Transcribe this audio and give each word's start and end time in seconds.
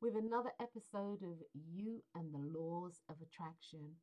with 0.00 0.16
another 0.16 0.52
episode 0.60 1.22
of 1.22 1.36
You 1.52 2.02
and 2.14 2.32
the 2.32 2.58
Laws 2.58 3.00
of 3.10 3.16
Attraction. 3.20 3.96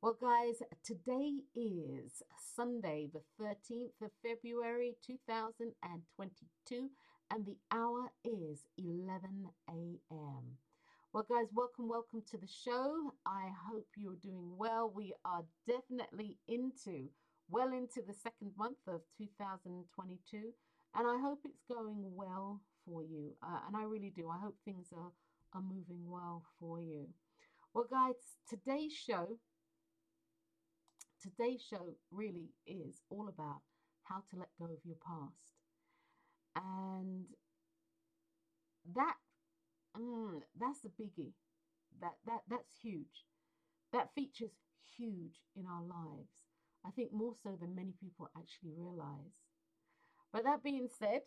Well, 0.00 0.16
guys, 0.20 0.62
today 0.84 1.40
is 1.56 2.22
Sunday, 2.54 3.10
the 3.12 3.22
13th 3.42 4.00
of 4.00 4.10
February 4.22 4.94
2022, 5.04 6.90
and 7.32 7.44
the 7.46 7.56
hour 7.72 8.12
is 8.24 8.64
11 8.78 9.48
a.m. 9.68 10.58
Well, 11.12 11.26
guys, 11.28 11.48
welcome, 11.52 11.88
welcome 11.88 12.22
to 12.30 12.38
the 12.38 12.46
show. 12.46 13.14
I 13.26 13.50
hope 13.68 13.88
you're 13.96 14.14
doing 14.22 14.56
well. 14.56 14.92
We 14.94 15.12
are 15.24 15.42
definitely 15.66 16.38
into, 16.46 17.08
well 17.48 17.72
into 17.72 18.02
the 18.06 18.14
second 18.14 18.52
month 18.56 18.78
of 18.86 19.00
2022 19.18 20.52
and 20.94 21.06
I 21.06 21.18
hope 21.20 21.40
it's 21.44 21.62
going 21.68 22.02
well 22.14 22.60
for 22.84 23.02
you. 23.02 23.32
Uh, 23.42 23.60
and 23.66 23.76
I 23.76 23.84
really 23.84 24.12
do. 24.14 24.28
I 24.28 24.38
hope 24.38 24.56
things 24.64 24.88
are, 24.92 25.12
are 25.54 25.62
moving 25.62 26.08
well 26.08 26.44
for 26.58 26.80
you. 26.80 27.08
Well, 27.74 27.86
guys, 27.90 28.16
today's 28.48 28.92
show, 28.92 29.38
today's 31.22 31.62
show 31.62 31.94
really 32.10 32.50
is 32.66 33.02
all 33.10 33.28
about 33.28 33.60
how 34.02 34.22
to 34.30 34.36
let 34.38 34.48
go 34.58 34.64
of 34.66 34.84
your 34.84 34.96
past. 35.06 35.54
And 36.56 37.26
that, 38.94 39.16
mm, 39.96 40.40
that's 40.58 40.80
the 40.80 40.90
biggie. 40.90 41.32
That, 42.00 42.14
that, 42.26 42.42
that's 42.48 42.72
huge. 42.82 43.26
That 43.92 44.14
features 44.14 44.52
huge 44.96 45.42
in 45.56 45.66
our 45.66 45.82
lives. 45.82 46.32
I 46.86 46.90
think 46.92 47.12
more 47.12 47.34
so 47.42 47.56
than 47.60 47.74
many 47.74 47.94
people 48.00 48.30
actually 48.36 48.72
realize. 48.76 49.34
But 50.32 50.44
that 50.44 50.62
being 50.64 50.88
said, 50.98 51.22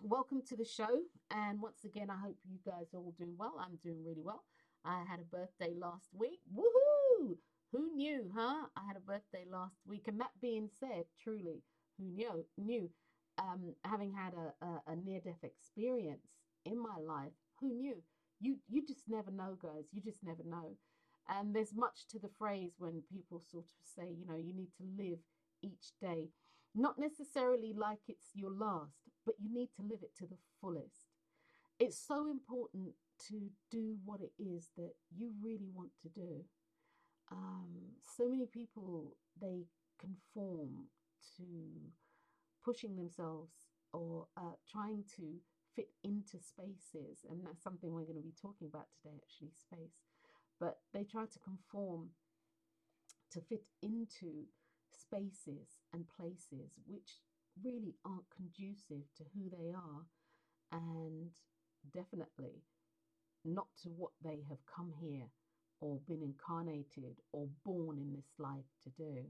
welcome 0.00 0.42
to 0.48 0.56
the 0.56 0.64
show. 0.64 1.00
And 1.30 1.60
once 1.60 1.84
again, 1.84 2.10
I 2.10 2.16
hope 2.16 2.36
you 2.48 2.58
guys 2.64 2.86
are 2.94 2.98
all 2.98 3.14
doing 3.18 3.34
well. 3.38 3.54
I'm 3.60 3.78
doing 3.82 4.04
really 4.04 4.22
well. 4.22 4.44
I 4.84 5.02
had 5.08 5.20
a 5.20 5.24
birthday 5.24 5.74
last 5.78 6.08
week. 6.12 6.40
Woohoo! 6.54 7.36
Who 7.72 7.94
knew, 7.94 8.30
huh? 8.34 8.66
I 8.76 8.86
had 8.86 8.96
a 8.96 9.00
birthday 9.00 9.44
last 9.50 9.76
week. 9.86 10.04
And 10.06 10.20
that 10.20 10.30
being 10.40 10.68
said, 10.78 11.04
truly, 11.22 11.62
who 11.98 12.04
knew? 12.04 12.44
Knew, 12.58 12.90
um, 13.38 13.74
having 13.84 14.12
had 14.12 14.34
a, 14.34 14.64
a, 14.64 14.92
a 14.92 14.96
near-death 14.96 15.42
experience 15.42 16.28
in 16.64 16.78
my 16.78 16.98
life, 17.00 17.32
who 17.60 17.74
knew? 17.74 17.96
You 18.40 18.56
you 18.68 18.84
just 18.86 19.04
never 19.08 19.30
know, 19.30 19.56
guys. 19.60 19.84
You 19.92 20.02
just 20.02 20.22
never 20.22 20.42
know. 20.44 20.76
And 21.28 21.54
there's 21.54 21.74
much 21.74 22.06
to 22.10 22.18
the 22.18 22.30
phrase 22.38 22.72
when 22.78 23.02
people 23.10 23.42
sort 23.50 23.64
of 23.64 23.86
say, 23.96 24.10
you 24.10 24.26
know, 24.26 24.36
you 24.36 24.54
need 24.54 24.72
to 24.76 25.02
live 25.02 25.18
each 25.62 25.92
day 26.00 26.28
not 26.74 26.98
necessarily 26.98 27.72
like 27.72 28.00
it's 28.08 28.30
your 28.34 28.50
last, 28.50 28.98
but 29.24 29.34
you 29.40 29.52
need 29.52 29.70
to 29.76 29.82
live 29.82 30.00
it 30.02 30.14
to 30.18 30.26
the 30.26 30.38
fullest. 30.60 31.08
It's 31.78 31.98
so 31.98 32.30
important 32.30 32.94
to 33.28 33.50
do 33.70 33.96
what 34.04 34.20
it 34.20 34.32
is 34.38 34.68
that 34.76 34.92
you 35.16 35.32
really 35.42 35.70
want 35.72 35.90
to 36.02 36.08
do. 36.08 36.44
Um, 37.30 37.96
so 38.16 38.28
many 38.28 38.46
people, 38.46 39.16
they 39.40 39.64
conform 39.98 40.88
to 41.36 41.44
pushing 42.64 42.96
themselves 42.96 43.52
or 43.92 44.26
uh, 44.36 44.56
trying 44.70 45.04
to 45.16 45.40
fit 45.74 45.88
into 46.02 46.38
spaces. 46.38 47.24
And 47.28 47.44
that's 47.44 47.62
something 47.62 47.92
we're 47.92 48.02
going 48.02 48.16
to 48.16 48.22
be 48.22 48.34
talking 48.40 48.68
about 48.68 48.86
today, 49.02 49.16
actually, 49.16 49.52
space. 49.58 49.96
But 50.60 50.78
they 50.92 51.04
try 51.04 51.24
to 51.24 51.38
conform 51.40 52.10
to 53.32 53.40
fit 53.40 53.64
into 53.82 54.46
spaces 54.96 55.80
and 55.92 56.04
places 56.16 56.70
which 56.86 57.20
really 57.62 57.94
aren't 58.04 58.30
conducive 58.34 59.04
to 59.16 59.24
who 59.34 59.50
they 59.50 59.72
are 59.72 60.06
and 60.72 61.30
definitely 61.92 62.62
not 63.44 63.66
to 63.82 63.88
what 63.90 64.12
they 64.22 64.42
have 64.48 64.58
come 64.74 64.92
here 65.00 65.26
or 65.80 65.98
been 66.08 66.22
incarnated 66.22 67.20
or 67.32 67.46
born 67.64 67.98
in 67.98 68.14
this 68.14 68.32
life 68.38 68.64
to 68.82 68.90
do. 68.96 69.24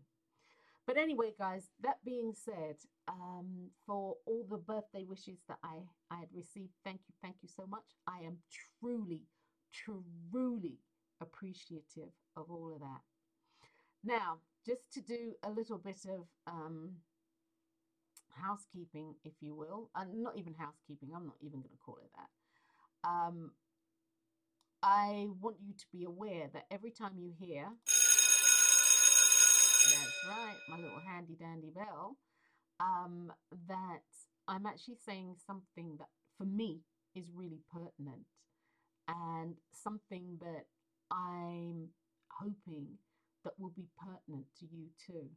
But 0.87 0.99
anyway, 0.99 1.33
guys, 1.39 1.71
that 1.83 2.05
being 2.05 2.33
said, 2.35 2.77
um, 3.09 3.71
for 3.87 4.17
all 4.27 4.47
the 4.49 4.59
birthday 4.59 5.05
wishes 5.09 5.39
that 5.49 5.59
I, 5.65 5.79
I 6.11 6.21
had 6.21 6.29
received, 6.35 6.73
thank 6.85 7.01
you, 7.09 7.15
thank 7.23 7.37
you 7.43 7.49
so 7.49 7.67
much. 7.67 7.97
I 8.07 8.19
am 8.27 8.37
truly, 8.81 9.23
truly 9.73 10.79
appreciative 11.21 12.13
of 12.37 12.51
all 12.51 12.73
of 12.75 12.81
that. 12.81 13.01
Now, 14.05 14.39
just 14.67 14.93
to 14.93 15.01
do 15.01 15.33
a 15.43 15.51
little 15.51 15.79
bit 15.79 16.05
of 16.09 16.27
um, 16.47 16.91
housekeeping, 18.35 19.15
if 19.25 19.33
you 19.41 19.55
will, 19.55 19.91
and 19.95 20.23
not 20.23 20.37
even 20.37 20.55
housekeeping, 20.55 21.11
I'm 21.15 21.27
not 21.27 21.37
even 21.41 21.61
going 21.61 21.71
to 21.71 21.85
call 21.85 21.99
it 22.03 22.11
that. 22.17 23.09
Um, 23.09 23.53
I 24.83 25.27
want 25.41 25.57
you 25.65 25.73
to 25.73 25.85
be 25.93 26.05
aware 26.05 26.51
that 26.53 26.67
every 26.71 26.91
time 26.91 27.13
you 27.17 27.33
hear, 27.39 27.69
that's 29.91 30.25
right, 30.29 30.57
my 30.69 30.77
little 30.77 31.01
handy 31.07 31.37
dandy 31.39 31.71
bell, 31.75 32.17
um, 32.81 33.33
that 33.69 34.03
I'm 34.49 34.67
actually 34.67 34.97
saying 35.07 35.37
something 35.47 35.97
that 35.99 36.09
for 36.37 36.45
me 36.45 36.81
is 37.15 37.31
really 37.35 37.61
pertinent 37.73 38.27
and 39.09 39.55
something 39.73 40.39
that 40.41 40.65
I'm 41.11 41.89
hoping 42.31 42.99
that 43.45 43.53
will 43.59 43.73
be 43.77 43.87
pertinent 43.99 44.47
to 44.61 44.67
you 44.67 44.89
too. 45.07 45.29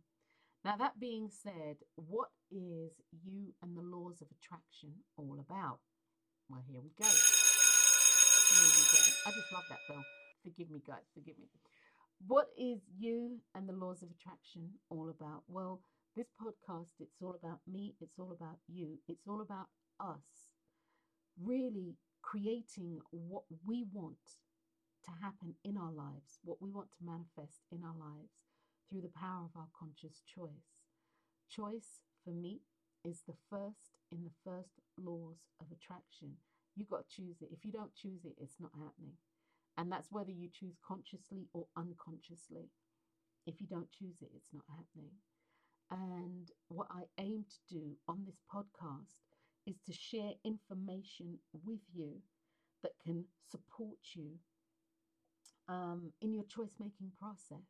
Now, 0.67 0.75
that 0.75 0.99
being 0.99 1.29
said, 1.31 1.77
what 1.95 2.27
is 2.51 2.91
you 3.23 3.55
and 3.63 3.71
the 3.71 3.87
laws 3.87 4.19
of 4.19 4.27
attraction 4.35 4.91
all 5.15 5.39
about? 5.39 5.79
Well, 6.49 6.61
here 6.67 6.81
we 6.83 6.91
go. 6.99 7.07
Here 7.07 8.67
we 8.75 8.83
go. 8.91 8.99
I 9.25 9.31
just 9.31 9.53
love 9.53 9.63
that 9.69 9.79
bell. 9.87 10.03
Forgive 10.43 10.69
me, 10.69 10.81
guys. 10.85 11.07
Forgive 11.13 11.39
me. 11.39 11.47
What 12.27 12.47
is 12.59 12.81
you 12.99 13.39
and 13.55 13.63
the 13.69 13.79
laws 13.79 14.03
of 14.03 14.09
attraction 14.11 14.71
all 14.89 15.07
about? 15.07 15.43
Well, 15.47 15.79
this 16.17 16.27
podcast, 16.35 16.99
it's 16.99 17.21
all 17.21 17.39
about 17.41 17.59
me. 17.65 17.95
It's 18.01 18.19
all 18.19 18.33
about 18.33 18.59
you. 18.67 18.99
It's 19.07 19.25
all 19.25 19.39
about 19.39 19.67
us 20.01 20.51
really 21.41 21.95
creating 22.21 22.99
what 23.11 23.43
we 23.65 23.85
want 23.93 24.17
to 25.05 25.11
happen 25.23 25.55
in 25.63 25.77
our 25.77 25.93
lives, 25.93 26.39
what 26.43 26.61
we 26.61 26.69
want 26.69 26.89
to 26.99 27.05
manifest 27.05 27.61
in 27.71 27.85
our 27.85 27.95
lives 27.97 28.46
through 28.89 29.01
the 29.01 29.19
power 29.19 29.45
of 29.45 29.55
our 29.55 29.67
conscious 29.77 30.21
choice. 30.25 30.79
Choice 31.49 32.01
for 32.23 32.31
me 32.31 32.61
is 33.03 33.21
the 33.27 33.35
first 33.49 33.99
in 34.11 34.23
the 34.23 34.35
first 34.43 34.79
laws 34.97 35.37
of 35.59 35.67
attraction. 35.71 36.33
You 36.75 36.85
got 36.85 37.09
to 37.09 37.15
choose 37.15 37.41
it. 37.41 37.49
If 37.51 37.65
you 37.65 37.71
don't 37.71 37.95
choose 37.95 38.25
it, 38.25 38.35
it's 38.37 38.59
not 38.59 38.71
happening. 38.73 39.17
And 39.77 39.91
that's 39.91 40.11
whether 40.11 40.31
you 40.31 40.49
choose 40.51 40.77
consciously 40.85 41.47
or 41.53 41.67
unconsciously. 41.75 42.69
If 43.45 43.61
you 43.61 43.67
don't 43.67 43.91
choose 43.91 44.21
it, 44.21 44.29
it's 44.35 44.53
not 44.53 44.63
happening. 44.69 45.11
And 45.89 46.51
what 46.67 46.87
I 46.91 47.03
aim 47.19 47.45
to 47.49 47.75
do 47.75 47.95
on 48.07 48.25
this 48.25 48.41
podcast 48.53 49.15
is 49.65 49.75
to 49.85 49.93
share 49.93 50.31
information 50.43 51.39
with 51.65 51.79
you 51.93 52.21
that 52.83 52.91
can 53.03 53.25
support 53.49 53.97
you 54.13 54.31
um, 55.69 56.11
in 56.21 56.33
your 56.33 56.43
choice 56.45 56.75
making 56.79 57.11
process. 57.19 57.65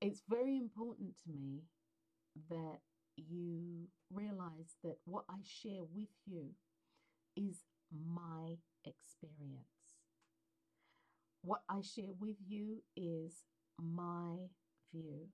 It's 0.00 0.22
very 0.28 0.56
important 0.56 1.16
to 1.24 1.30
me 1.32 1.62
that 2.50 2.78
you 3.16 3.88
realize 4.12 4.76
that 4.84 4.96
what 5.04 5.24
I 5.28 5.38
share 5.42 5.82
with 5.92 6.08
you 6.26 6.50
is 7.36 7.62
my 7.92 8.56
experience. 8.84 9.96
What 11.42 11.62
I 11.68 11.80
share 11.82 12.12
with 12.20 12.36
you 12.46 12.82
is 12.96 13.42
my 13.80 14.36
view. 14.92 15.28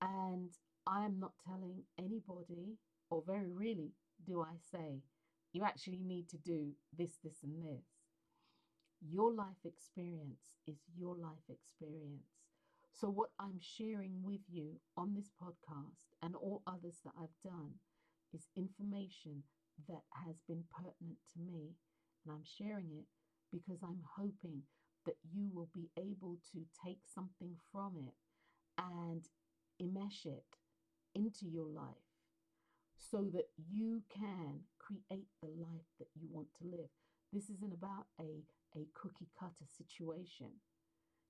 And 0.00 0.50
I'm 0.86 1.20
not 1.20 1.32
telling 1.46 1.82
anybody, 1.98 2.78
or 3.10 3.22
very 3.26 3.50
really 3.52 3.92
do 4.26 4.42
I 4.42 4.56
say, 4.72 5.00
you 5.52 5.62
actually 5.64 6.02
need 6.04 6.28
to 6.30 6.36
do 6.38 6.72
this, 6.96 7.18
this, 7.22 7.42
and 7.42 7.62
this. 7.64 7.84
Your 9.08 9.32
life 9.32 9.64
experience 9.64 10.56
is 10.66 10.76
your 10.98 11.14
life 11.16 11.48
experience. 11.48 12.43
So, 12.94 13.10
what 13.10 13.30
I'm 13.40 13.58
sharing 13.60 14.22
with 14.22 14.40
you 14.48 14.80
on 14.96 15.14
this 15.14 15.30
podcast 15.42 16.14
and 16.22 16.36
all 16.36 16.62
others 16.66 17.00
that 17.04 17.12
I've 17.18 17.36
done 17.42 17.72
is 18.32 18.46
information 18.56 19.42
that 19.88 20.02
has 20.24 20.36
been 20.46 20.62
pertinent 20.70 21.18
to 21.34 21.40
me. 21.40 21.74
And 22.24 22.32
I'm 22.32 22.44
sharing 22.44 22.90
it 22.92 23.06
because 23.52 23.82
I'm 23.82 24.02
hoping 24.16 24.62
that 25.06 25.16
you 25.32 25.50
will 25.52 25.68
be 25.74 25.90
able 25.98 26.38
to 26.52 26.64
take 26.84 27.00
something 27.12 27.56
from 27.72 27.96
it 27.98 28.14
and 28.78 29.24
enmesh 29.82 30.24
it 30.24 30.44
into 31.14 31.46
your 31.46 31.68
life 31.68 32.14
so 32.96 33.28
that 33.34 33.48
you 33.70 34.02
can 34.08 34.60
create 34.78 35.26
the 35.42 35.48
life 35.48 35.90
that 35.98 36.08
you 36.14 36.28
want 36.30 36.48
to 36.58 36.64
live. 36.64 36.88
This 37.32 37.50
isn't 37.50 37.74
about 37.74 38.06
a 38.20 38.44
a 38.76 38.86
cookie 38.94 39.28
cutter 39.38 39.66
situation. 39.70 40.50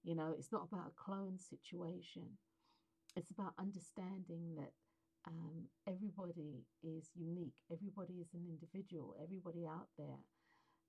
You 0.04 0.14
know, 0.14 0.34
it's 0.38 0.52
not 0.52 0.68
about 0.70 0.92
a 0.92 1.02
clone 1.02 1.38
situation. 1.38 2.36
It's 3.16 3.30
about 3.30 3.54
understanding 3.58 4.54
that 4.56 4.72
um, 5.26 5.64
everybody 5.88 6.66
is 6.82 7.08
unique, 7.16 7.56
everybody 7.72 8.20
is 8.20 8.28
an 8.34 8.44
individual, 8.46 9.16
everybody 9.22 9.66
out 9.66 9.88
there 9.96 10.20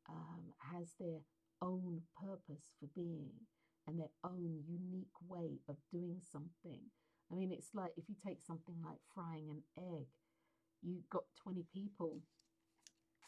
um, 0.09 0.51
has 0.59 0.91
their 1.00 1.21
own 1.62 2.01
purpose 2.21 2.67
for 2.79 2.88
being 2.94 3.31
and 3.88 3.97
their 4.00 4.12
own 4.23 4.59
unique 4.67 5.15
way 5.27 5.59
of 5.69 5.77
doing 5.91 6.19
something. 6.31 6.81
I 7.31 7.35
mean, 7.35 7.51
it's 7.51 7.69
like 7.73 7.91
if 7.95 8.06
you 8.09 8.15
take 8.25 8.41
something 8.41 8.75
like 8.83 8.97
frying 9.13 9.50
an 9.50 9.62
egg, 9.77 10.07
you've 10.81 11.09
got 11.09 11.23
20 11.41 11.65
people 11.73 12.19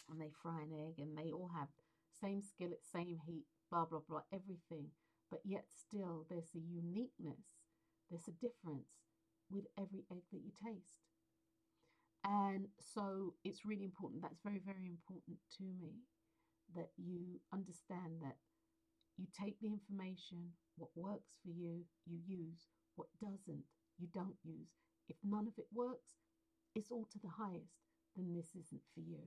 and 0.09 0.19
they 0.19 0.31
fry 0.41 0.61
an 0.61 0.73
egg 0.73 0.99
and 0.99 1.17
they 1.17 1.31
all 1.31 1.51
have 1.57 1.67
same 2.21 2.41
skillet, 2.41 2.81
same 2.91 3.17
heat, 3.25 3.45
blah, 3.71 3.85
blah, 3.85 4.01
blah, 4.07 4.21
everything. 4.33 4.89
But 5.29 5.41
yet 5.43 5.65
still 5.69 6.25
there's 6.29 6.51
a 6.55 6.59
uniqueness, 6.59 7.59
there's 8.09 8.27
a 8.27 8.39
difference 8.39 8.87
with 9.49 9.65
every 9.77 10.05
egg 10.11 10.23
that 10.31 10.41
you 10.43 10.51
taste. 10.51 11.03
And 12.25 12.67
so 12.79 13.33
it's 13.43 13.65
really 13.65 13.85
important. 13.85 14.21
That's 14.21 14.41
very, 14.43 14.61
very 14.65 14.87
important 14.87 15.37
to 15.57 15.63
me 15.63 16.03
that 16.75 16.89
you 16.97 17.39
understand 17.53 18.19
that 18.21 18.35
you 19.17 19.25
take 19.31 19.59
the 19.61 19.67
information, 19.67 20.51
what 20.77 20.89
works 20.95 21.39
for 21.43 21.49
you, 21.49 21.83
you 22.05 22.19
use, 22.27 22.67
what 22.95 23.07
doesn't, 23.19 23.63
you 23.97 24.07
don't 24.13 24.35
use. 24.43 24.69
If 25.09 25.15
none 25.23 25.47
of 25.47 25.53
it 25.57 25.67
works, 25.73 26.11
it's 26.75 26.91
all 26.91 27.07
to 27.11 27.19
the 27.19 27.29
highest, 27.29 27.79
then 28.15 28.35
this 28.35 28.49
isn't 28.51 28.81
for 28.93 28.99
you. 28.99 29.23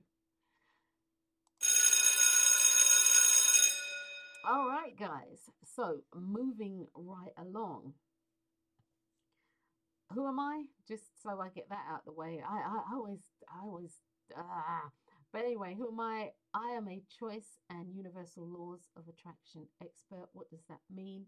All 4.43 4.67
right, 4.67 4.97
guys. 4.97 5.49
So 5.63 6.01
moving 6.15 6.87
right 6.95 7.33
along. 7.37 7.93
Who 10.13 10.27
am 10.27 10.39
I? 10.39 10.63
Just 10.87 11.21
so 11.21 11.39
I 11.39 11.49
get 11.49 11.69
that 11.69 11.85
out 11.89 12.05
the 12.05 12.11
way. 12.11 12.41
I, 12.47 12.55
I, 12.55 12.77
I 12.91 12.95
always, 12.95 13.21
I 13.47 13.59
always, 13.63 13.91
ah. 14.35 14.89
But 15.31 15.43
anyway, 15.43 15.75
who 15.77 15.87
am 15.89 15.99
I? 15.99 16.31
I 16.53 16.71
am 16.71 16.89
a 16.89 17.03
choice 17.19 17.59
and 17.69 17.95
universal 17.95 18.45
laws 18.45 18.89
of 18.97 19.03
attraction 19.07 19.67
expert. 19.81 20.27
What 20.33 20.49
does 20.49 20.65
that 20.67 20.81
mean? 20.93 21.25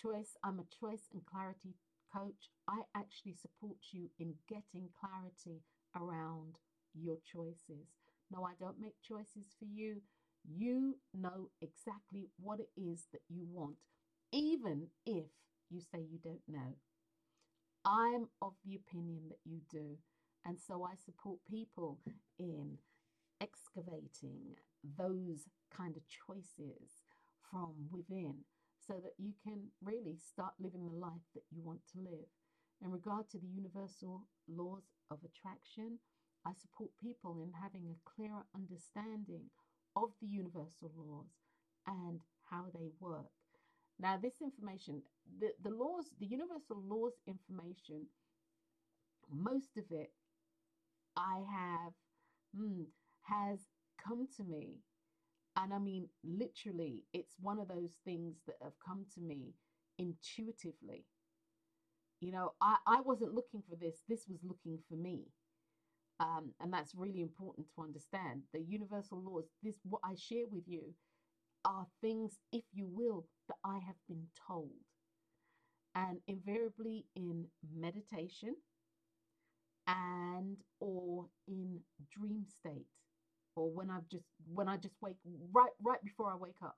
Choice. 0.00 0.36
I'm 0.44 0.60
a 0.60 0.68
choice 0.78 1.08
and 1.12 1.24
clarity 1.26 1.74
coach. 2.14 2.50
I 2.68 2.82
actually 2.94 3.34
support 3.34 3.78
you 3.92 4.10
in 4.20 4.34
getting 4.48 4.90
clarity 5.00 5.62
around 5.96 6.54
your 6.94 7.16
choices. 7.24 7.88
No, 8.30 8.44
I 8.44 8.52
don't 8.60 8.80
make 8.80 8.94
choices 9.02 9.56
for 9.58 9.64
you. 9.64 10.02
You 10.44 10.98
know 11.14 11.50
exactly 11.60 12.28
what 12.38 12.60
it 12.60 12.70
is 12.76 13.06
that 13.12 13.22
you 13.28 13.44
want, 13.44 13.76
even 14.32 14.88
if 15.04 15.26
you 15.70 15.80
say 15.80 16.00
you 16.00 16.18
don't 16.22 16.42
know. 16.48 16.76
I'm 17.84 18.28
of 18.40 18.54
the 18.64 18.76
opinion 18.76 19.28
that 19.28 19.38
you 19.44 19.60
do. 19.70 19.98
And 20.44 20.58
so 20.60 20.84
I 20.84 20.94
support 20.96 21.38
people 21.48 22.00
in 22.38 22.78
excavating 23.40 24.56
those 24.98 25.48
kind 25.76 25.96
of 25.96 26.02
choices 26.08 27.02
from 27.50 27.74
within 27.90 28.44
so 28.86 28.94
that 29.02 29.14
you 29.18 29.32
can 29.44 29.68
really 29.82 30.16
start 30.18 30.54
living 30.60 30.86
the 30.86 30.96
life 30.96 31.26
that 31.34 31.44
you 31.50 31.62
want 31.62 31.80
to 31.92 32.00
live. 32.00 32.26
In 32.82 32.90
regard 32.90 33.30
to 33.30 33.38
the 33.38 33.46
universal 33.46 34.26
laws 34.48 34.84
of 35.10 35.18
attraction, 35.24 35.98
I 36.44 36.52
support 36.54 36.90
people 37.00 37.38
in 37.42 37.52
having 37.62 37.86
a 37.88 38.10
clearer 38.10 38.42
understanding 38.54 39.50
of 39.96 40.10
the 40.20 40.26
universal 40.28 40.90
laws 40.96 41.30
and 41.86 42.20
how 42.50 42.64
they 42.74 42.90
work. 43.00 43.30
Now, 43.98 44.18
this 44.20 44.40
information, 44.42 45.02
the, 45.40 45.52
the 45.62 45.70
laws, 45.74 46.06
the 46.20 46.26
universal 46.26 46.82
laws 46.88 47.12
information, 47.26 48.06
most 49.30 49.76
of 49.76 49.84
it 49.90 50.12
I 51.16 51.42
have, 51.50 51.92
mm, 52.56 52.86
has 53.22 53.60
come 54.04 54.28
to 54.36 54.44
me. 54.44 54.78
And 55.56 55.74
I 55.74 55.78
mean, 55.78 56.08
literally, 56.24 57.04
it's 57.12 57.36
one 57.40 57.58
of 57.58 57.68
those 57.68 57.92
things 58.04 58.36
that 58.46 58.56
have 58.62 58.78
come 58.84 59.06
to 59.14 59.20
me 59.20 59.54
intuitively. 59.98 61.06
You 62.20 62.32
know, 62.32 62.52
I, 62.60 62.76
I 62.86 63.00
wasn't 63.00 63.34
looking 63.34 63.62
for 63.68 63.76
this, 63.76 64.02
this 64.08 64.26
was 64.28 64.40
looking 64.44 64.78
for 64.88 64.94
me. 64.96 65.26
Um, 66.22 66.54
and 66.62 66.72
that's 66.72 66.94
really 66.96 67.22
important 67.22 67.68
to 67.76 67.82
understand. 67.82 68.44
The 68.54 68.62
universal 68.62 69.22
laws, 69.22 69.46
this 69.64 69.76
what 69.84 70.02
I 70.04 70.14
share 70.16 70.46
with 70.50 70.64
you 70.68 70.94
are 71.64 71.86
things, 72.00 72.38
if 72.52 72.64
you 72.72 72.88
will, 72.90 73.26
that 73.48 73.56
I 73.64 73.80
have 73.86 73.96
been 74.08 74.26
told. 74.48 74.70
And 75.94 76.20
invariably 76.28 77.06
in 77.16 77.46
meditation 77.76 78.56
and 79.86 80.58
or 80.80 81.26
in 81.48 81.80
dream 82.12 82.44
state 82.48 82.86
or 83.56 83.70
when 83.70 83.90
I've 83.90 84.08
just 84.10 84.26
when 84.52 84.68
I 84.68 84.76
just 84.78 84.94
wake 85.02 85.16
right 85.52 85.72
right 85.82 86.02
before 86.04 86.32
I 86.32 86.36
wake 86.36 86.62
up 86.64 86.76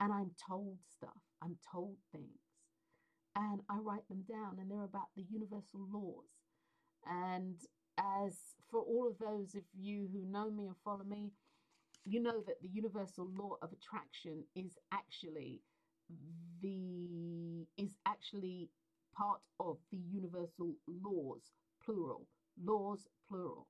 and 0.00 0.12
I'm 0.12 0.30
told 0.48 0.78
stuff, 0.96 1.22
I'm 1.42 1.56
told 1.72 1.96
things 2.12 2.40
and 3.36 3.60
I 3.70 3.76
write 3.78 4.08
them 4.08 4.24
down 4.28 4.58
and 4.60 4.70
they're 4.70 4.84
about 4.84 5.08
the 5.16 5.24
universal 5.30 5.86
laws. 5.92 6.28
And 7.06 7.56
as 8.00 8.34
for 8.70 8.80
all 8.80 9.08
of 9.08 9.18
those 9.18 9.54
of 9.54 9.62
you 9.78 10.08
who 10.12 10.24
know 10.30 10.50
me 10.50 10.66
and 10.66 10.76
follow 10.84 11.04
me, 11.04 11.32
you 12.04 12.22
know 12.22 12.42
that 12.46 12.60
the 12.62 12.68
universal 12.68 13.28
law 13.36 13.56
of 13.62 13.70
attraction 13.72 14.44
is 14.56 14.78
actually 14.92 15.60
the 16.62 17.66
is 17.76 17.94
actually 18.06 18.70
part 19.16 19.40
of 19.60 19.76
the 19.92 19.98
universal 20.12 20.74
laws 20.88 21.42
plural 21.84 22.26
laws 22.64 23.08
plural. 23.28 23.66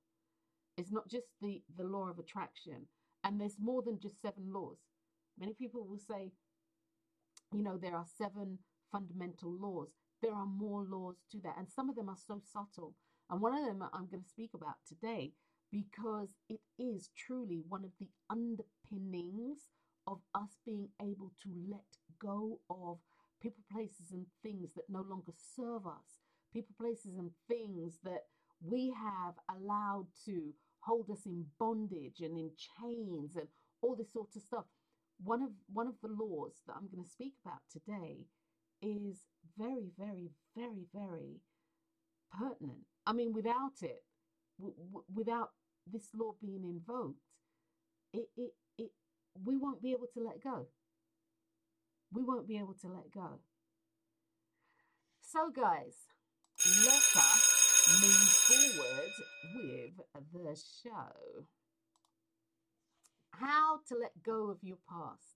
It's 0.77 0.93
not 0.93 1.09
just 1.09 1.27
the 1.43 1.63
the 1.77 1.85
law 1.85 2.09
of 2.09 2.19
attraction. 2.19 2.87
And 3.25 3.41
there's 3.41 3.57
more 3.61 3.83
than 3.83 4.01
just 4.01 4.23
seven 4.23 4.53
laws. 4.53 4.79
Many 5.39 5.55
people 5.55 5.87
will 5.87 5.99
say 5.99 6.33
you 7.53 7.63
know 7.63 7.79
there 7.79 7.97
are 7.97 8.07
seven 8.19 8.59
fundamental 8.93 9.53
laws. 9.53 9.89
There 10.23 10.35
are 10.35 10.47
more 10.47 10.85
laws 10.85 11.17
to 11.33 11.41
that. 11.43 11.57
And 11.59 11.69
some 11.71 11.91
of 11.91 11.97
them 11.97 12.09
are 12.09 12.19
so 12.27 12.41
subtle 12.53 12.95
and 13.31 13.41
one 13.41 13.55
of 13.55 13.65
them 13.65 13.83
I'm 13.93 14.09
going 14.09 14.23
to 14.23 14.29
speak 14.29 14.51
about 14.55 14.77
today 14.89 15.33
because 15.71 16.31
it 16.49 16.61
is 16.79 17.11
truly 17.17 17.63
one 17.69 17.85
of 17.85 17.93
the 18.01 18.09
underpinnings 18.29 19.69
of 20.07 20.19
us 20.35 20.59
being 20.67 20.89
able 21.01 21.33
to 21.43 21.49
let 21.71 21.85
go 22.21 22.59
of 22.69 22.99
people, 23.41 23.63
places, 23.71 24.11
and 24.13 24.27
things 24.43 24.71
that 24.75 24.85
no 24.89 25.03
longer 25.09 25.33
serve 25.57 25.87
us, 25.87 26.19
people, 26.53 26.75
places, 26.79 27.17
and 27.19 27.31
things 27.49 27.99
that 28.05 28.25
we 28.63 28.93
have 28.97 29.35
allowed 29.57 30.07
to 30.27 30.53
hold 30.81 31.09
us 31.11 31.25
in 31.27 31.47
bondage 31.59 32.21
and 32.21 32.37
in 32.37 32.51
chains 32.81 33.37
and 33.37 33.47
all 33.81 33.95
this 33.95 34.13
sort 34.13 34.35
of 34.35 34.43
stuff. 34.43 34.65
One 35.23 35.43
of 35.43 35.51
one 35.73 35.87
of 35.87 35.95
the 36.03 36.09
laws 36.09 36.55
that 36.67 36.75
I'm 36.77 36.89
going 36.89 37.05
to 37.05 37.11
speak 37.11 37.35
about 37.45 37.61
today 37.71 38.25
is 38.83 39.27
very, 39.59 39.91
very, 39.99 40.31
very, 40.57 40.87
very 40.95 41.41
pertinent. 42.33 42.87
I 43.11 43.13
mean, 43.13 43.33
without 43.33 43.83
it, 43.83 44.05
w- 44.57 44.77
w- 44.77 45.05
without 45.13 45.51
this 45.85 46.05
law 46.15 46.35
being 46.41 46.63
invoked, 46.63 47.19
it, 48.13 48.29
it, 48.37 48.53
it, 48.79 48.91
we 49.45 49.57
won't 49.57 49.83
be 49.83 49.91
able 49.91 50.07
to 50.15 50.21
let 50.23 50.41
go. 50.41 50.69
We 52.13 52.23
won't 52.23 52.47
be 52.47 52.57
able 52.59 52.77
to 52.83 52.87
let 52.87 53.11
go. 53.13 53.41
So, 55.23 55.51
guys, 55.51 55.97
let 56.87 57.03
us 57.17 57.89
move 58.01 58.31
forward 58.47 59.13
with 59.55 59.97
the 60.33 60.55
show. 60.55 61.47
How 63.33 63.81
to 63.89 63.97
let 63.97 64.23
go 64.23 64.51
of 64.51 64.59
your 64.63 64.79
past. 64.89 65.35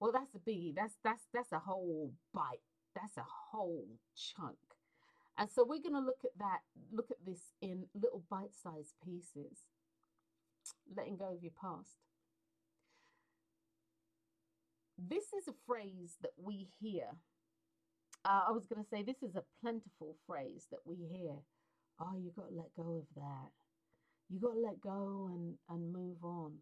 Well, 0.00 0.12
that's 0.12 0.34
a. 0.34 0.72
That's 0.74 0.94
that's 1.04 1.26
that's 1.34 1.52
a 1.52 1.58
whole 1.58 2.14
bite. 2.32 2.64
That's 2.94 3.18
a 3.18 3.26
whole 3.50 3.88
chunk. 4.16 4.56
And 5.42 5.50
so 5.50 5.64
we're 5.68 5.82
going 5.82 6.00
to 6.00 6.06
look 6.06 6.22
at 6.22 6.38
that, 6.38 6.60
look 6.92 7.10
at 7.10 7.16
this 7.26 7.50
in 7.60 7.86
little 8.00 8.22
bite 8.30 8.54
sized 8.54 8.94
pieces, 9.04 9.66
letting 10.96 11.16
go 11.16 11.34
of 11.34 11.42
your 11.42 11.50
past. 11.60 11.96
This 14.96 15.24
is 15.36 15.48
a 15.48 15.54
phrase 15.66 16.14
that 16.22 16.30
we 16.40 16.68
hear. 16.80 17.06
Uh, 18.24 18.42
I 18.46 18.52
was 18.52 18.66
going 18.68 18.84
to 18.84 18.88
say, 18.88 19.02
this 19.02 19.20
is 19.20 19.34
a 19.34 19.42
plentiful 19.60 20.14
phrase 20.28 20.68
that 20.70 20.78
we 20.84 20.94
hear. 21.10 21.32
Oh, 21.98 22.16
you 22.22 22.30
got 22.36 22.50
to 22.50 22.54
let 22.54 22.72
go 22.76 22.98
of 22.98 23.06
that. 23.16 23.50
You 24.30 24.38
got 24.38 24.54
to 24.54 24.60
let 24.60 24.80
go 24.80 25.28
and, 25.28 25.54
and 25.68 25.92
move 25.92 26.22
on. 26.22 26.52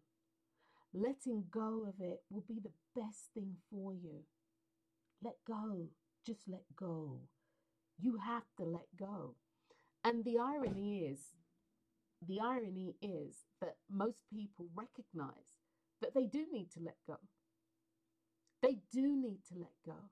Letting 0.91 1.43
go 1.51 1.85
of 1.87 2.03
it 2.03 2.21
will 2.31 2.45
be 2.47 2.59
the 2.59 2.73
best 2.99 3.29
thing 3.35 3.57
for 3.69 3.93
you. 3.93 4.23
Let 5.23 5.35
go. 5.47 5.85
Just 6.25 6.41
let 6.47 6.63
go. 6.75 7.19
You 8.01 8.17
have 8.17 8.43
to 8.57 8.65
let 8.65 8.87
go. 8.99 9.35
And 10.03 10.25
the 10.25 10.39
irony 10.39 11.05
is, 11.11 11.19
the 12.27 12.39
irony 12.39 12.95
is 13.01 13.45
that 13.61 13.75
most 13.89 14.23
people 14.33 14.65
recognize 14.75 15.59
that 16.01 16.15
they 16.15 16.25
do 16.25 16.45
need 16.51 16.71
to 16.71 16.79
let 16.83 16.97
go. 17.07 17.17
They 18.63 18.77
do 18.91 19.15
need 19.15 19.39
to 19.49 19.59
let 19.59 19.73
go. 19.85 20.09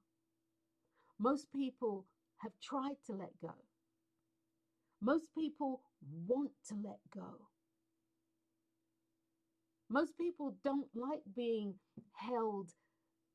Most 1.19 1.47
people 1.51 2.05
have 2.37 2.53
tried 2.63 2.97
to 3.07 3.13
let 3.13 3.31
go. 3.41 3.53
Most 5.01 5.27
people 5.37 5.81
want 6.27 6.51
to 6.67 6.75
let 6.75 6.99
go. 7.13 7.47
Most 9.89 10.17
people 10.17 10.55
don't 10.63 10.87
like 10.93 11.21
being 11.35 11.75
held, 12.13 12.69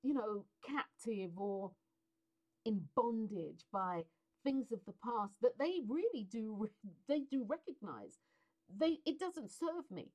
you 0.03 0.15
know, 0.15 0.45
captive 0.67 1.33
or 1.37 1.73
in 2.65 2.83
bondage 2.95 3.65
by 3.73 4.05
things 4.45 4.73
of 4.73 4.81
the 4.87 4.95
past 5.05 5.35
that 5.43 5.59
they 5.59 5.81
really 5.89 6.27
do 6.31 6.69
they 7.09 7.21
do 7.31 7.45
recognize 7.49 8.19
they 8.79 8.99
it 9.07 9.19
doesn't 9.19 9.51
serve 9.51 9.91
me 9.91 10.09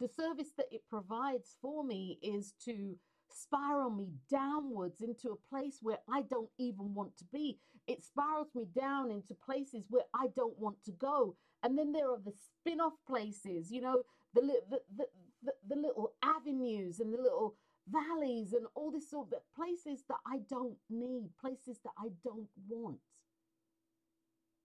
the 0.00 0.08
service 0.08 0.50
that 0.56 0.66
it 0.72 0.82
provides 0.88 1.56
for 1.60 1.84
me 1.84 2.18
is 2.22 2.54
to 2.64 2.96
spiral 3.32 3.90
me 3.90 4.08
downwards 4.30 5.00
into 5.00 5.30
a 5.30 5.48
place 5.54 5.78
where 5.82 5.98
I 6.12 6.22
don't 6.22 6.50
even 6.58 6.94
want 6.94 7.16
to 7.18 7.24
be. 7.32 7.58
It 7.86 8.02
spirals 8.02 8.48
me 8.54 8.66
down 8.74 9.10
into 9.10 9.34
places 9.34 9.86
where 9.88 10.04
I 10.14 10.28
don't 10.34 10.58
want 10.58 10.82
to 10.84 10.92
go. 10.92 11.36
And 11.62 11.78
then 11.78 11.92
there 11.92 12.10
are 12.10 12.20
the 12.24 12.32
spin 12.32 12.80
off 12.80 12.94
places, 13.06 13.70
you 13.70 13.82
know, 13.82 14.02
the, 14.34 14.40
the, 14.40 14.80
the, 14.96 15.06
the, 15.44 15.52
the 15.68 15.76
little 15.76 16.12
avenues 16.22 17.00
and 17.00 17.12
the 17.12 17.18
little 17.18 17.56
valleys 17.88 18.52
and 18.52 18.66
all 18.74 18.90
this 18.90 19.10
sort 19.10 19.28
of 19.32 19.40
places 19.54 20.04
that 20.08 20.18
I 20.26 20.38
don't 20.48 20.76
need, 20.88 21.30
places 21.40 21.78
that 21.84 21.92
I 21.98 22.08
don't 22.22 22.48
want. 22.68 22.98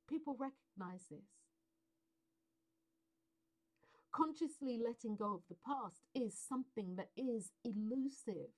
People 0.08 0.38
recognize 0.40 1.06
this. 1.10 1.26
Consciously 4.12 4.80
letting 4.84 5.16
go 5.16 5.34
of 5.34 5.42
the 5.50 5.56
past 5.66 6.02
is 6.14 6.38
something 6.38 6.96
that 6.96 7.10
is 7.18 7.52
elusive 7.66 8.52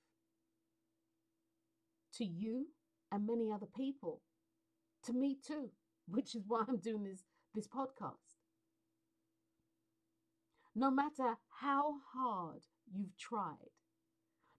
to 2.14 2.24
you 2.24 2.66
and 3.10 3.26
many 3.26 3.50
other 3.50 3.66
people, 3.66 4.20
to 5.04 5.12
me 5.12 5.36
too, 5.44 5.70
which 6.08 6.34
is 6.34 6.44
why 6.46 6.64
I'm 6.68 6.78
doing 6.78 7.04
this, 7.04 7.24
this 7.54 7.66
podcast. 7.66 8.36
No 10.74 10.90
matter 10.90 11.34
how 11.60 11.96
hard 12.12 12.62
you've 12.94 13.16
tried, 13.18 13.77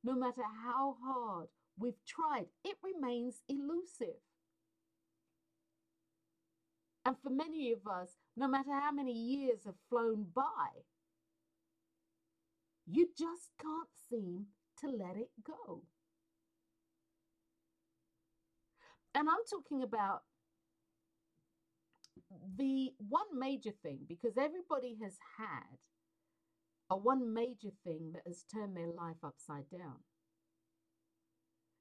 no 0.04 0.16
matter 0.16 0.44
how 0.66 0.96
hard 1.04 1.48
we've 1.78 2.04
tried, 2.06 2.48
it 2.64 2.78
remains 2.84 3.42
elusive. 3.48 4.22
And 7.06 7.16
for 7.24 7.30
many 7.30 7.72
of 7.72 7.88
us, 7.88 8.10
no 8.36 8.48
matter 8.48 8.72
how 8.72 8.92
many 8.92 9.14
years 9.14 9.60
have 9.66 9.76
flown 9.90 10.28
by, 10.34 10.84
you 12.86 13.10
just 13.18 13.50
can't 13.62 13.90
seem 14.10 14.48
to 14.82 14.88
let 14.88 15.16
it 15.18 15.30
go. 15.44 15.84
And 19.16 19.28
I'm 19.28 19.46
talking 19.50 19.84
about 19.84 20.24
the 22.58 22.94
one 22.98 23.40
major 23.40 23.72
thing, 23.82 24.00
because 24.08 24.38
everybody 24.38 24.98
has 25.02 25.14
had 25.38 25.78
a 26.90 26.98
one 26.98 27.34
major 27.34 27.70
thing 27.84 28.12
that 28.14 28.24
has 28.26 28.44
turned 28.52 28.76
their 28.76 28.88
life 28.92 29.18
upside 29.24 29.70
down. 29.70 29.98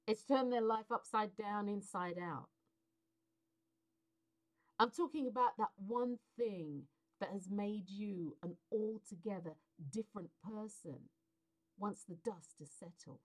It's 0.07 0.23
turned 0.23 0.51
their 0.51 0.61
life 0.61 0.91
upside 0.91 1.35
down, 1.35 1.67
inside 1.67 2.17
out. 2.21 2.47
I'm 4.79 4.91
talking 4.91 5.27
about 5.27 5.57
that 5.57 5.69
one 5.75 6.17
thing 6.37 6.83
that 7.19 7.29
has 7.33 7.49
made 7.49 7.89
you 7.89 8.37
an 8.43 8.55
altogether 8.71 9.55
different 9.91 10.29
person 10.43 10.99
once 11.77 12.03
the 12.07 12.15
dust 12.23 12.55
has 12.59 12.69
settled. 12.71 13.19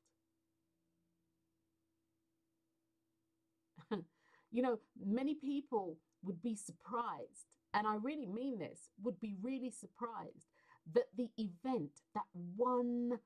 you 4.51 4.63
know, 4.63 4.79
many 5.05 5.35
people 5.35 5.99
would 6.23 6.43
be 6.43 6.57
surprised, 6.57 7.47
and 7.73 7.87
I 7.87 7.97
really 7.97 8.27
mean 8.27 8.59
this, 8.59 8.89
would 9.03 9.21
be 9.21 9.37
really 9.43 9.71
surprised 9.71 10.54
that 10.93 11.07
the 11.17 11.29
event, 11.39 11.91
that 12.15 12.25
one 12.57 13.19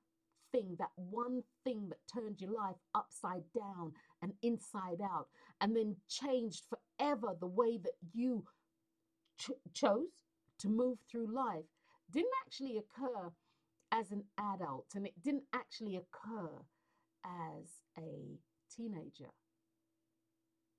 thing, 0.52 0.76
that 0.78 0.90
one 0.96 1.42
thing 1.64 1.88
that 1.88 1.98
turned 2.12 2.40
your 2.40 2.52
life 2.52 2.76
upside 2.94 3.44
down 3.54 3.92
and 4.22 4.32
inside 4.42 5.00
out, 5.02 5.28
and 5.60 5.76
then 5.76 5.96
changed 6.08 6.64
forever 6.68 7.36
the 7.38 7.46
way 7.46 7.78
that 7.78 7.94
you 8.12 8.44
ch- 9.38 9.50
chose 9.74 10.08
to 10.58 10.68
move 10.68 10.98
through 11.10 11.32
life, 11.34 11.64
didn't 12.12 12.32
actually 12.46 12.78
occur 12.78 13.32
as 13.92 14.10
an 14.10 14.24
adult 14.38 14.86
and 14.94 15.06
it 15.06 15.14
didn't 15.22 15.44
actually 15.54 15.96
occur 15.96 16.50
as 17.24 17.80
a 17.98 18.38
teenager. 18.74 19.30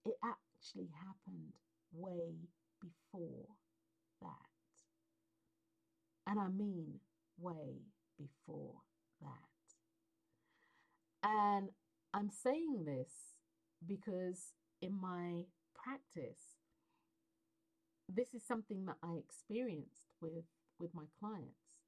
It 0.06 0.16
actually 0.24 0.90
happened 0.94 1.54
way 1.94 2.36
before 2.82 3.48
that. 4.22 4.49
And 6.30 6.40
I 6.40 6.48
mean 6.48 7.00
way 7.40 7.82
before 8.16 8.76
that. 9.20 9.28
And 11.24 11.70
I'm 12.14 12.30
saying 12.30 12.86
this 12.86 13.10
because 13.84 14.54
in 14.80 14.94
my 14.94 15.46
practice, 15.74 16.60
this 18.08 18.36
is 18.36 18.44
something 18.46 18.86
that 18.86 18.98
I 19.02 19.16
experienced 19.16 20.14
with, 20.22 20.46
with 20.80 20.94
my 20.94 21.06
clients. 21.20 21.80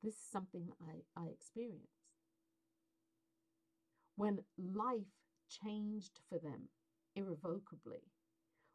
This 0.00 0.14
is 0.14 0.30
something 0.30 0.66
that 0.66 0.76
I, 0.80 1.20
I 1.20 1.26
experienced. 1.26 2.06
When 4.14 4.38
life 4.56 5.10
changed 5.48 6.20
for 6.28 6.38
them 6.38 6.68
irrevocably, 7.16 8.12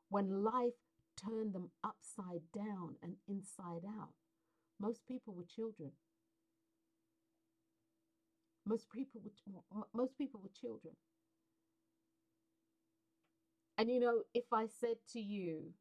when 0.10 0.44
life 0.44 0.74
turned 1.18 1.54
them 1.54 1.72
upside 1.82 2.42
down 2.54 2.96
and 3.02 3.16
inside 3.26 3.88
out, 3.88 4.25
most 4.80 5.02
people 5.08 5.34
were 5.34 5.46
children. 5.56 5.92
Most 8.66 8.90
people 8.92 9.22
were, 9.72 9.84
most 9.94 10.18
people 10.18 10.40
were 10.42 10.50
children. 10.60 10.96
And 13.78 13.90
you 13.90 14.00
know, 14.00 14.24
if 14.34 14.46
I 14.54 14.68
said 14.80 14.98
to 15.14 15.20
you, 15.20 15.74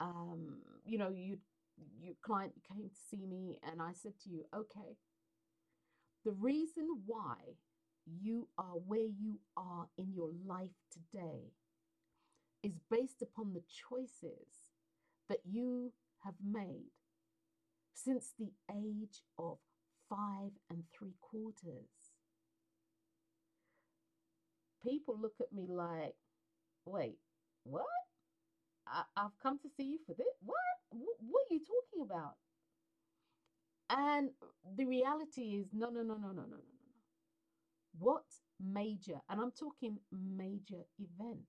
um, 0.00 0.58
you 0.84 0.98
know, 0.98 1.10
you 1.10 1.38
your 2.00 2.14
client 2.24 2.52
came 2.68 2.88
to 2.88 2.96
see 3.10 3.26
me 3.26 3.58
and 3.70 3.82
I 3.82 3.92
said 3.92 4.14
to 4.24 4.30
you, 4.30 4.44
okay, 4.54 4.96
the 6.24 6.32
reason 6.32 6.88
why 7.06 7.36
you 8.22 8.48
are 8.58 8.76
where 8.86 9.00
you 9.00 9.40
are 9.56 9.86
in 9.98 10.12
your 10.14 10.30
life 10.46 10.76
today 10.92 11.52
is 12.62 12.78
based 12.90 13.22
upon 13.22 13.52
the 13.52 13.62
choices 13.88 14.48
that 15.28 15.38
you 15.44 15.92
have 16.24 16.34
made 16.44 16.90
since 17.96 18.32
the 18.38 18.50
age 18.70 19.22
of 19.38 19.58
five 20.08 20.52
and 20.70 20.84
three 20.96 21.14
quarters. 21.20 21.88
People 24.84 25.18
look 25.20 25.34
at 25.40 25.52
me 25.52 25.66
like, 25.68 26.14
wait, 26.84 27.18
what? 27.64 27.84
I, 28.86 29.02
have 29.16 29.32
come 29.42 29.58
to 29.60 29.68
see 29.76 29.84
you 29.84 29.98
for 30.06 30.14
this. 30.14 30.26
What? 30.44 30.56
what? 30.90 31.16
What 31.20 31.42
are 31.50 31.54
you 31.54 31.60
talking 31.60 32.04
about? 32.04 32.34
And 33.90 34.30
the 34.76 34.84
reality 34.84 35.60
is, 35.60 35.66
no, 35.72 35.90
no, 35.90 36.02
no, 36.02 36.14
no, 36.14 36.28
no, 36.28 36.32
no, 36.32 36.42
no, 36.42 36.56
no. 36.56 36.92
What 37.98 38.24
major, 38.60 39.20
and 39.28 39.40
I'm 39.40 39.52
talking 39.52 39.98
major 40.12 40.84
event, 40.98 41.46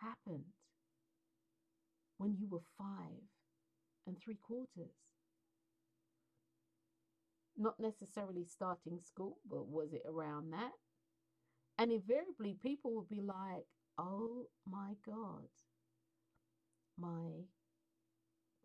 happened 0.00 0.44
when 2.18 2.36
you 2.38 2.48
were 2.50 2.62
five 2.78 3.22
and 4.06 4.16
three 4.24 4.38
quarters? 4.42 5.11
Not 7.56 7.78
necessarily 7.78 8.44
starting 8.44 9.00
school, 9.00 9.38
but 9.48 9.66
was 9.68 9.92
it 9.92 10.02
around 10.06 10.52
that? 10.52 10.72
And 11.78 11.92
invariably, 11.92 12.56
people 12.62 12.92
would 12.94 13.08
be 13.08 13.20
like, 13.20 13.66
oh 13.98 14.46
my 14.66 14.94
God, 15.04 15.48
my 16.98 17.44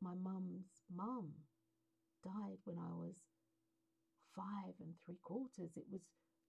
my 0.01 0.13
mum's 0.13 0.83
mum 0.93 1.31
died 2.23 2.59
when 2.65 2.77
I 2.77 2.93
was 2.93 3.15
five 4.35 4.75
and 4.79 4.93
three 5.05 5.17
quarters. 5.23 5.71
It 5.75 5.85
was 5.91 6.01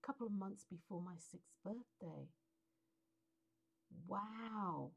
a 0.02 0.06
couple 0.06 0.26
of 0.26 0.32
months 0.32 0.64
before 0.70 1.00
my 1.02 1.16
sixth 1.16 1.54
birthday. 1.64 2.28
Wow. 4.06 4.92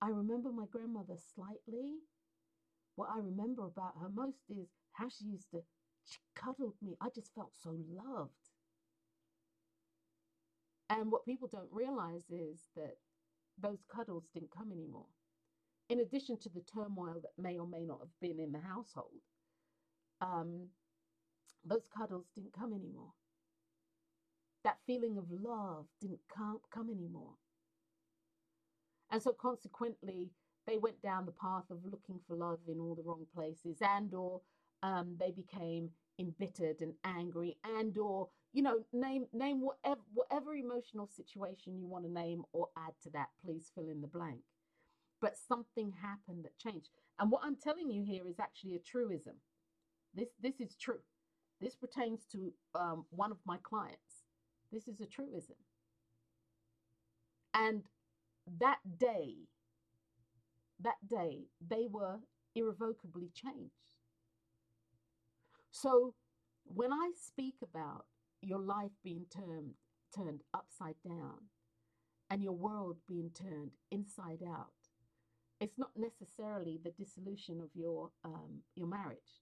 I 0.00 0.08
remember 0.08 0.50
my 0.50 0.66
grandmother 0.70 1.16
slightly. 1.34 2.00
What 2.96 3.10
I 3.14 3.18
remember 3.18 3.64
about 3.64 3.94
her 4.00 4.08
most 4.08 4.38
is 4.50 4.68
how 4.92 5.08
she 5.08 5.24
used 5.26 5.50
to, 5.52 5.62
she 6.04 6.18
cuddled 6.34 6.74
me. 6.82 6.96
I 7.00 7.08
just 7.14 7.34
felt 7.34 7.52
so 7.54 7.76
loved. 7.90 8.32
And 10.90 11.10
what 11.10 11.24
people 11.24 11.48
don't 11.48 11.72
realize 11.72 12.24
is 12.30 12.68
that 12.76 12.96
those 13.58 13.84
cuddles 13.94 14.24
didn't 14.34 14.50
come 14.56 14.72
anymore. 14.72 15.06
In 15.88 16.00
addition 16.00 16.38
to 16.40 16.48
the 16.48 16.62
turmoil 16.62 17.20
that 17.22 17.42
may 17.42 17.58
or 17.58 17.66
may 17.66 17.84
not 17.84 18.00
have 18.00 18.20
been 18.20 18.40
in 18.40 18.52
the 18.52 18.60
household, 18.60 19.22
um, 20.20 20.68
those 21.64 21.88
cuddles 21.96 22.26
didn't 22.34 22.52
come 22.52 22.72
anymore. 22.72 23.12
That 24.64 24.78
feeling 24.86 25.18
of 25.18 25.24
love 25.30 25.86
didn't 26.00 26.20
come, 26.34 26.60
come 26.72 26.90
anymore. 26.90 27.34
And 29.10 29.22
so 29.22 29.32
consequently, 29.32 30.30
they 30.66 30.78
went 30.78 31.02
down 31.02 31.26
the 31.26 31.32
path 31.32 31.64
of 31.70 31.78
looking 31.84 32.20
for 32.26 32.36
love 32.36 32.60
in 32.68 32.80
all 32.80 32.94
the 32.94 33.02
wrong 33.02 33.26
places 33.34 33.78
and 33.82 34.12
or 34.14 34.40
um, 34.82 35.16
they 35.18 35.30
became 35.30 35.90
embittered 36.18 36.80
and 36.80 36.94
angry 37.04 37.56
and 37.78 37.96
or 37.98 38.28
you 38.52 38.62
know 38.62 38.78
name 38.92 39.26
name 39.32 39.60
whatever 39.60 40.00
whatever 40.12 40.54
emotional 40.54 41.08
situation 41.08 41.78
you 41.78 41.86
want 41.86 42.04
to 42.04 42.12
name 42.12 42.42
or 42.52 42.68
add 42.76 42.92
to 43.02 43.10
that 43.10 43.28
please 43.44 43.70
fill 43.74 43.88
in 43.88 44.00
the 44.00 44.06
blank. 44.08 44.40
But 45.20 45.36
something 45.48 45.92
happened 46.02 46.44
that 46.44 46.58
changed. 46.58 46.90
And 47.18 47.30
what 47.30 47.42
i'm 47.44 47.56
telling 47.56 47.90
you 47.90 48.04
here 48.04 48.26
is 48.28 48.40
actually 48.40 48.74
a 48.76 48.78
truism. 48.80 49.36
This 50.14 50.28
this 50.40 50.60
is 50.60 50.76
true. 50.76 51.00
This 51.60 51.76
pertains 51.76 52.26
to 52.32 52.52
um, 52.74 53.04
one 53.10 53.30
of 53.30 53.38
my 53.46 53.58
clients. 53.62 54.24
This 54.72 54.88
is 54.88 55.00
a 55.00 55.06
truism. 55.06 55.56
And 57.54 57.82
that 58.58 58.78
day 58.98 59.34
that 60.80 60.96
day 61.08 61.44
they 61.66 61.86
were 61.90 62.18
irrevocably 62.54 63.30
changed 63.34 63.91
so 65.72 66.14
when 66.64 66.92
I 66.92 67.10
speak 67.16 67.56
about 67.62 68.04
your 68.42 68.60
life 68.60 68.92
being 69.02 69.26
turned 69.34 69.74
turned 70.14 70.42
upside 70.52 70.96
down 71.04 71.38
and 72.30 72.42
your 72.42 72.52
world 72.52 72.98
being 73.08 73.30
turned 73.30 73.72
inside 73.90 74.40
out, 74.46 74.72
it's 75.60 75.78
not 75.78 75.90
necessarily 75.96 76.78
the 76.84 76.90
dissolution 76.90 77.60
of 77.60 77.70
your 77.74 78.10
um, 78.24 78.60
your 78.76 78.86
marriage 78.86 79.40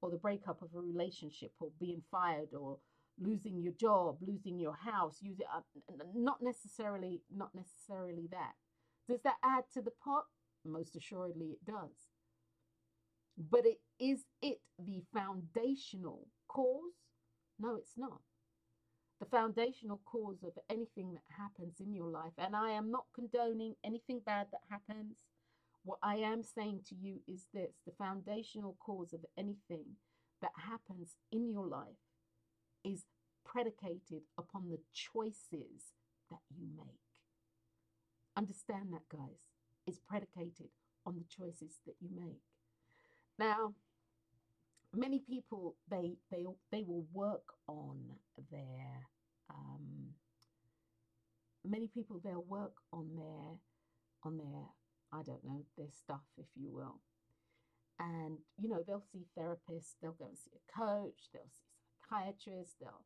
or 0.00 0.10
the 0.10 0.16
breakup 0.16 0.62
of 0.62 0.68
a 0.74 0.80
relationship 0.80 1.52
or 1.60 1.70
being 1.80 2.02
fired 2.10 2.54
or 2.58 2.78
losing 3.20 3.60
your 3.60 3.72
job, 3.74 4.16
losing 4.20 4.58
your 4.58 4.76
house, 4.76 5.18
using 5.20 5.46
uh, 5.54 5.60
not 6.14 6.38
necessarily 6.40 7.20
not 7.34 7.50
necessarily 7.54 8.28
that. 8.30 8.52
Does 9.08 9.22
that 9.24 9.36
add 9.44 9.64
to 9.74 9.82
the 9.82 9.92
pot? 10.04 10.24
Most 10.64 10.94
assuredly 10.94 11.46
it 11.46 11.64
does. 11.64 12.06
But 13.36 13.66
it 13.66 13.80
is 14.02 14.24
it 14.42 14.58
the 14.84 15.00
foundational 15.14 16.26
cause? 16.48 16.98
No, 17.60 17.76
it's 17.76 17.96
not. 17.96 18.18
The 19.20 19.26
foundational 19.26 20.00
cause 20.04 20.42
of 20.42 20.58
anything 20.68 21.14
that 21.14 21.36
happens 21.38 21.74
in 21.78 21.94
your 21.94 22.08
life, 22.08 22.32
and 22.36 22.56
I 22.56 22.70
am 22.70 22.90
not 22.90 23.04
condoning 23.14 23.76
anything 23.84 24.20
bad 24.26 24.48
that 24.50 24.62
happens. 24.68 25.14
What 25.84 26.00
I 26.02 26.16
am 26.16 26.42
saying 26.42 26.80
to 26.88 26.96
you 26.96 27.20
is 27.28 27.46
this 27.54 27.74
the 27.86 27.92
foundational 27.96 28.76
cause 28.84 29.12
of 29.12 29.20
anything 29.38 29.84
that 30.40 30.50
happens 30.56 31.14
in 31.30 31.48
your 31.48 31.68
life 31.68 32.02
is 32.82 33.04
predicated 33.44 34.22
upon 34.36 34.68
the 34.68 34.80
choices 34.92 35.94
that 36.28 36.40
you 36.58 36.66
make. 36.76 36.98
Understand 38.36 38.92
that, 38.92 39.08
guys. 39.08 39.46
It's 39.86 40.00
predicated 40.00 40.70
on 41.06 41.14
the 41.14 41.24
choices 41.28 41.78
that 41.86 41.94
you 42.00 42.08
make. 42.16 42.42
Now, 43.38 43.74
many 44.94 45.20
people 45.20 45.76
they 45.90 46.16
they 46.30 46.44
they 46.70 46.82
will 46.82 47.06
work 47.12 47.44
on 47.68 47.98
their 48.50 49.08
um, 49.50 50.10
many 51.64 51.88
people 51.88 52.20
they'll 52.22 52.44
work 52.48 52.74
on 52.92 53.08
their 53.16 53.58
on 54.24 54.36
their 54.36 54.64
I 55.12 55.22
don't 55.22 55.44
know 55.44 55.62
their 55.76 55.90
stuff 55.90 56.22
if 56.38 56.46
you 56.56 56.70
will. 56.72 57.00
And 57.98 58.38
you 58.58 58.68
know 58.68 58.82
they'll 58.86 59.04
see 59.12 59.26
therapists 59.38 59.94
they'll 60.02 60.12
go 60.12 60.26
and 60.26 60.38
see 60.38 60.50
a 60.54 60.78
coach 60.78 61.28
they'll 61.32 61.42
see 61.42 61.70
psychiatrists 62.10 62.74
they'll 62.80 63.04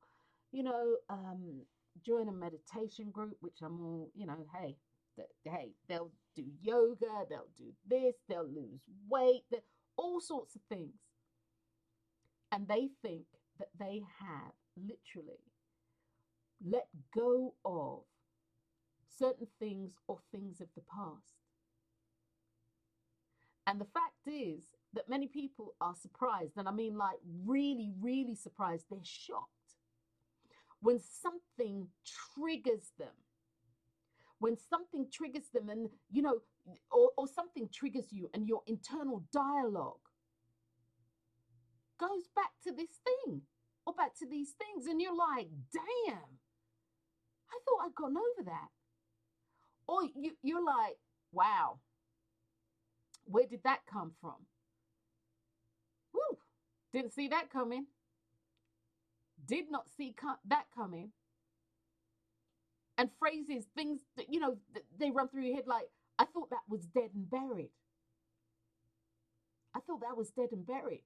you 0.52 0.62
know 0.62 0.96
um, 1.10 1.62
join 2.04 2.28
a 2.28 2.32
meditation 2.32 3.10
group 3.10 3.36
which 3.40 3.58
I'm 3.62 3.80
all 3.84 4.10
you 4.14 4.26
know 4.26 4.46
hey 4.58 4.76
hey 5.44 5.70
they'll 5.88 6.10
do 6.34 6.44
yoga 6.62 7.24
they'll 7.28 7.48
do 7.58 7.72
this 7.88 8.14
they'll 8.28 8.48
lose 8.48 8.80
weight 9.08 9.44
all 9.96 10.20
sorts 10.20 10.54
of 10.56 10.62
things 10.68 10.92
and 12.52 12.68
they 12.68 12.88
think 13.02 13.26
that 13.58 13.68
they 13.78 14.02
have 14.20 14.52
literally 14.76 15.40
let 16.64 16.88
go 17.14 17.54
of 17.64 18.00
certain 19.18 19.46
things 19.58 19.92
or 20.08 20.18
things 20.32 20.60
of 20.60 20.68
the 20.74 20.82
past. 20.82 21.34
And 23.66 23.80
the 23.80 23.86
fact 23.86 24.26
is 24.26 24.64
that 24.94 25.08
many 25.08 25.26
people 25.26 25.74
are 25.80 25.94
surprised, 25.94 26.56
and 26.56 26.68
I 26.68 26.72
mean, 26.72 26.96
like, 26.96 27.18
really, 27.44 27.92
really 28.00 28.34
surprised. 28.34 28.86
They're 28.88 29.00
shocked 29.02 29.50
when 30.80 31.00
something 31.00 31.88
triggers 32.34 32.92
them. 32.98 33.08
When 34.38 34.56
something 34.70 35.06
triggers 35.10 35.48
them, 35.52 35.70
and 35.70 35.88
you 36.12 36.22
know, 36.22 36.40
or, 36.92 37.10
or 37.16 37.26
something 37.26 37.68
triggers 37.72 38.12
you, 38.12 38.30
and 38.34 38.46
your 38.46 38.60
internal 38.66 39.24
dialogue 39.32 40.05
goes 41.98 42.28
back 42.34 42.52
to 42.64 42.72
this 42.72 43.00
thing 43.04 43.42
or 43.86 43.94
back 43.94 44.16
to 44.18 44.26
these 44.26 44.50
things. 44.50 44.86
And 44.86 45.00
you're 45.00 45.16
like, 45.16 45.48
damn, 45.72 46.38
I 47.50 47.58
thought 47.64 47.84
I'd 47.86 47.94
gone 47.94 48.16
over 48.16 48.44
that. 48.50 48.68
Or 49.88 50.00
you, 50.14 50.32
you're 50.42 50.64
like, 50.64 50.96
wow, 51.32 51.78
where 53.24 53.46
did 53.46 53.62
that 53.64 53.80
come 53.90 54.12
from? 54.20 54.46
Woo, 56.12 56.38
didn't 56.92 57.14
see 57.14 57.28
that 57.28 57.50
coming. 57.50 57.86
Did 59.46 59.70
not 59.70 59.86
see 59.96 60.14
co- 60.18 60.40
that 60.48 60.66
coming. 60.74 61.10
And 62.98 63.10
phrases, 63.18 63.66
things 63.76 64.00
that, 64.16 64.32
you 64.32 64.40
know, 64.40 64.56
they 64.98 65.10
run 65.10 65.28
through 65.28 65.42
your 65.42 65.56
head 65.56 65.66
like, 65.66 65.86
I 66.18 66.24
thought 66.24 66.50
that 66.50 66.62
was 66.68 66.80
dead 66.86 67.10
and 67.14 67.30
buried. 67.30 67.70
I 69.74 69.80
thought 69.80 70.00
that 70.00 70.16
was 70.16 70.30
dead 70.30 70.48
and 70.52 70.66
buried. 70.66 71.02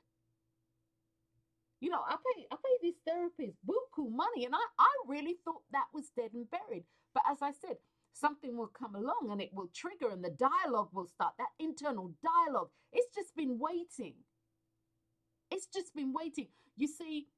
You 1.80 1.90
know, 1.90 2.02
I 2.06 2.16
pay 2.16 2.46
I 2.52 2.56
pay 2.56 2.76
these 2.82 3.00
therapists 3.08 3.56
buku 3.66 4.10
money, 4.10 4.44
and 4.44 4.54
I, 4.54 4.60
I 4.78 4.90
really 5.08 5.36
thought 5.44 5.62
that 5.72 5.86
was 5.94 6.10
dead 6.16 6.30
and 6.34 6.46
buried. 6.50 6.84
But 7.14 7.24
as 7.30 7.38
I 7.42 7.52
said, 7.52 7.76
something 8.12 8.56
will 8.56 8.68
come 8.78 8.94
along 8.94 9.28
and 9.30 9.40
it 9.40 9.50
will 9.52 9.70
trigger, 9.74 10.10
and 10.10 10.22
the 10.22 10.30
dialogue 10.30 10.90
will 10.92 11.06
start. 11.06 11.34
That 11.38 11.48
internal 11.58 12.12
dialogue. 12.22 12.68
It's 12.92 13.14
just 13.14 13.34
been 13.36 13.58
waiting. 13.58 14.14
It's 15.50 15.66
just 15.66 15.94
been 15.94 16.12
waiting. 16.12 16.48
You 16.76 16.86
see, 16.86 17.28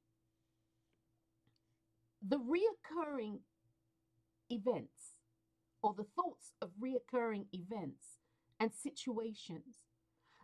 the 2.27 2.37
reoccurring 2.37 3.39
events 4.49 5.15
or 5.81 5.93
the 5.95 6.05
thoughts 6.15 6.53
of 6.61 6.69
reoccurring 6.81 7.45
events 7.53 8.17
and 8.59 8.71
situations 8.73 9.83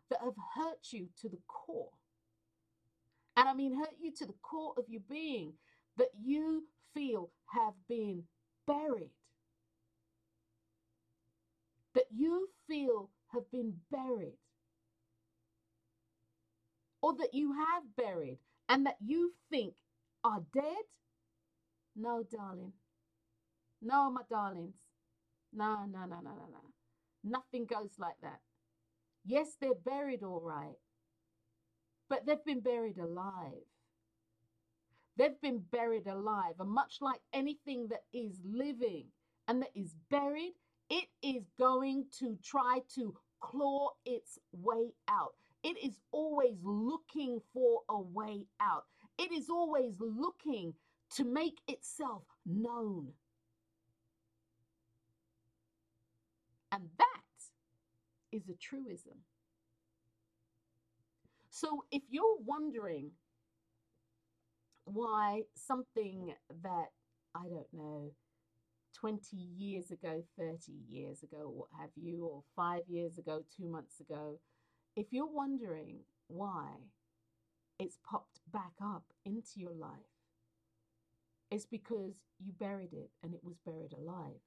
that 0.09 0.19
have 0.23 0.35
hurt 0.55 0.91
you 0.91 1.07
to 1.21 1.29
the 1.29 1.39
core 1.47 1.91
and 3.39 3.49
I 3.49 3.55
mean 3.55 3.77
hurt 3.77 3.95
you 4.01 4.11
to 4.17 4.27
the 4.27 4.35
core 4.43 4.73
of 4.77 4.85
your 4.89 5.01
being 5.09 5.53
that 5.97 6.09
you 6.21 6.65
feel 6.93 7.31
have 7.53 7.73
been 7.87 8.23
buried. 8.67 9.11
That 11.95 12.05
you 12.15 12.49
feel 12.67 13.09
have 13.33 13.49
been 13.51 13.75
buried. 13.91 14.37
Or 17.01 17.15
that 17.17 17.33
you 17.33 17.53
have 17.53 17.83
buried 17.97 18.39
and 18.69 18.85
that 18.85 18.97
you 19.05 19.33
think 19.49 19.73
are 20.23 20.43
dead. 20.53 20.85
No, 21.95 22.23
darling. 22.31 22.73
No, 23.81 24.11
my 24.11 24.21
darlings. 24.29 24.75
No, 25.53 25.85
no, 25.89 26.01
no, 26.01 26.17
no, 26.21 26.31
no, 26.31 26.47
no. 26.51 26.73
Nothing 27.23 27.65
goes 27.65 27.91
like 27.99 28.17
that. 28.23 28.41
Yes, 29.25 29.57
they're 29.61 29.75
buried 29.85 30.23
all 30.23 30.41
right 30.41 30.75
but 32.09 32.25
they've 32.25 32.43
been 32.45 32.59
buried 32.59 32.97
alive. 32.97 33.65
They've 35.17 35.39
been 35.41 35.61
buried 35.71 36.07
alive. 36.07 36.55
And 36.59 36.69
much 36.69 36.97
like 37.01 37.19
anything 37.33 37.87
that 37.89 38.03
is 38.13 38.39
living 38.43 39.05
and 39.47 39.61
that 39.61 39.71
is 39.75 39.95
buried, 40.09 40.53
it 40.89 41.07
is 41.21 41.43
going 41.59 42.05
to 42.19 42.37
try 42.43 42.79
to 42.95 43.13
claw 43.41 43.89
its 44.05 44.39
way 44.51 44.93
out. 45.07 45.33
It 45.63 45.77
is 45.83 45.99
always 46.11 46.55
looking 46.63 47.41
for 47.53 47.81
a 47.89 47.99
way 47.99 48.45
out. 48.61 48.85
It 49.17 49.31
is 49.31 49.49
always 49.49 49.93
looking 49.99 50.73
to 51.15 51.25
make 51.25 51.59
itself 51.67 52.23
known. 52.45 53.09
And 56.71 56.83
that 56.97 57.05
is 58.31 58.43
a 58.47 58.53
truism. 58.53 59.17
So 61.59 61.83
if 61.91 62.03
you're 62.09 62.37
wondering 62.45 63.11
why 64.85 65.41
something 65.55 66.33
that, 66.63 66.85
I 67.35 67.41
don't 67.49 67.67
know, 67.73 68.11
20 68.97 69.35
years 69.35 69.91
ago, 69.91 70.23
30 70.37 70.71
years 70.89 71.21
ago, 71.21 71.51
what 71.53 71.67
have 71.77 71.89
you, 71.97 72.23
or 72.23 72.43
five 72.55 72.83
years 72.87 73.17
ago, 73.17 73.43
two 73.57 73.67
months 73.67 73.99
ago, 73.99 74.39
if 74.95 75.07
you're 75.11 75.27
wondering 75.29 75.97
why 76.27 76.75
it's 77.77 77.99
popped 78.09 78.39
back 78.53 78.75
up 78.81 79.03
into 79.25 79.57
your 79.57 79.73
life, 79.73 79.91
it's 81.51 81.65
because 81.65 82.13
you 82.39 82.53
buried 82.57 82.93
it 82.93 83.09
and 83.21 83.33
it 83.33 83.41
was 83.43 83.57
buried 83.65 83.91
alive. 83.91 84.39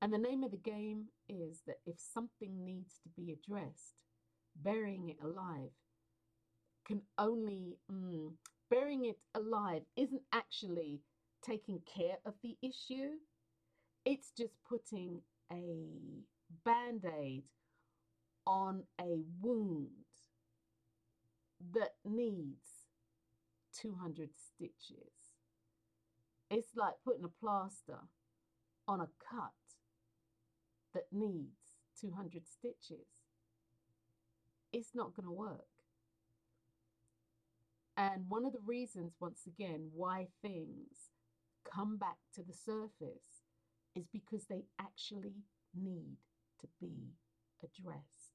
And 0.00 0.14
the 0.14 0.18
name 0.18 0.42
of 0.44 0.50
the 0.50 0.56
game 0.56 1.08
is 1.28 1.60
that 1.66 1.80
if 1.84 2.00
something 2.00 2.64
needs 2.64 2.94
to 3.02 3.10
be 3.10 3.32
addressed, 3.32 4.05
burying 4.62 5.08
it 5.08 5.18
alive 5.22 5.70
can 6.86 7.02
only, 7.18 7.76
mm, 7.90 8.32
burying 8.70 9.06
it 9.06 9.18
alive 9.34 9.82
isn't 9.96 10.22
actually 10.32 11.00
taking 11.44 11.80
care 11.80 12.18
of 12.24 12.34
the 12.42 12.56
issue, 12.62 13.12
it's 14.04 14.30
just 14.36 14.54
putting 14.68 15.20
a 15.52 16.24
band 16.64 17.04
aid 17.20 17.44
on 18.46 18.84
a 19.00 19.18
wound 19.40 19.88
that 21.74 21.94
needs 22.04 22.86
200 23.72 24.30
stitches. 24.36 25.12
It's 26.50 26.76
like 26.76 26.94
putting 27.04 27.24
a 27.24 27.28
plaster 27.28 27.98
on 28.86 29.00
a 29.00 29.08
cut 29.30 29.52
that 30.94 31.06
needs 31.12 31.76
200 32.00 32.46
stitches. 32.46 33.25
It's 34.76 34.94
not 34.94 35.16
going 35.16 35.24
to 35.24 35.32
work. 35.32 35.64
And 37.96 38.26
one 38.28 38.44
of 38.44 38.52
the 38.52 38.58
reasons, 38.66 39.14
once 39.18 39.46
again, 39.46 39.88
why 39.94 40.26
things 40.42 41.12
come 41.64 41.96
back 41.96 42.18
to 42.34 42.42
the 42.42 42.52
surface 42.52 43.46
is 43.94 44.04
because 44.12 44.44
they 44.50 44.64
actually 44.78 45.32
need 45.74 46.18
to 46.60 46.66
be 46.78 47.14
addressed. 47.64 48.34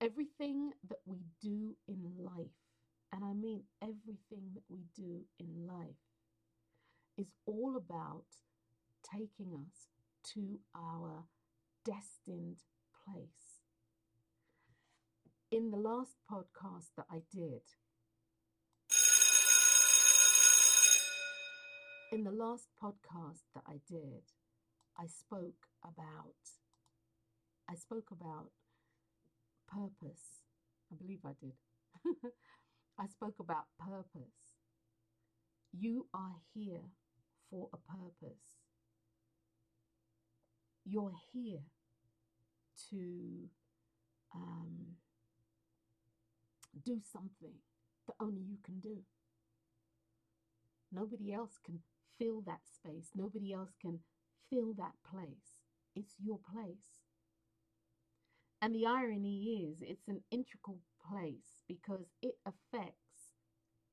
Everything 0.00 0.70
that 0.88 1.00
we 1.04 1.18
do 1.42 1.76
in 1.86 2.00
life, 2.18 2.56
and 3.12 3.22
I 3.22 3.34
mean 3.34 3.64
everything 3.82 4.54
that 4.54 4.64
we 4.70 4.78
do 4.96 5.20
in 5.38 5.66
life, 5.66 6.00
is 7.18 7.26
all 7.44 7.76
about 7.76 8.24
taking 9.14 9.52
us 9.54 9.88
to 10.32 10.58
our 10.74 11.24
destined 11.84 12.60
place. 13.04 13.53
In 15.54 15.70
the 15.70 15.76
last 15.76 16.16
podcast 16.28 16.90
that 16.96 17.06
I 17.08 17.22
did, 17.32 17.62
in 22.10 22.24
the 22.24 22.32
last 22.32 22.66
podcast 22.82 23.44
that 23.54 23.62
I 23.64 23.78
did, 23.88 24.24
I 24.98 25.06
spoke 25.06 25.68
about 25.84 26.34
I 27.70 27.76
spoke 27.76 28.08
about 28.10 28.50
purpose. 29.68 30.42
I 30.90 30.96
believe 30.96 31.20
I 31.24 31.34
did. 31.40 31.54
I 32.98 33.06
spoke 33.06 33.38
about 33.38 33.66
purpose. 33.78 34.56
You 35.72 36.08
are 36.12 36.34
here 36.52 36.90
for 37.48 37.68
a 37.72 37.76
purpose. 37.76 38.58
You're 40.84 41.14
here 41.32 41.62
to 42.90 43.48
um, 44.34 44.96
do 46.82 47.00
something 47.12 47.54
that 48.06 48.14
only 48.20 48.42
you 48.42 48.58
can 48.64 48.80
do. 48.80 48.98
Nobody 50.92 51.32
else 51.32 51.58
can 51.64 51.80
fill 52.18 52.42
that 52.46 52.60
space. 52.64 53.10
Nobody 53.14 53.52
else 53.52 53.72
can 53.80 54.00
fill 54.50 54.74
that 54.74 54.94
place. 55.10 55.58
It's 55.96 56.14
your 56.22 56.38
place. 56.38 57.02
And 58.62 58.74
the 58.74 58.86
irony 58.86 59.66
is, 59.68 59.78
it's 59.82 60.08
an 60.08 60.22
integral 60.30 60.78
place 61.06 61.62
because 61.68 62.06
it 62.22 62.34
affects 62.46 63.34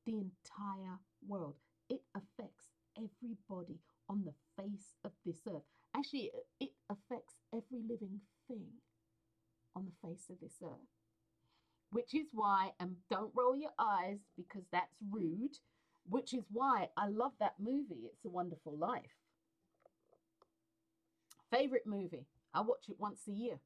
the 0.05 0.13
entire 0.13 0.99
world. 1.27 1.55
It 1.89 2.01
affects 2.15 2.67
everybody 2.97 3.79
on 4.09 4.23
the 4.23 4.33
face 4.61 4.95
of 5.03 5.11
this 5.25 5.39
earth. 5.47 5.63
Actually, 5.95 6.31
it 6.59 6.71
affects 6.89 7.35
every 7.53 7.81
living 7.87 8.21
thing 8.47 8.67
on 9.75 9.85
the 9.85 10.07
face 10.07 10.29
of 10.29 10.39
this 10.39 10.55
earth. 10.63 11.00
Which 11.91 12.15
is 12.15 12.27
why, 12.31 12.71
and 12.79 12.95
don't 13.09 13.33
roll 13.35 13.55
your 13.55 13.73
eyes 13.77 14.19
because 14.37 14.63
that's 14.71 14.95
rude, 15.09 15.57
which 16.09 16.33
is 16.33 16.45
why 16.51 16.89
I 16.97 17.07
love 17.07 17.33
that 17.39 17.55
movie, 17.59 18.05
It's 18.05 18.25
a 18.25 18.29
Wonderful 18.29 18.77
Life. 18.77 19.15
Favorite 21.51 21.85
movie. 21.85 22.25
I 22.53 22.61
watch 22.61 22.85
it 22.89 22.95
once 22.97 23.27
a 23.27 23.31
year. 23.31 23.59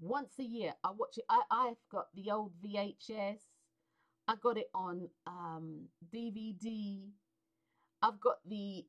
Once 0.00 0.32
a 0.38 0.42
year, 0.42 0.74
I 0.82 0.90
watch 0.90 1.18
it. 1.18 1.24
I, 1.28 1.42
I've 1.50 1.76
got 1.90 2.06
the 2.14 2.30
old 2.30 2.52
VHS. 2.64 3.38
I 4.26 4.34
got 4.42 4.56
it 4.56 4.70
on 4.74 5.08
um, 5.26 5.88
DVD. 6.14 7.02
I've 8.02 8.20
got 8.20 8.36
the 8.46 8.86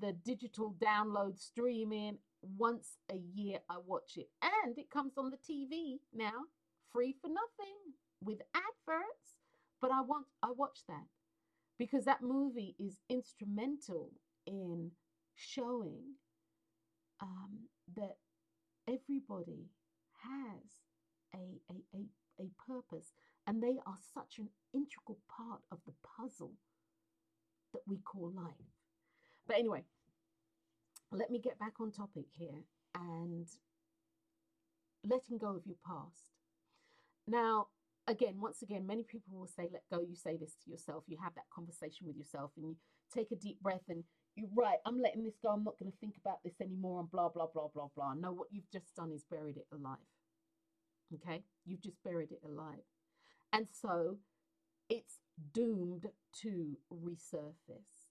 the 0.00 0.12
digital 0.12 0.74
download 0.78 1.38
streaming. 1.38 2.18
Once 2.58 2.98
a 3.10 3.16
year, 3.16 3.58
I 3.68 3.78
watch 3.84 4.16
it, 4.16 4.28
and 4.42 4.78
it 4.78 4.90
comes 4.90 5.14
on 5.16 5.30
the 5.30 5.38
TV 5.38 5.98
now, 6.14 6.44
free 6.96 7.14
for 7.20 7.28
nothing 7.28 7.76
with 8.22 8.38
adverts. 8.54 9.36
But 9.82 9.90
I 9.92 10.00
want 10.00 10.26
I 10.42 10.50
watch 10.56 10.78
that 10.88 11.06
because 11.78 12.06
that 12.06 12.22
movie 12.22 12.74
is 12.78 13.00
instrumental 13.10 14.12
in 14.46 14.92
showing 15.34 16.14
um, 17.20 17.68
that 17.94 18.16
everybody 18.88 19.66
has 20.22 20.62
a, 21.34 21.60
a, 21.70 21.98
a, 21.98 22.44
a 22.44 22.48
purpose 22.66 23.12
and 23.46 23.62
they 23.62 23.76
are 23.86 23.98
such 24.14 24.38
an 24.38 24.48
integral 24.72 25.18
part 25.28 25.60
of 25.70 25.78
the 25.86 25.92
puzzle 26.16 26.54
that 27.74 27.82
we 27.86 27.98
call 27.98 28.32
life. 28.34 28.72
But 29.46 29.58
anyway, 29.58 29.84
let 31.12 31.30
me 31.30 31.38
get 31.38 31.58
back 31.58 31.74
on 31.80 31.92
topic 31.92 32.24
here 32.32 32.64
and 32.94 33.46
letting 35.04 35.36
go 35.36 35.56
of 35.56 35.66
your 35.66 35.76
past. 35.86 36.35
Now, 37.26 37.68
again, 38.06 38.40
once 38.40 38.62
again, 38.62 38.86
many 38.86 39.02
people 39.02 39.38
will 39.38 39.48
say, 39.48 39.68
let 39.72 39.82
go. 39.90 40.00
You 40.00 40.16
say 40.16 40.36
this 40.36 40.54
to 40.64 40.70
yourself. 40.70 41.04
You 41.06 41.18
have 41.22 41.34
that 41.34 41.50
conversation 41.54 42.06
with 42.06 42.16
yourself 42.16 42.52
and 42.56 42.66
you 42.66 42.76
take 43.12 43.30
a 43.32 43.36
deep 43.36 43.60
breath 43.60 43.84
and 43.88 44.04
you're 44.36 44.48
right, 44.54 44.78
I'm 44.84 45.00
letting 45.00 45.24
this 45.24 45.38
go. 45.42 45.48
I'm 45.48 45.64
not 45.64 45.78
going 45.78 45.90
to 45.90 45.98
think 45.98 46.16
about 46.18 46.42
this 46.44 46.60
anymore 46.60 47.00
and 47.00 47.10
blah, 47.10 47.30
blah, 47.30 47.46
blah, 47.52 47.68
blah, 47.74 47.88
blah. 47.96 48.14
No, 48.14 48.32
what 48.32 48.48
you've 48.50 48.70
just 48.70 48.94
done 48.94 49.10
is 49.12 49.24
buried 49.24 49.56
it 49.56 49.66
alive. 49.72 49.96
Okay? 51.14 51.42
You've 51.64 51.82
just 51.82 52.02
buried 52.04 52.32
it 52.32 52.40
alive. 52.44 52.84
And 53.52 53.66
so 53.72 54.18
it's 54.90 55.20
doomed 55.54 56.06
to 56.42 56.76
resurface. 56.92 58.06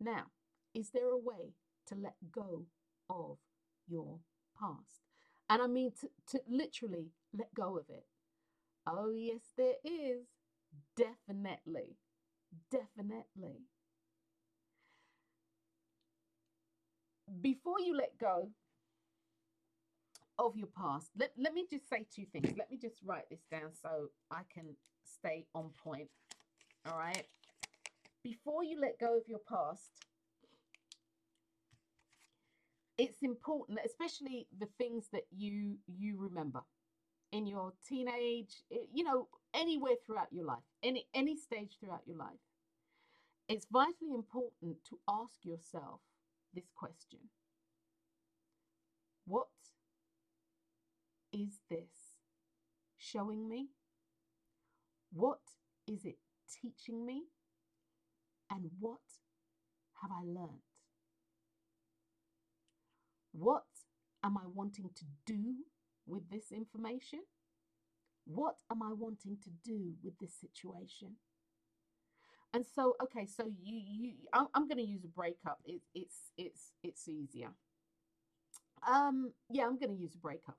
Now, 0.00 0.26
is 0.74 0.90
there 0.90 1.10
a 1.10 1.18
way 1.18 1.54
to 1.88 1.94
let 1.94 2.14
go 2.32 2.66
of 3.10 3.38
your 3.86 4.20
past? 4.58 5.05
And 5.48 5.62
I 5.62 5.66
mean 5.66 5.92
to, 6.00 6.08
to 6.32 6.40
literally 6.48 7.10
let 7.36 7.54
go 7.54 7.78
of 7.78 7.84
it. 7.88 8.04
Oh, 8.86 9.10
yes, 9.10 9.42
there 9.56 9.74
is. 9.84 10.26
Definitely. 10.96 11.96
Definitely. 12.70 13.62
before 17.40 17.80
you 17.80 17.96
let 17.96 18.16
go 18.18 18.48
of 20.38 20.56
your 20.56 20.68
past, 20.76 21.10
let, 21.18 21.32
let 21.38 21.54
me 21.54 21.66
just 21.70 21.88
say 21.88 22.06
two 22.14 22.24
things. 22.32 22.54
Let 22.56 22.70
me 22.70 22.78
just 22.80 23.00
write 23.04 23.28
this 23.30 23.44
down 23.50 23.70
so 23.80 24.10
I 24.30 24.42
can 24.52 24.76
stay 25.04 25.46
on 25.54 25.70
point. 25.82 26.08
All 26.86 26.98
right. 26.98 27.26
Before 28.22 28.62
you 28.64 28.80
let 28.80 28.98
go 28.98 29.16
of 29.16 29.22
your 29.28 29.40
past, 29.48 29.90
it's 32.98 33.22
important, 33.22 33.78
especially 33.84 34.48
the 34.58 34.68
things 34.78 35.08
that 35.12 35.24
you 35.36 35.78
you 35.86 36.16
remember 36.18 36.62
in 37.32 37.46
your 37.46 37.72
teenage, 37.88 38.62
eh, 38.72 38.86
you 38.92 39.04
know, 39.04 39.28
anywhere 39.54 39.94
throughout 40.06 40.32
your 40.32 40.46
life, 40.46 40.64
any 40.82 41.06
any 41.14 41.36
stage 41.36 41.76
throughout 41.80 42.02
your 42.06 42.18
life. 42.18 42.40
It's 43.48 43.66
vitally 43.66 44.14
important 44.14 44.84
to 44.84 45.00
ask 45.08 45.44
yourself 45.44 46.00
this 46.54 46.70
question 46.76 47.30
What 49.26 49.48
is 51.32 51.60
this 51.70 52.18
showing 52.98 53.48
me? 53.48 53.70
What 55.12 55.40
is 55.88 56.04
it 56.04 56.18
teaching 56.48 57.04
me? 57.04 57.24
And 58.50 58.70
what 58.80 59.00
have 60.02 60.10
I 60.12 60.22
learned? 60.24 60.65
What 63.38 63.64
am 64.24 64.38
I 64.38 64.46
wanting 64.46 64.90
to 64.96 65.04
do 65.26 65.56
with 66.06 66.30
this 66.30 66.52
information? 66.52 67.20
What 68.24 68.56
am 68.70 68.82
I 68.82 68.92
wanting 68.92 69.36
to 69.44 69.50
do 69.62 69.92
with 70.02 70.18
this 70.18 70.34
situation? 70.40 71.16
And 72.54 72.64
so, 72.64 72.96
okay, 73.02 73.26
so 73.26 73.44
you 73.62 73.82
you 73.86 74.12
I'm, 74.32 74.46
I'm 74.54 74.66
going 74.66 74.78
to 74.78 74.90
use 74.90 75.04
a 75.04 75.08
breakup. 75.08 75.58
It's 75.66 75.84
it's 75.94 76.30
it's 76.38 76.72
it's 76.82 77.08
easier. 77.08 77.50
Um, 78.88 79.32
yeah, 79.50 79.64
I'm 79.64 79.78
going 79.78 79.94
to 79.94 80.00
use 80.02 80.14
a 80.14 80.18
breakup. 80.18 80.56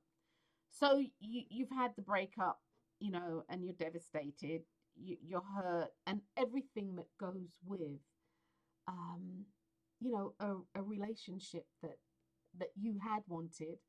So 0.69 0.99
you 1.19 1.43
you've 1.49 1.71
had 1.71 1.91
the 1.95 2.03
breakup, 2.03 2.59
you 2.99 3.09
know, 3.11 3.43
and 3.49 3.65
you're 3.65 3.73
devastated. 3.73 4.61
You, 4.95 5.17
you're 5.23 5.43
hurt, 5.55 5.89
and 6.05 6.21
everything 6.37 6.95
that 6.97 7.07
goes 7.19 7.49
with 7.65 8.01
um, 8.87 9.45
you 9.99 10.11
know, 10.11 10.33
a, 10.39 10.79
a 10.79 10.83
relationship 10.83 11.65
that 11.81 11.97
that 12.59 12.71
you 12.75 12.99
had 12.99 13.23
wanted, 13.27 13.79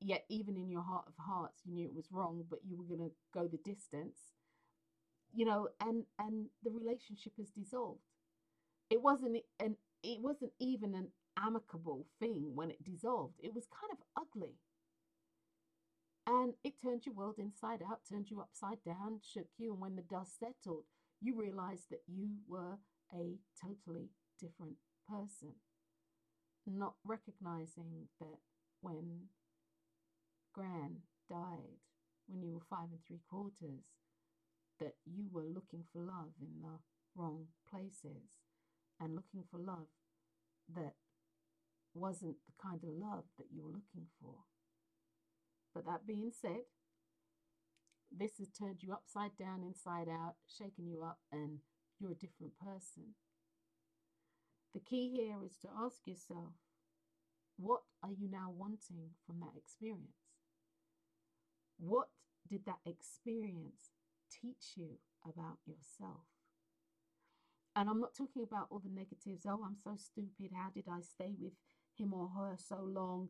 yet 0.00 0.24
even 0.28 0.56
in 0.56 0.68
your 0.70 0.82
heart 0.82 1.04
of 1.06 1.14
hearts 1.18 1.62
you 1.64 1.72
knew 1.74 1.86
it 1.86 1.94
was 1.94 2.10
wrong, 2.12 2.44
but 2.48 2.60
you 2.64 2.76
were 2.76 2.96
gonna 2.96 3.10
go 3.32 3.46
the 3.46 3.58
distance, 3.58 4.32
you 5.32 5.44
know, 5.44 5.68
and 5.80 6.04
and 6.18 6.46
the 6.62 6.70
relationship 6.70 7.32
has 7.38 7.50
dissolved. 7.50 8.00
It 8.90 9.02
wasn't 9.02 9.38
an 9.60 9.76
it 10.02 10.20
wasn't 10.20 10.52
even 10.60 10.94
an 10.94 11.08
amicable 11.38 12.06
thing 12.20 12.52
when 12.54 12.70
it 12.70 12.84
dissolved. 12.84 13.34
It 13.42 13.54
was 13.54 13.66
kind 13.66 13.92
of 13.92 13.98
ugly. 14.16 14.54
And 16.26 16.54
it 16.62 16.80
turned 16.80 17.06
your 17.06 17.14
world 17.14 17.38
inside 17.38 17.82
out, 17.82 18.04
turned 18.04 18.30
you 18.30 18.40
upside 18.40 18.82
down, 18.84 19.20
shook 19.22 19.48
you. 19.56 19.72
And 19.72 19.80
when 19.80 19.96
the 19.96 20.02
dust 20.02 20.38
settled, 20.38 20.84
you 21.20 21.34
realized 21.34 21.90
that 21.90 22.02
you 22.06 22.36
were 22.46 22.78
a 23.12 23.38
totally 23.60 24.10
different 24.38 24.76
person. 25.08 25.54
Not 26.70 26.94
recognizing 27.04 28.08
that 28.20 28.38
when 28.82 29.28
Gran 30.52 30.98
died, 31.28 31.80
when 32.26 32.42
you 32.42 32.52
were 32.52 32.66
five 32.68 32.90
and 32.90 33.00
three 33.06 33.20
quarters, 33.28 33.88
that 34.78 34.94
you 35.06 35.28
were 35.32 35.46
looking 35.46 35.84
for 35.92 36.02
love 36.02 36.34
in 36.40 36.60
the 36.60 36.78
wrong 37.16 37.46
places 37.68 38.36
and 39.00 39.14
looking 39.14 39.44
for 39.50 39.58
love 39.58 39.88
that 40.74 40.94
wasn't 41.94 42.36
the 42.46 42.52
kind 42.62 42.80
of 42.82 42.90
love 42.90 43.24
that 43.38 43.46
you 43.50 43.62
were 43.62 43.70
looking 43.70 44.06
for. 44.20 44.44
But 45.74 45.86
that 45.86 46.06
being 46.06 46.30
said, 46.38 46.68
this 48.16 48.32
has 48.38 48.48
turned 48.50 48.82
you 48.82 48.92
upside 48.92 49.36
down, 49.38 49.62
inside 49.62 50.08
out, 50.08 50.34
shaken 50.46 50.86
you 50.86 51.02
up, 51.02 51.18
and 51.32 51.58
you're 51.98 52.12
a 52.12 52.14
different 52.14 52.58
person. 52.58 53.14
The 54.74 54.80
key 54.80 55.10
here 55.10 55.36
is 55.44 55.56
to 55.62 55.68
ask 55.76 56.06
yourself, 56.06 56.52
what 57.56 57.82
are 58.02 58.12
you 58.12 58.28
now 58.30 58.50
wanting 58.54 59.10
from 59.26 59.40
that 59.40 59.56
experience? 59.56 60.28
What 61.78 62.08
did 62.48 62.64
that 62.66 62.80
experience 62.86 63.90
teach 64.30 64.76
you 64.76 64.98
about 65.24 65.58
yourself? 65.66 66.26
And 67.74 67.88
I'm 67.88 68.00
not 68.00 68.14
talking 68.14 68.42
about 68.42 68.66
all 68.70 68.80
the 68.80 68.90
negatives. 68.90 69.46
Oh, 69.46 69.60
I'm 69.64 69.76
so 69.82 69.96
stupid. 69.96 70.50
How 70.54 70.70
did 70.74 70.84
I 70.90 71.00
stay 71.00 71.34
with 71.38 71.52
him 71.96 72.12
or 72.12 72.28
her 72.36 72.56
so 72.56 72.80
long? 72.82 73.28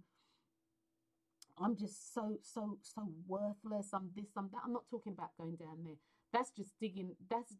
I'm 1.60 1.76
just 1.76 2.14
so, 2.14 2.38
so, 2.42 2.78
so 2.82 3.12
worthless. 3.26 3.90
I'm 3.92 4.10
this, 4.14 4.30
I'm 4.36 4.48
that. 4.52 4.62
I'm 4.64 4.72
not 4.72 4.88
talking 4.90 5.12
about 5.12 5.36
going 5.36 5.56
down 5.56 5.84
there. 5.84 5.96
That's 6.32 6.50
just 6.50 6.72
digging. 6.80 7.16
That's 7.28 7.52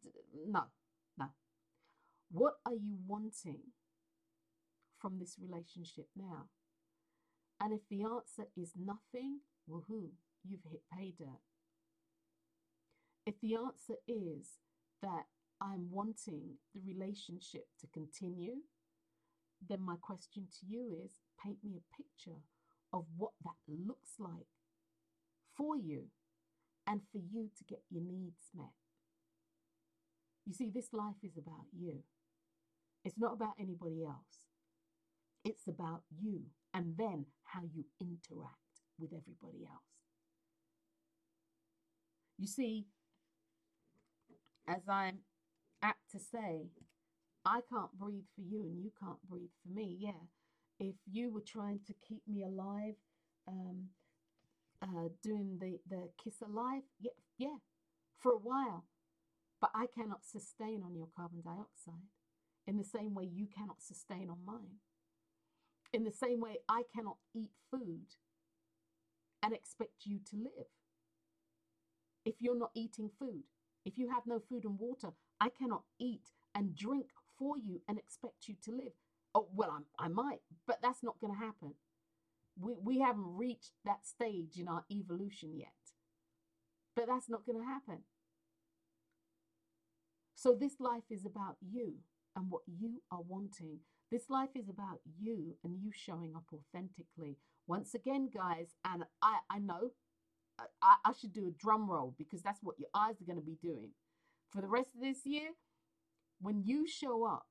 no, 0.47 0.63
no. 1.17 1.25
What 2.31 2.53
are 2.65 2.73
you 2.75 2.97
wanting 3.07 3.59
from 4.99 5.19
this 5.19 5.35
relationship 5.41 6.07
now? 6.15 6.45
And 7.59 7.73
if 7.73 7.81
the 7.89 8.03
answer 8.03 8.49
is 8.55 8.73
nothing, 8.77 9.39
woohoo, 9.69 10.09
you've 10.47 10.63
hit 10.69 10.83
pay 10.95 11.13
dirt. 11.17 11.41
If 13.25 13.35
the 13.41 13.55
answer 13.55 13.95
is 14.07 14.59
that 15.01 15.25
I'm 15.61 15.89
wanting 15.91 16.57
the 16.73 16.81
relationship 16.85 17.67
to 17.81 17.87
continue, 17.87 18.57
then 19.67 19.81
my 19.81 19.95
question 19.99 20.47
to 20.59 20.65
you 20.67 20.95
is 21.03 21.11
paint 21.43 21.57
me 21.63 21.77
a 21.77 21.95
picture 22.01 22.39
of 22.93 23.05
what 23.17 23.31
that 23.43 23.57
looks 23.67 24.13
like 24.19 24.47
for 25.55 25.75
you 25.75 26.05
and 26.87 27.01
for 27.11 27.19
you 27.19 27.49
to 27.57 27.63
get 27.65 27.81
your 27.89 28.01
needs 28.01 28.49
met. 28.55 28.73
You 30.45 30.53
see, 30.53 30.71
this 30.73 30.93
life 30.93 31.21
is 31.23 31.37
about 31.37 31.65
you. 31.77 31.99
It's 33.03 33.17
not 33.17 33.33
about 33.33 33.53
anybody 33.59 34.05
else. 34.05 34.45
It's 35.43 35.67
about 35.67 36.03
you 36.21 36.43
and 36.73 36.95
then 36.97 37.25
how 37.43 37.61
you 37.73 37.85
interact 37.99 38.55
with 38.97 39.11
everybody 39.13 39.65
else. 39.65 39.83
You 42.37 42.47
see, 42.47 42.87
as 44.67 44.87
I'm 44.87 45.19
apt 45.81 46.11
to 46.11 46.19
say, 46.19 46.69
I 47.45 47.61
can't 47.71 47.93
breathe 47.99 48.25
for 48.35 48.41
you 48.41 48.63
and 48.63 48.83
you 48.83 48.91
can't 49.01 49.21
breathe 49.29 49.51
for 49.63 49.73
me. 49.73 49.97
Yeah. 49.99 50.21
If 50.79 50.95
you 51.11 51.31
were 51.31 51.43
trying 51.45 51.81
to 51.87 51.93
keep 52.07 52.21
me 52.27 52.43
alive, 52.43 52.95
um, 53.47 53.89
uh, 54.81 55.09
doing 55.23 55.57
the, 55.59 55.79
the 55.89 56.09
kiss 56.23 56.35
alive, 56.41 56.83
yeah, 57.01 57.11
yeah, 57.37 57.57
for 58.19 58.33
a 58.33 58.37
while. 58.37 58.85
But 59.61 59.71
I 59.75 59.87
cannot 59.93 60.25
sustain 60.25 60.83
on 60.85 60.95
your 60.95 61.09
carbon 61.15 61.41
dioxide 61.43 62.07
in 62.69 62.77
the 62.77 62.83
same 62.83 63.15
way 63.15 63.23
you 63.23 63.47
cannot 63.47 63.81
sustain 63.81 64.29
on 64.29 64.37
mine. 64.45 64.77
In 65.91 66.03
the 66.03 66.11
same 66.11 66.39
way, 66.39 66.59
I 66.69 66.83
cannot 66.93 67.17
eat 67.33 67.49
food 67.71 68.13
and 69.41 69.55
expect 69.55 70.05
you 70.05 70.19
to 70.29 70.35
live. 70.35 70.67
If 72.23 72.35
you're 72.37 72.57
not 72.57 72.69
eating 72.75 73.09
food, 73.17 73.45
if 73.85 73.97
you 73.97 74.11
have 74.11 74.27
no 74.27 74.39
food 74.39 74.65
and 74.65 74.77
water, 74.77 75.09
I 75.41 75.49
cannot 75.49 75.81
eat 75.99 76.29
and 76.53 76.75
drink 76.75 77.07
for 77.39 77.57
you 77.57 77.81
and 77.87 77.97
expect 77.97 78.47
you 78.47 78.55
to 78.65 78.71
live. 78.71 78.93
Oh, 79.33 79.47
well, 79.51 79.73
I'm, 79.75 79.85
I 79.97 80.07
might, 80.07 80.41
but 80.67 80.77
that's 80.79 81.01
not 81.01 81.19
going 81.19 81.33
to 81.33 81.39
happen. 81.39 81.73
We, 82.59 82.73
we 82.79 82.99
haven't 82.99 83.35
reached 83.35 83.71
that 83.83 84.05
stage 84.05 84.57
in 84.57 84.67
our 84.67 84.83
evolution 84.91 85.55
yet. 85.55 85.73
But 86.95 87.07
that's 87.07 87.29
not 87.29 87.47
going 87.47 87.57
to 87.57 87.65
happen. 87.65 88.03
So, 90.35 90.53
this 90.53 90.79
life 90.79 91.09
is 91.09 91.25
about 91.25 91.57
you 91.61 91.95
and 92.39 92.49
what 92.49 92.63
you 92.67 93.03
are 93.11 93.21
wanting. 93.21 93.79
This 94.11 94.29
life 94.29 94.55
is 94.55 94.69
about 94.69 95.01
you 95.19 95.57
and 95.63 95.77
you 95.81 95.91
showing 95.93 96.33
up 96.35 96.45
authentically. 96.53 97.37
Once 97.67 97.93
again, 97.93 98.29
guys, 98.33 98.69
and 98.85 99.03
I, 99.21 99.39
I 99.51 99.59
know 99.59 99.91
I, 100.81 100.95
I 101.05 101.13
should 101.19 101.33
do 101.33 101.47
a 101.47 101.51
drum 101.51 101.91
roll 101.91 102.15
because 102.17 102.41
that's 102.41 102.63
what 102.63 102.79
your 102.79 102.89
eyes 102.95 103.21
are 103.21 103.25
going 103.25 103.39
to 103.39 103.45
be 103.45 103.57
doing 103.61 103.91
for 104.51 104.61
the 104.61 104.67
rest 104.67 104.95
of 104.95 105.01
this 105.01 105.25
year, 105.25 105.51
when 106.41 106.63
you 106.65 106.87
show 106.87 107.25
up 107.25 107.45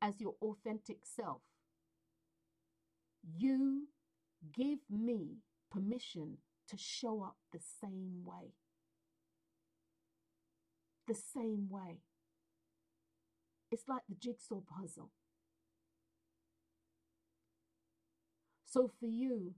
as 0.00 0.20
your 0.20 0.34
authentic 0.42 0.98
self, 1.04 1.42
you 3.36 3.88
give 4.54 4.78
me 4.90 5.38
permission 5.70 6.38
to 6.68 6.76
show 6.76 7.22
up 7.22 7.36
the 7.52 7.60
same 7.80 8.22
way. 8.24 8.52
The 11.08 11.14
same 11.14 11.68
way. 11.70 12.00
It's 13.74 13.88
like 13.88 14.02
the 14.08 14.14
jigsaw 14.14 14.60
puzzle. 14.60 15.10
So, 18.64 18.88
for 19.00 19.06
you, 19.06 19.54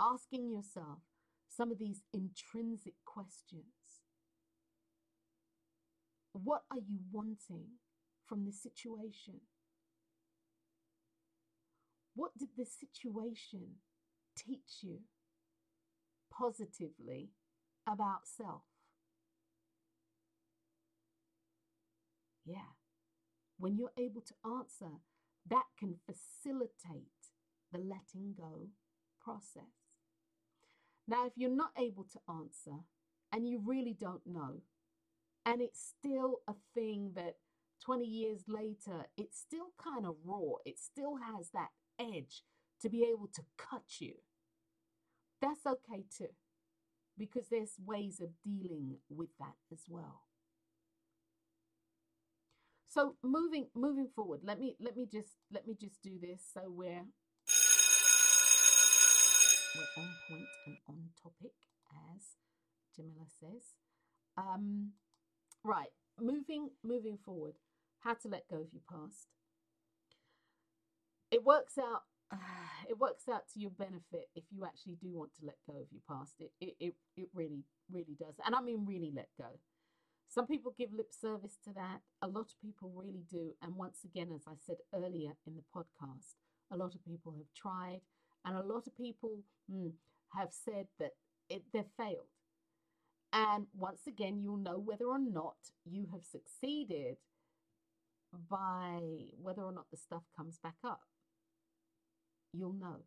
asking 0.00 0.50
yourself 0.50 1.00
some 1.50 1.70
of 1.70 1.78
these 1.78 2.00
intrinsic 2.14 2.94
questions 3.04 4.00
what 6.32 6.62
are 6.70 6.78
you 6.78 7.00
wanting 7.12 7.66
from 8.24 8.46
this 8.46 8.62
situation? 8.62 9.42
What 12.14 12.30
did 12.38 12.48
this 12.56 12.70
situation 12.80 13.76
teach 14.34 14.80
you 14.80 15.00
positively 16.32 17.28
about 17.86 18.22
self? 18.24 18.71
Yeah. 22.44 22.72
When 23.58 23.76
you're 23.76 23.92
able 23.98 24.22
to 24.22 24.34
answer, 24.44 25.00
that 25.48 25.64
can 25.78 25.96
facilitate 26.06 27.30
the 27.72 27.78
letting 27.78 28.34
go 28.36 28.68
process. 29.20 29.62
Now, 31.06 31.26
if 31.26 31.32
you're 31.36 31.50
not 31.50 31.72
able 31.78 32.04
to 32.04 32.20
answer 32.28 32.84
and 33.32 33.48
you 33.48 33.60
really 33.64 33.94
don't 33.98 34.26
know, 34.26 34.62
and 35.44 35.60
it's 35.60 35.94
still 35.98 36.40
a 36.46 36.54
thing 36.74 37.12
that 37.16 37.36
20 37.84 38.04
years 38.04 38.42
later, 38.46 39.06
it's 39.16 39.38
still 39.38 39.72
kind 39.82 40.06
of 40.06 40.14
raw. 40.24 40.54
It 40.64 40.78
still 40.78 41.16
has 41.16 41.50
that 41.50 41.70
edge 41.98 42.42
to 42.80 42.88
be 42.88 43.04
able 43.04 43.28
to 43.34 43.42
cut 43.58 44.00
you. 44.00 44.14
That's 45.40 45.66
okay 45.66 46.04
too, 46.16 46.28
because 47.18 47.48
there's 47.48 47.74
ways 47.84 48.20
of 48.20 48.30
dealing 48.44 48.98
with 49.08 49.30
that 49.40 49.56
as 49.72 49.80
well. 49.88 50.22
So 52.92 53.16
moving 53.22 53.68
moving 53.74 54.08
forward, 54.14 54.40
let 54.44 54.60
me 54.60 54.76
let 54.78 54.96
me 54.96 55.06
just 55.10 55.32
let 55.50 55.66
me 55.66 55.74
just 55.80 56.02
do 56.02 56.18
this 56.20 56.42
so 56.52 56.62
we're 56.66 57.06
we're 59.74 60.02
on 60.02 60.10
point 60.28 60.48
and 60.66 60.76
on 60.88 61.08
topic, 61.22 61.52
as 62.14 62.36
Jamila 62.94 63.26
says. 63.40 63.62
Um, 64.36 64.92
Right, 65.64 65.90
moving 66.20 66.70
moving 66.82 67.18
forward, 67.24 67.54
how 68.00 68.14
to 68.14 68.28
let 68.28 68.48
go 68.48 68.56
of 68.56 68.72
your 68.72 68.82
past. 68.90 69.28
It 71.30 71.44
works 71.44 71.78
out. 71.78 72.02
It 72.90 72.98
works 72.98 73.28
out 73.28 73.44
to 73.54 73.60
your 73.60 73.70
benefit 73.70 74.28
if 74.34 74.44
you 74.50 74.64
actually 74.64 74.96
do 75.00 75.14
want 75.14 75.30
to 75.38 75.46
let 75.46 75.56
go 75.66 75.74
of 75.74 75.86
your 75.92 76.02
past. 76.08 76.34
It, 76.40 76.50
it 76.60 76.74
it 76.80 76.94
it 77.16 77.28
really 77.32 77.64
really 77.90 78.16
does, 78.18 78.34
and 78.44 78.54
I 78.54 78.60
mean 78.60 78.84
really 78.86 79.12
let 79.14 79.28
go. 79.38 79.46
Some 80.32 80.46
people 80.46 80.72
give 80.78 80.94
lip 80.94 81.12
service 81.12 81.58
to 81.64 81.74
that. 81.74 82.00
A 82.22 82.26
lot 82.26 82.46
of 82.46 82.60
people 82.62 82.90
really 82.94 83.22
do. 83.30 83.52
And 83.60 83.76
once 83.76 83.98
again, 84.02 84.30
as 84.34 84.44
I 84.48 84.54
said 84.66 84.76
earlier 84.94 85.32
in 85.46 85.56
the 85.56 85.62
podcast, 85.76 86.36
a 86.70 86.76
lot 86.76 86.94
of 86.94 87.04
people 87.04 87.34
have 87.36 87.52
tried, 87.54 88.00
and 88.46 88.56
a 88.56 88.62
lot 88.62 88.86
of 88.86 88.96
people 88.96 89.40
mm, 89.70 89.92
have 90.34 90.48
said 90.50 90.86
that 90.98 91.10
it, 91.50 91.64
they've 91.74 91.84
failed. 91.98 92.32
And 93.34 93.66
once 93.76 94.06
again, 94.06 94.40
you'll 94.42 94.56
know 94.56 94.78
whether 94.78 95.04
or 95.04 95.18
not 95.18 95.56
you 95.84 96.06
have 96.12 96.24
succeeded 96.24 97.16
by 98.48 99.00
whether 99.38 99.62
or 99.62 99.72
not 99.72 99.90
the 99.90 99.98
stuff 99.98 100.22
comes 100.34 100.58
back 100.62 100.76
up. 100.82 101.02
You'll 102.54 102.72
know. 102.72 103.04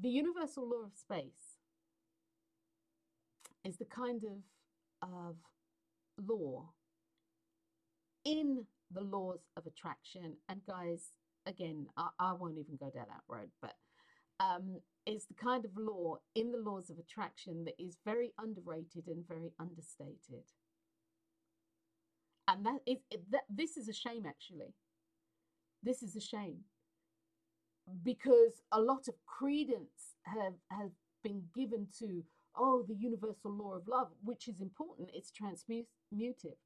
The 0.00 0.08
universal 0.08 0.68
law 0.68 0.86
of 0.86 0.96
space 0.96 1.58
is 3.64 3.76
the 3.76 3.84
kind 3.84 4.24
of, 4.24 4.38
of 5.02 5.36
law 6.26 6.70
in 8.24 8.64
the 8.92 9.00
laws 9.00 9.40
of 9.56 9.66
attraction. 9.66 10.36
And 10.48 10.60
guys, 10.66 11.12
again, 11.46 11.86
I, 11.96 12.08
I 12.18 12.32
won't 12.32 12.58
even 12.58 12.76
go 12.78 12.90
down 12.90 13.06
that 13.08 13.22
road, 13.28 13.50
but 13.62 13.74
um, 14.40 14.80
is 15.06 15.26
the 15.26 15.34
kind 15.34 15.64
of 15.64 15.70
law 15.76 16.16
in 16.34 16.52
the 16.52 16.58
laws 16.58 16.90
of 16.90 16.98
attraction 16.98 17.64
that 17.64 17.74
is 17.78 17.96
very 18.04 18.32
underrated 18.38 19.06
and 19.06 19.26
very 19.26 19.52
understated. 19.58 20.44
And 22.48 22.66
that 22.66 22.80
is 22.86 22.98
that 23.30 23.42
this 23.48 23.76
is 23.76 23.88
a 23.88 23.92
shame 23.92 24.26
actually. 24.26 24.74
This 25.82 26.02
is 26.02 26.16
a 26.16 26.20
shame. 26.20 26.58
Because 28.04 28.62
a 28.72 28.80
lot 28.80 29.08
of 29.08 29.14
credence 29.26 30.14
have 30.24 30.54
have 30.70 30.90
been 31.22 31.42
given 31.54 31.86
to 31.98 32.22
oh 32.56 32.84
the 32.88 32.94
universal 32.94 33.52
law 33.52 33.74
of 33.74 33.88
love, 33.88 34.08
which 34.22 34.48
is 34.48 34.60
important, 34.60 35.10
it's 35.14 35.32
transmutive. 35.32 36.56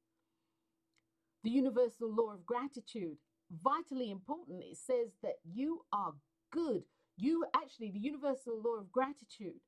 The 1.42 1.50
universal 1.50 2.12
law 2.14 2.32
of 2.32 2.46
gratitude, 2.46 3.16
vitally 3.62 4.10
important. 4.10 4.62
It 4.62 4.78
says 4.78 5.08
that 5.22 5.36
you 5.44 5.84
are 5.92 6.14
good 6.50 6.84
you 7.16 7.44
actually, 7.54 7.90
the 7.90 7.98
universal 8.00 8.60
law 8.60 8.76
of 8.80 8.90
gratitude 8.90 9.60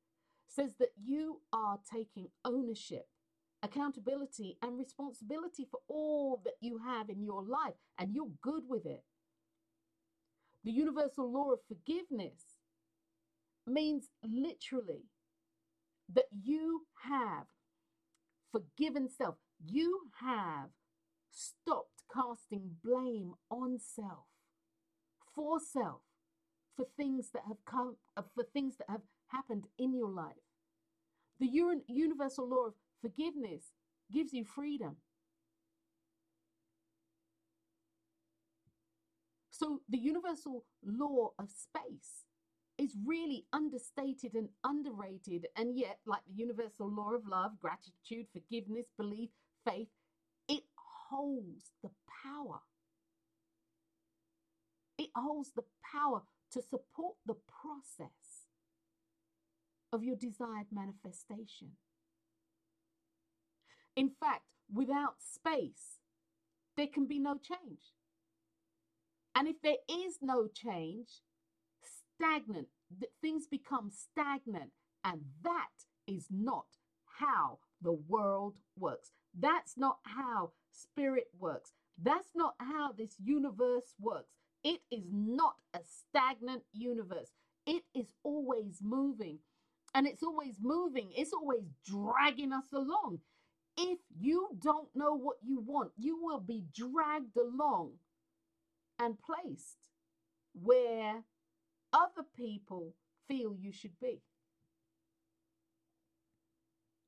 says 0.48 0.74
that 0.79 0.90
you 1.02 1.40
are 1.52 1.79
taking 1.92 2.29
ownership, 2.44 3.07
accountability, 3.62 4.59
and 4.62 4.79
responsibility 4.79 5.66
for 5.70 5.81
all 5.88 6.40
that 6.44 6.55
you 6.61 6.79
have 6.85 7.09
in 7.09 7.22
your 7.22 7.42
life, 7.42 7.74
and 7.98 8.14
you're 8.14 8.31
good 8.42 8.64
with 8.68 8.87
it. 8.87 9.05
The 10.64 10.72
universal 10.72 11.31
law 11.31 11.52
of 11.52 11.61
forgiveness 11.68 12.57
means 13.66 14.09
literally 14.24 15.05
that 16.14 16.27
you 16.33 16.87
have 17.05 17.47
forgiven 18.53 19.09
self. 19.09 19.37
You 19.64 20.11
have 20.21 20.71
stopped 21.31 22.03
casting 22.12 22.77
blame 22.85 23.35
on 23.51 23.79
self, 23.79 24.27
for 25.35 25.61
self 25.61 26.01
for 26.77 26.87
things 26.97 27.31
that 27.33 27.42
have 27.49 27.64
come, 27.66 27.97
uh, 28.16 28.23
for 28.35 28.45
things 28.45 28.77
that 28.79 28.90
have 28.90 29.03
happened 29.29 29.66
in 29.79 29.95
your 29.95 30.11
life. 30.11 30.37
The 31.40 31.49
universal 31.88 32.49
law 32.49 32.66
of 32.69 32.75
forgiveness 33.01 33.73
gives 34.12 34.33
you 34.35 34.45
freedom. 34.45 34.97
So, 39.51 39.83
the 39.88 39.99
universal 39.99 40.64
law 40.85 41.33
of 41.38 41.51
space 41.51 42.25
is 42.78 42.94
really 43.06 43.46
understated 43.52 44.34
and 44.34 44.48
underrated, 44.64 45.46
and 45.56 45.76
yet, 45.76 45.98
like 46.06 46.20
the 46.26 46.34
universal 46.34 46.90
law 46.90 47.12
of 47.12 47.26
love, 47.26 47.52
gratitude, 47.60 48.26
forgiveness, 48.32 48.86
belief, 48.98 49.30
faith, 49.64 49.88
it 50.48 50.64
holds 51.08 51.70
the 51.82 51.90
power. 52.22 52.60
It 54.98 55.10
holds 55.14 55.52
the 55.54 55.64
power 55.92 56.22
to 56.52 56.62
support 56.62 57.16
the 57.24 57.34
process 57.34 58.46
of 59.92 60.02
your 60.02 60.16
desired 60.16 60.66
manifestation. 60.72 61.72
In 63.94 64.10
fact, 64.20 64.44
without 64.72 65.16
space, 65.18 65.98
there 66.76 66.86
can 66.86 67.06
be 67.06 67.18
no 67.18 67.38
change. 67.38 67.94
And 69.34 69.48
if 69.48 69.60
there 69.62 69.76
is 69.88 70.18
no 70.20 70.48
change, 70.48 71.08
stagnant, 72.16 72.68
things 73.20 73.46
become 73.46 73.90
stagnant. 73.90 74.70
And 75.05 75.20
that 75.44 75.85
is 76.07 76.26
not 76.31 76.66
how 77.18 77.59
the 77.81 77.92
world 77.92 78.57
works. 78.79 79.11
That's 79.38 79.76
not 79.76 79.98
how 80.05 80.50
spirit 80.72 81.29
works. 81.38 81.72
That's 82.02 82.31
not 82.35 82.55
how 82.59 82.92
this 82.96 83.14
universe 83.22 83.94
works. 84.00 84.33
It 84.64 84.81
is 84.90 85.05
not 85.12 85.55
a 85.74 85.81
stagnant 85.85 86.62
universe, 86.72 87.31
it 87.66 87.85
is 87.94 88.12
always 88.22 88.79
moving. 88.83 89.38
And 89.94 90.07
it's 90.07 90.22
always 90.22 90.57
moving, 90.61 91.09
it's 91.16 91.33
always 91.33 91.64
dragging 91.87 92.52
us 92.52 92.70
along. 92.74 93.20
If 93.79 93.98
you 94.18 94.48
don't 94.61 94.88
know 94.94 95.14
what 95.14 95.37
you 95.42 95.61
want, 95.61 95.92
you 95.96 96.18
will 96.22 96.40
be 96.40 96.64
dragged 96.74 97.37
along 97.37 97.92
and 98.98 99.16
placed 99.18 99.79
where 100.55 101.22
other 101.92 102.27
people 102.37 102.94
feel 103.29 103.55
you 103.59 103.72
should 103.72 103.99
be. 104.01 104.20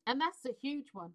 And 0.07 0.21
that's 0.21 0.45
a 0.47 0.55
huge 0.61 0.89
one. 0.93 1.13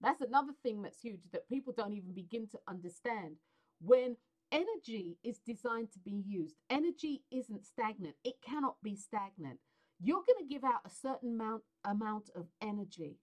That's 0.00 0.20
another 0.20 0.52
thing 0.62 0.82
that's 0.82 1.00
huge 1.00 1.22
that 1.32 1.48
people 1.48 1.72
don't 1.76 1.94
even 1.94 2.12
begin 2.12 2.46
to 2.48 2.58
understand. 2.68 3.36
When 3.80 4.16
Energy 4.50 5.18
is 5.22 5.38
designed 5.40 5.92
to 5.92 5.98
be 5.98 6.22
used. 6.26 6.56
Energy 6.70 7.22
isn't 7.30 7.66
stagnant, 7.66 8.14
it 8.24 8.36
cannot 8.40 8.76
be 8.82 8.96
stagnant. 8.96 9.58
You're 10.00 10.22
going 10.26 10.38
to 10.38 10.54
give 10.54 10.64
out 10.64 10.80
a 10.86 10.90
certain 10.90 11.34
amount, 11.34 11.64
amount 11.84 12.30
of 12.34 12.46
energy, 12.62 13.16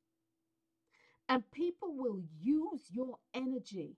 and 1.28 1.50
people 1.52 1.96
will 1.96 2.22
use 2.40 2.82
your 2.92 3.18
energy 3.34 3.96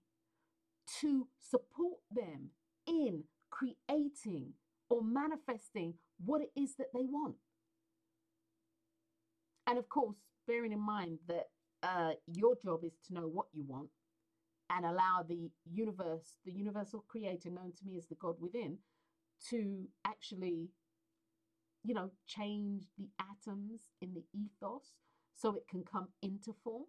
to 1.02 1.28
support 1.38 2.00
them 2.10 2.52
in 2.86 3.24
creating 3.50 4.54
or 4.90 5.02
manifesting 5.04 5.94
what 6.24 6.42
it 6.42 6.52
is 6.60 6.76
that 6.78 6.88
they 6.94 7.06
want. 7.06 7.36
And 9.68 9.78
of 9.78 9.90
course, 9.90 10.18
bearing 10.48 10.72
in 10.72 10.80
mind 10.80 11.20
that 11.28 11.48
uh, 11.84 12.12
your 12.28 12.56
job 12.64 12.84
is 12.84 12.94
to 13.08 13.14
know 13.14 13.28
what 13.28 13.48
you 13.54 13.64
want 13.68 13.90
and 14.70 14.86
allow 14.86 15.24
the 15.28 15.50
universe, 15.72 16.38
the 16.46 16.52
universal 16.52 17.04
creator 17.08 17.50
known 17.50 17.74
to 17.78 17.86
me 17.86 17.98
as 17.98 18.08
the 18.08 18.16
God 18.16 18.36
within, 18.40 18.78
to 19.50 19.88
actually, 20.06 20.70
you 21.84 21.94
know, 21.94 22.12
change 22.26 22.86
the 22.98 23.10
atoms 23.20 23.82
in 24.02 24.14
the 24.14 24.24
ethos 24.34 24.94
so 25.36 25.56
it 25.56 25.68
can 25.70 25.84
come 25.84 26.08
into 26.22 26.56
form. 26.64 26.86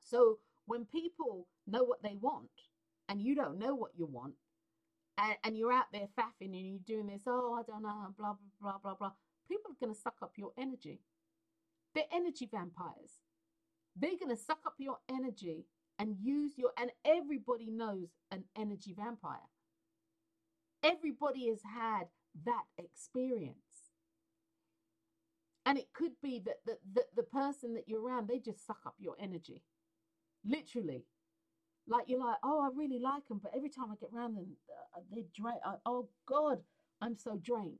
So 0.00 0.38
when 0.66 0.84
people 0.86 1.46
know 1.66 1.84
what 1.84 2.02
they 2.02 2.16
want 2.20 2.50
and 3.08 3.22
you 3.22 3.34
don't 3.34 3.58
know 3.58 3.74
what 3.74 3.92
you 3.96 4.06
want, 4.06 4.34
and, 5.20 5.36
and 5.44 5.56
you're 5.58 5.72
out 5.72 5.86
there 5.92 6.08
faffing 6.18 6.56
and 6.56 6.66
you're 6.66 6.78
doing 6.86 7.08
this, 7.08 7.22
oh, 7.26 7.58
I 7.58 7.62
don't 7.70 7.82
know, 7.82 8.14
blah, 8.18 8.34
blah, 8.34 8.38
blah, 8.60 8.78
blah, 8.82 8.94
blah, 8.94 9.12
people 9.48 9.72
are 9.72 9.84
going 9.86 9.94
to 9.94 10.00
suck 10.00 10.16
up 10.22 10.32
your 10.36 10.52
energy. 10.58 11.00
They're 11.94 12.04
energy 12.12 12.48
vampires. 12.50 13.20
They're 13.96 14.18
going 14.18 14.34
to 14.34 14.42
suck 14.42 14.60
up 14.66 14.74
your 14.78 14.98
energy 15.10 15.66
and 15.98 16.16
use 16.22 16.52
your, 16.56 16.70
and 16.78 16.90
everybody 17.04 17.70
knows 17.70 18.08
an 18.30 18.44
energy 18.56 18.94
vampire. 18.96 19.50
Everybody 20.82 21.48
has 21.48 21.60
had 21.62 22.04
that 22.46 22.64
experience. 22.78 23.56
And 25.66 25.78
it 25.78 25.88
could 25.92 26.12
be 26.22 26.40
that 26.46 26.60
the, 26.64 26.78
the, 26.94 27.04
the 27.16 27.22
person 27.22 27.74
that 27.74 27.84
you're 27.86 28.02
around, 28.02 28.28
they 28.28 28.38
just 28.38 28.66
suck 28.66 28.80
up 28.86 28.94
your 28.98 29.14
energy. 29.20 29.62
Literally. 30.44 31.04
Like 31.88 32.04
you're 32.08 32.20
like, 32.20 32.36
oh, 32.44 32.60
I 32.60 32.68
really 32.74 33.00
like 33.00 33.26
them, 33.28 33.40
but 33.42 33.52
every 33.56 33.70
time 33.70 33.86
I 33.90 33.96
get 34.00 34.10
around 34.14 34.36
them, 34.36 34.56
uh, 34.96 35.00
they 35.12 35.24
drain. 35.34 35.56
Uh, 35.64 35.76
oh 35.86 36.08
God, 36.26 36.58
I'm 37.00 37.16
so 37.16 37.38
drained. 37.42 37.78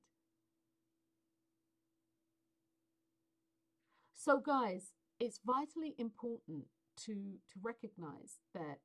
So, 4.14 4.38
guys, 4.40 4.92
it's 5.18 5.40
vitally 5.44 5.94
important 5.98 6.64
to 7.04 7.14
to 7.14 7.60
recognize 7.62 8.38
that 8.54 8.78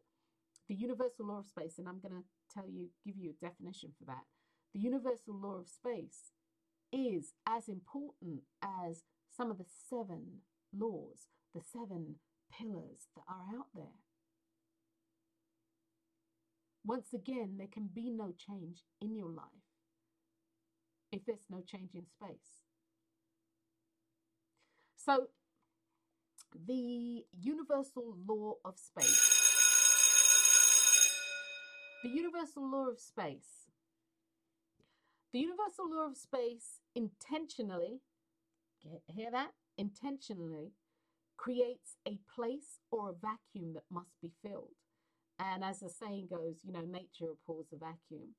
the 0.68 0.76
universal 0.76 1.28
law 1.28 1.40
of 1.40 1.48
space, 1.48 1.78
and 1.78 1.88
I'm 1.88 2.00
going 2.00 2.16
to 2.22 2.26
tell 2.54 2.70
you, 2.70 2.90
give 3.06 3.18
you 3.18 3.32
a 3.32 3.46
definition 3.46 3.92
for 3.98 4.06
that. 4.06 4.24
The 4.74 4.80
universal 4.80 5.36
law 5.36 5.58
of 5.60 5.70
space 5.70 6.32
is 6.92 7.34
as 7.48 7.68
important 7.68 8.42
as 8.62 9.04
some 9.36 9.52
of 9.52 9.58
the 9.58 9.66
seven 9.90 10.42
laws, 10.78 11.28
the 11.54 11.62
seven 11.62 12.16
pillars 12.52 13.08
that 13.16 13.24
are 13.28 13.58
out 13.58 13.68
there. 13.76 14.05
Once 16.86 17.14
again, 17.14 17.56
there 17.58 17.68
can 17.72 17.90
be 17.94 18.12
no 18.12 18.32
change 18.38 18.84
in 19.02 19.16
your 19.16 19.30
life 19.30 19.46
if 21.12 21.26
there's 21.26 21.48
no 21.50 21.62
change 21.66 21.96
in 21.96 22.06
space. 22.06 22.62
So 24.96 25.30
the 26.68 27.26
universal 27.40 28.16
law 28.28 28.54
of 28.64 28.78
space. 28.78 29.20
The 32.04 32.10
universal 32.10 32.70
law 32.70 32.88
of 32.88 33.00
space. 33.00 33.70
The 35.34 35.40
universal 35.40 35.90
law 35.90 36.08
of 36.08 36.18
space 36.18 36.80
intentionally, 36.96 38.02
hear 39.08 39.32
that? 39.32 39.52
Intentionally 39.78 40.72
creates 41.36 41.98
a 42.08 42.20
place 42.34 42.80
or 42.92 43.10
a 43.10 43.14
vacuum 43.14 43.74
that 43.74 43.84
must 43.92 44.22
be 44.22 44.32
filled. 44.42 44.85
And 45.40 45.64
as 45.64 45.80
the 45.82 45.90
saying 45.90 46.28
goes, 46.30 46.62
you 46.64 46.72
know, 46.72 46.82
nature 46.82 47.32
abhors 47.32 47.68
a 47.74 47.78
vacuum. 47.78 48.36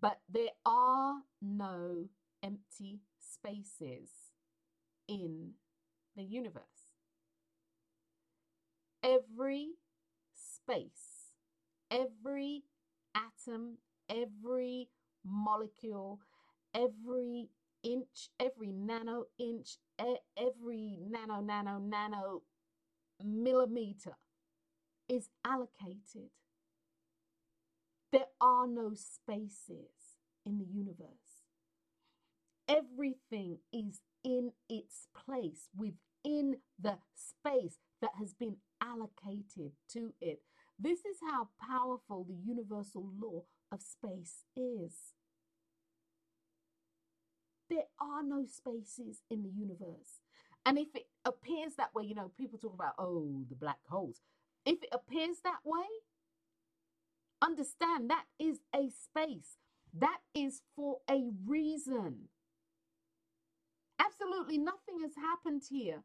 But 0.00 0.20
there 0.28 0.50
are 0.64 1.16
no 1.42 2.06
empty 2.42 3.00
spaces 3.20 4.10
in 5.08 5.52
the 6.16 6.24
universe. 6.24 6.62
Every 9.02 9.74
space, 10.34 11.32
every 11.90 12.64
atom, 13.14 13.78
every 14.08 14.88
molecule, 15.24 16.20
every 16.74 17.50
inch, 17.82 18.30
every 18.40 18.72
nano 18.72 19.24
inch, 19.38 19.76
every 20.36 20.98
nano, 21.08 21.40
nano, 21.40 21.78
nano 21.78 22.42
millimeter 23.24 24.16
is 25.08 25.28
allocated. 25.44 26.30
There 28.12 28.26
are 28.40 28.66
no 28.66 28.94
spaces 28.94 30.18
in 30.44 30.58
the 30.58 30.66
universe. 30.66 31.44
Everything 32.68 33.58
is 33.72 34.00
in 34.24 34.52
its 34.68 35.08
place 35.14 35.68
within 35.76 36.56
the 36.80 36.98
space 37.14 37.78
that 38.00 38.12
has 38.18 38.34
been 38.34 38.56
allocated 38.82 39.72
to 39.92 40.12
it. 40.20 40.40
This 40.78 41.00
is 41.00 41.18
how 41.30 41.48
powerful 41.60 42.24
the 42.28 42.36
universal 42.46 43.08
law 43.20 43.44
of 43.72 43.82
space 43.82 44.44
is. 44.56 45.14
There 47.70 47.86
are 48.00 48.22
no 48.22 48.46
spaces 48.46 49.22
in 49.30 49.42
the 49.42 49.50
universe. 49.50 50.20
And 50.64 50.78
if 50.78 50.88
it 50.94 51.06
appears 51.24 51.74
that 51.76 51.94
way, 51.94 52.04
you 52.04 52.14
know, 52.14 52.30
people 52.38 52.58
talk 52.58 52.74
about, 52.74 52.94
oh, 52.98 53.44
the 53.48 53.54
black 53.56 53.78
holes. 53.88 54.20
If 54.66 54.82
it 54.82 54.90
appears 54.92 55.38
that 55.44 55.60
way, 55.64 55.86
understand 57.40 58.10
that 58.10 58.24
is 58.38 58.58
a 58.74 58.90
space. 58.90 59.58
That 59.94 60.18
is 60.34 60.62
for 60.74 60.98
a 61.08 61.30
reason. 61.46 62.28
Absolutely 63.98 64.58
nothing 64.58 65.00
has 65.02 65.12
happened 65.16 65.62
here 65.70 66.02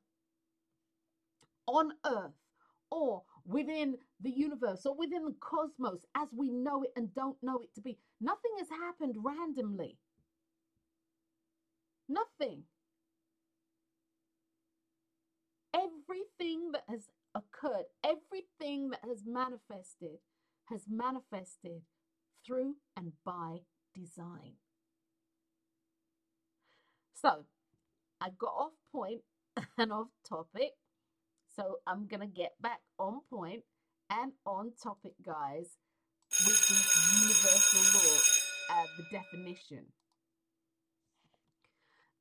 on 1.68 1.94
earth 2.06 2.34
or 2.92 3.24
within 3.46 3.96
the 4.22 4.30
universe 4.30 4.86
or 4.86 4.96
within 4.96 5.26
the 5.26 5.36
cosmos 5.40 6.06
as 6.16 6.28
we 6.36 6.52
know 6.52 6.84
it 6.84 6.92
and 6.96 7.14
don't 7.16 7.38
know 7.42 7.60
it 7.62 7.74
to 7.76 7.82
be. 7.82 7.98
Nothing 8.20 8.52
has 8.60 8.70
happened 8.70 9.16
randomly. 9.24 9.98
Nothing. 12.08 12.64
Everything 15.74 16.72
that 16.74 16.84
has 16.90 17.08
occurred, 17.36 17.86
everything 18.04 18.90
that 18.90 19.02
has 19.08 19.24
manifested, 19.26 20.20
has 20.70 20.84
manifested 20.90 21.82
through 22.46 22.76
and 22.96 23.14
by 23.26 23.60
design. 23.96 24.54
So 27.14 27.46
I 28.20 28.30
got 28.38 28.50
off 28.50 28.72
point 28.92 29.22
and 29.78 29.92
off 29.92 30.08
topic. 30.28 30.72
So 31.56 31.80
I'm 31.86 32.08
going 32.08 32.22
to 32.22 32.28
get 32.28 32.54
back 32.62 32.80
on 32.98 33.22
point 33.30 33.64
and 34.10 34.32
on 34.46 34.72
topic, 34.82 35.14
guys, 35.24 35.78
with 36.46 36.68
the 36.68 37.22
universal 37.22 38.00
law, 38.00 38.18
uh, 38.72 38.86
the 38.98 39.04
definition. 39.12 39.86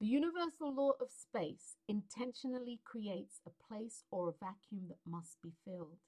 The 0.01 0.07
universal 0.07 0.75
law 0.75 0.93
of 1.01 1.11
space 1.11 1.77
intentionally 1.87 2.81
creates 2.85 3.41
a 3.47 3.51
place 3.51 4.03
or 4.11 4.29
a 4.29 4.33
vacuum 4.33 4.89
that 4.89 4.99
must 5.07 5.37
be 5.43 5.53
filled. 5.65 5.99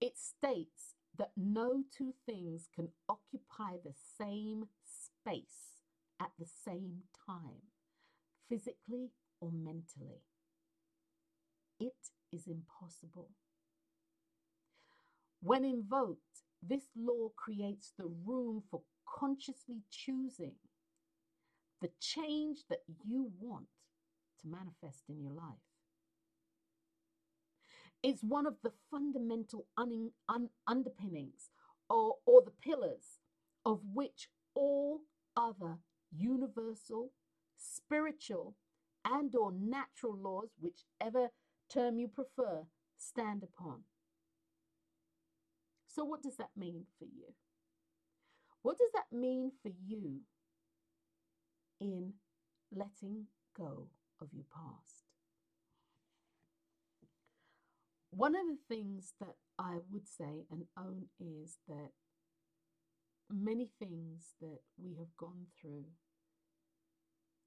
It 0.00 0.18
states 0.18 0.94
that 1.18 1.32
no 1.36 1.84
two 1.96 2.14
things 2.26 2.68
can 2.74 2.88
occupy 3.08 3.76
the 3.84 3.94
same 4.18 4.68
space 4.84 5.76
at 6.20 6.30
the 6.38 6.46
same 6.46 7.02
time, 7.26 7.68
physically 8.48 9.10
or 9.40 9.52
mentally. 9.52 10.22
It 11.78 12.10
is 12.32 12.46
impossible. 12.46 13.30
When 15.42 15.64
invoked, 15.64 16.42
this 16.62 16.84
law 16.96 17.30
creates 17.36 17.92
the 17.98 18.08
room 18.24 18.62
for 18.70 18.82
consciously 19.06 19.82
choosing 19.90 20.54
the 21.84 21.90
change 22.00 22.60
that 22.70 22.80
you 23.04 23.30
want 23.38 23.66
to 24.40 24.48
manifest 24.48 25.02
in 25.10 25.20
your 25.20 25.32
life. 25.32 25.60
It's 28.02 28.24
one 28.24 28.46
of 28.46 28.54
the 28.62 28.72
fundamental 28.90 29.66
un- 29.76 30.12
un- 30.30 30.48
underpinnings 30.66 31.50
or, 31.90 32.14
or 32.24 32.40
the 32.40 32.52
pillars 32.62 33.18
of 33.66 33.80
which 33.92 34.28
all 34.54 35.00
other 35.36 35.76
universal, 36.10 37.10
spiritual, 37.58 38.56
and 39.04 39.34
or 39.34 39.52
natural 39.52 40.16
laws, 40.16 40.48
whichever 40.58 41.28
term 41.68 41.98
you 41.98 42.08
prefer, 42.08 42.62
stand 42.96 43.42
upon. 43.42 43.80
So 45.86 46.02
what 46.02 46.22
does 46.22 46.38
that 46.38 46.56
mean 46.56 46.86
for 46.98 47.04
you? 47.04 47.34
What 48.62 48.78
does 48.78 48.90
that 48.94 49.14
mean 49.14 49.52
for 49.62 49.70
you 49.86 50.20
in 51.80 52.14
letting 52.72 53.26
go 53.56 53.88
of 54.20 54.28
your 54.32 54.44
past. 54.52 55.04
One 58.10 58.36
of 58.36 58.46
the 58.46 58.58
things 58.74 59.14
that 59.20 59.36
I 59.58 59.78
would 59.90 60.06
say 60.06 60.46
and 60.50 60.64
own 60.78 61.06
is 61.18 61.58
that 61.68 61.90
many 63.30 63.70
things 63.78 64.34
that 64.40 64.60
we 64.78 64.94
have 64.98 65.16
gone 65.16 65.46
through 65.60 65.84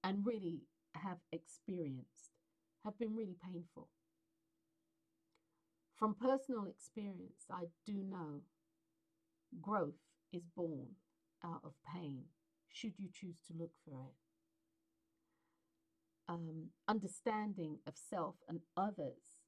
and 0.03 0.25
really 0.25 0.61
have 0.95 1.17
experienced 1.31 2.31
have 2.83 2.97
been 2.99 3.15
really 3.15 3.35
painful. 3.43 3.89
From 5.95 6.15
personal 6.15 6.65
experience, 6.65 7.45
I 7.51 7.65
do 7.85 7.93
know 7.93 8.41
growth 9.61 9.99
is 10.31 10.43
born 10.55 10.87
out 11.43 11.61
of 11.63 11.73
pain 11.93 12.23
should 12.77 12.93
you 12.99 13.09
choose 13.11 13.37
to 13.47 13.53
look 13.57 13.71
for 13.85 14.05
it. 14.05 14.15
Um, 16.29 16.67
understanding 16.87 17.79
of 17.87 17.93
self 17.97 18.35
and 18.49 18.59
others 18.75 19.41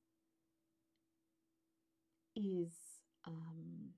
is 2.35 2.71
um, 3.27 3.91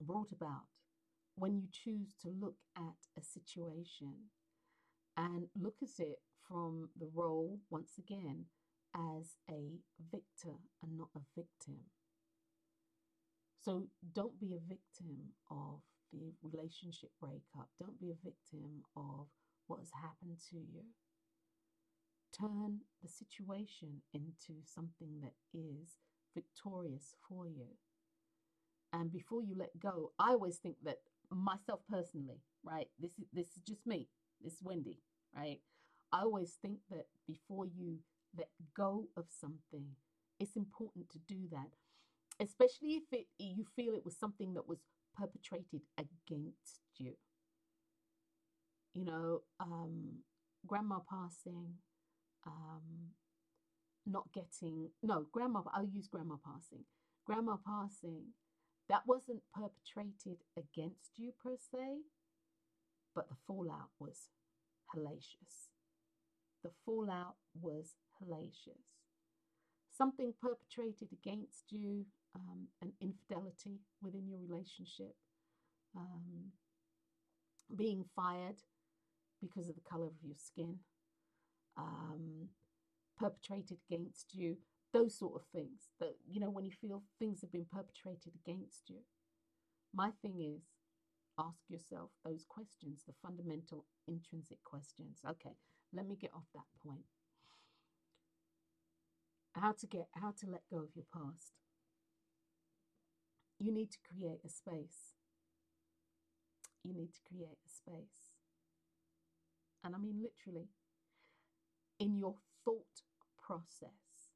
brought 0.00 0.32
about 0.32 0.66
when 1.36 1.56
you 1.56 1.68
choose 1.70 2.14
to 2.22 2.28
look 2.28 2.56
at 2.76 3.06
a 3.18 3.22
situation 3.22 4.14
and 5.16 5.46
look 5.58 5.76
at 5.82 6.04
it 6.04 6.18
from 6.46 6.90
the 6.98 7.08
role, 7.14 7.60
once 7.70 7.92
again, 7.98 8.46
as 8.94 9.36
a 9.48 9.78
victor 10.10 10.58
and 10.82 10.98
not 10.98 11.08
a 11.16 11.20
victim. 11.34 11.78
So 13.64 13.86
don't 14.12 14.40
be 14.40 14.54
a 14.54 14.68
victim 14.68 15.34
of 15.50 15.80
relationship 16.42 17.10
breakup. 17.20 17.68
Don't 17.78 18.00
be 18.00 18.10
a 18.10 18.24
victim 18.24 18.82
of 18.96 19.26
what 19.66 19.80
has 19.80 19.90
happened 19.94 20.38
to 20.50 20.56
you. 20.56 20.84
Turn 22.38 22.80
the 23.02 23.08
situation 23.08 24.02
into 24.14 24.60
something 24.64 25.20
that 25.22 25.34
is 25.52 25.98
victorious 26.34 27.14
for 27.28 27.46
you. 27.46 27.76
And 28.92 29.10
before 29.12 29.42
you 29.42 29.54
let 29.56 29.78
go, 29.78 30.12
I 30.18 30.30
always 30.30 30.56
think 30.58 30.76
that 30.84 30.98
myself 31.30 31.80
personally, 31.90 32.40
right? 32.62 32.88
This 32.98 33.12
is 33.18 33.26
this 33.32 33.46
is 33.56 33.62
just 33.66 33.86
me. 33.86 34.08
This 34.42 34.54
is 34.54 34.62
Wendy, 34.62 35.00
right? 35.34 35.60
I 36.12 36.20
always 36.22 36.58
think 36.60 36.78
that 36.90 37.06
before 37.26 37.66
you 37.66 37.98
let 38.36 38.48
go 38.76 39.08
of 39.16 39.26
something, 39.30 39.86
it's 40.38 40.56
important 40.56 41.08
to 41.10 41.18
do 41.26 41.48
that, 41.52 41.70
especially 42.40 42.94
if 42.96 43.04
it 43.12 43.26
you 43.38 43.64
feel 43.76 43.94
it 43.94 44.04
was 44.04 44.16
something 44.16 44.54
that 44.54 44.68
was 44.68 44.78
perpetrated 45.16 45.82
against 45.98 46.80
you. 46.98 47.14
You 48.94 49.04
know, 49.04 49.42
um, 49.60 50.18
grandma 50.66 50.98
passing, 51.08 51.74
um, 52.46 53.12
not 54.06 54.32
getting, 54.34 54.90
no, 55.02 55.26
grandma, 55.32 55.62
I'll 55.72 55.86
use 55.86 56.08
grandma 56.08 56.36
passing. 56.44 56.84
Grandma 57.26 57.56
passing, 57.64 58.34
that 58.88 59.02
wasn't 59.06 59.42
perpetrated 59.54 60.38
against 60.56 61.12
you 61.16 61.32
per 61.42 61.56
se, 61.56 62.02
but 63.14 63.28
the 63.28 63.36
fallout 63.46 63.90
was 63.98 64.28
hellacious. 64.94 65.68
the 66.62 66.70
fallout 66.84 67.36
was 67.60 67.96
hellacious. 68.20 68.86
Something 69.90 70.34
perpetrated 70.40 71.08
against 71.12 71.70
you, 71.70 72.06
um, 72.34 72.68
an 72.80 72.92
infidelity 73.00 73.80
within 74.02 74.28
your 74.28 74.38
relationship, 74.38 75.14
um, 75.96 76.52
being 77.74 78.04
fired 78.16 78.62
because 79.40 79.68
of 79.68 79.74
the 79.74 79.80
color 79.80 80.06
of 80.06 80.22
your 80.22 80.36
skin, 80.36 80.78
um, 81.76 82.48
perpetrated 83.18 83.78
against 83.90 84.34
you, 84.34 84.56
those 84.92 85.18
sort 85.18 85.34
of 85.34 85.42
things. 85.52 85.90
That 86.00 86.16
you 86.30 86.40
know, 86.40 86.50
when 86.50 86.64
you 86.64 86.72
feel 86.72 87.02
things 87.18 87.40
have 87.40 87.52
been 87.52 87.66
perpetrated 87.70 88.32
against 88.34 88.88
you. 88.88 88.98
My 89.94 90.10
thing 90.22 90.40
is, 90.40 90.62
ask 91.38 91.60
yourself 91.68 92.10
those 92.24 92.44
questions, 92.48 93.02
the 93.06 93.12
fundamental 93.22 93.84
intrinsic 94.08 94.62
questions. 94.64 95.18
Okay, 95.28 95.56
let 95.92 96.06
me 96.06 96.16
get 96.16 96.30
off 96.34 96.46
that 96.54 96.68
point. 96.86 97.04
How 99.54 99.72
to 99.72 99.86
get 99.86 100.08
how 100.14 100.32
to 100.40 100.46
let 100.46 100.62
go 100.70 100.78
of 100.78 100.94
your 100.94 101.04
past. 101.12 101.61
You 103.62 103.72
need 103.72 103.92
to 103.92 103.98
create 104.02 104.40
a 104.44 104.48
space. 104.48 105.14
You 106.82 106.92
need 106.94 107.12
to 107.14 107.20
create 107.28 107.58
a 107.64 107.70
space. 107.70 108.34
And 109.84 109.94
I 109.94 109.98
mean 109.98 110.20
literally 110.20 110.66
in 112.00 112.16
your 112.16 112.34
thought 112.64 113.02
process, 113.38 114.32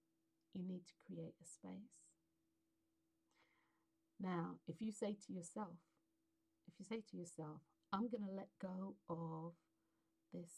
you 0.55 0.62
need 0.62 0.83
to 0.87 0.95
create 1.05 1.35
a 1.43 1.45
space. 1.45 2.07
Now, 4.20 4.59
if 4.68 4.81
you 4.81 4.93
say 4.93 5.16
to 5.27 5.33
yourself, 5.33 5.77
if 6.68 6.74
you 6.79 6.85
say 6.85 7.03
to 7.11 7.16
yourself, 7.16 7.62
I'm 7.93 8.09
going 8.09 8.24
to 8.29 8.33
let 8.33 8.49
go 8.62 8.95
of 9.11 9.55
this 10.33 10.53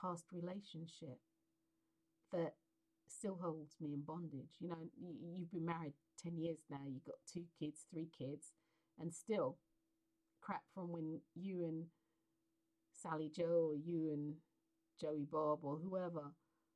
past 0.00 0.24
relationship 0.32 1.20
that 2.32 2.54
still 3.06 3.38
holds 3.40 3.76
me 3.80 3.94
in 3.94 4.02
bondage. 4.02 4.56
You 4.58 4.68
know, 4.68 4.90
you've 5.00 5.52
been 5.52 5.64
married 5.64 5.94
10 6.22 6.38
years 6.38 6.58
now, 6.70 6.80
you've 6.86 7.04
got 7.04 7.16
two 7.32 7.44
kids, 7.58 7.86
three 7.90 8.08
kids, 8.16 8.52
and 8.98 9.12
still 9.12 9.58
crap 10.40 10.62
from 10.74 10.92
when 10.92 11.20
you 11.34 11.64
and 11.64 11.86
Sally 12.92 13.30
Joe 13.34 13.70
or 13.72 13.76
you 13.76 14.10
and 14.12 14.34
Joey 15.00 15.26
Bob 15.30 15.60
or 15.62 15.76
whoever 15.76 16.32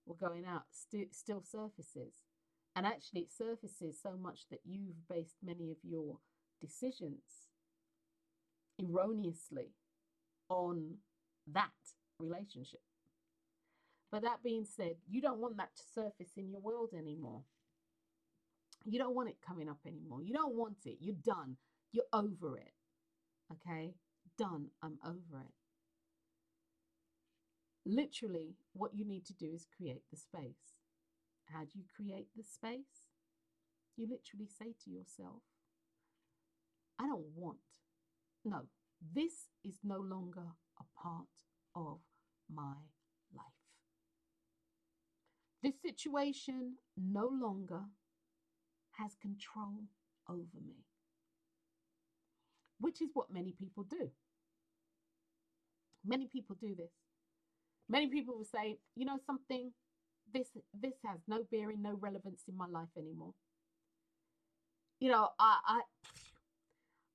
were 0.07 0.15
going 0.15 0.45
out 0.45 0.65
st- 0.71 1.15
still 1.15 1.43
surfaces. 1.43 2.15
And 2.77 2.87
actually, 2.87 3.23
it 3.23 3.33
surfaces 3.33 3.99
so 4.01 4.17
much 4.17 4.49
that 4.51 4.61
you've 4.65 5.09
based 5.09 5.37
many 5.43 5.71
of 5.71 5.79
your 5.83 6.19
decisions 6.61 7.49
erroneously 8.79 9.71
on 10.49 10.97
that 11.53 11.71
relationship. 12.19 12.81
But 14.11 14.23
that 14.23 14.43
being 14.43 14.65
said, 14.65 14.97
you 15.09 15.21
don't 15.21 15.39
want 15.39 15.57
that 15.57 15.71
to 15.77 15.83
surface 15.95 16.33
in 16.37 16.51
your 16.51 16.61
world 16.61 16.91
anymore. 16.97 17.43
You 18.85 18.99
don't 18.99 19.15
want 19.15 19.29
it 19.29 19.37
coming 19.47 19.69
up 19.69 19.81
anymore. 19.87 20.23
You 20.23 20.33
don't 20.33 20.55
want 20.55 20.79
it. 20.87 20.99
You're 21.01 21.15
done. 21.25 21.57
You're 21.93 22.05
over 22.13 22.57
it. 22.57 22.73
Okay? 23.53 23.95
Done. 24.39 24.67
I'm 24.83 24.99
over 25.05 25.43
it. 25.43 25.53
Literally, 27.87 28.57
what 28.73 28.95
you 28.95 29.05
need 29.07 29.25
to 29.27 29.35
do 29.35 29.53
is 29.55 29.67
create 29.77 30.03
the 30.11 30.17
space. 30.17 30.77
How 31.53 31.63
do 31.63 31.71
you 31.75 31.85
create 31.95 32.29
the 32.37 32.43
space? 32.43 33.09
You 33.97 34.07
literally 34.09 34.47
say 34.47 34.75
to 34.85 34.91
yourself, 34.91 35.43
I 36.99 37.07
don't 37.07 37.27
want. 37.35 37.59
No, 38.45 38.63
this 39.15 39.49
is 39.65 39.79
no 39.83 39.99
longer 39.99 40.45
a 40.79 40.85
part 41.03 41.27
of 41.75 41.99
my 42.53 42.75
life. 43.35 43.45
This 45.63 45.81
situation 45.83 46.77
no 46.97 47.29
longer 47.29 47.83
has 49.01 49.17
control 49.23 49.85
over 50.29 50.61
me, 50.67 50.77
which 52.81 53.01
is 53.03 53.11
what 53.15 53.33
many 53.33 53.53
people 53.59 53.85
do. 53.85 54.11
Many 56.05 56.29
people 56.29 56.57
do 56.61 56.75
this. 56.77 56.91
Many 57.89 58.09
people 58.09 58.37
will 58.37 58.45
say, 58.45 58.79
you 58.97 59.05
know 59.05 59.19
something, 59.27 59.73
this 60.33 60.49
this 60.75 60.95
has 61.05 61.19
no 61.27 61.45
bearing, 61.51 61.83
no 61.83 61.95
relevance 62.01 62.43
in 62.49 62.57
my 62.57 62.67
life 62.67 62.89
anymore. 62.97 63.35
You 65.01 65.11
know, 65.11 65.29
I, 65.39 65.59
I 65.67 65.81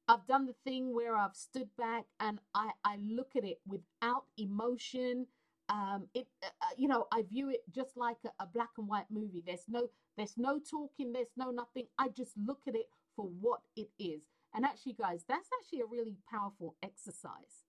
I've 0.08 0.28
done 0.28 0.46
the 0.46 0.56
thing 0.64 0.94
where 0.94 1.18
I've 1.18 1.36
stood 1.36 1.70
back 1.78 2.06
and 2.20 2.40
I, 2.54 2.72
I 2.84 2.98
look 2.98 3.36
at 3.36 3.44
it 3.44 3.60
without 3.68 4.26
emotion. 4.38 5.26
Um, 5.70 6.08
it, 6.14 6.28
uh, 6.44 6.48
uh, 6.62 6.76
you 6.78 6.88
know, 6.88 7.08
I 7.12 7.24
view 7.24 7.50
it 7.50 7.62
just 7.74 7.98
like 7.98 8.18
a, 8.26 8.44
a 8.44 8.48
black 8.48 8.70
and 8.78 8.88
white 8.88 9.10
movie. 9.10 9.44
There's 9.46 9.66
no, 9.68 9.90
there's 10.18 10.38
no 10.38 10.60
talking. 10.60 11.12
There's 11.12 11.34
no 11.38 11.52
nothing. 11.52 11.88
I 11.98 12.10
just 12.10 12.34
look 12.38 12.62
at 12.68 12.76
it 12.76 12.88
for 13.16 13.26
what 13.42 13.62
it 13.76 13.90
is. 14.00 14.22
And 14.54 14.66
actually, 14.66 14.94
guys, 14.94 15.24
that's 15.28 15.50
actually 15.62 15.82
a 15.82 15.86
really 15.86 16.18
powerful 16.32 16.76
exercise. 16.84 17.66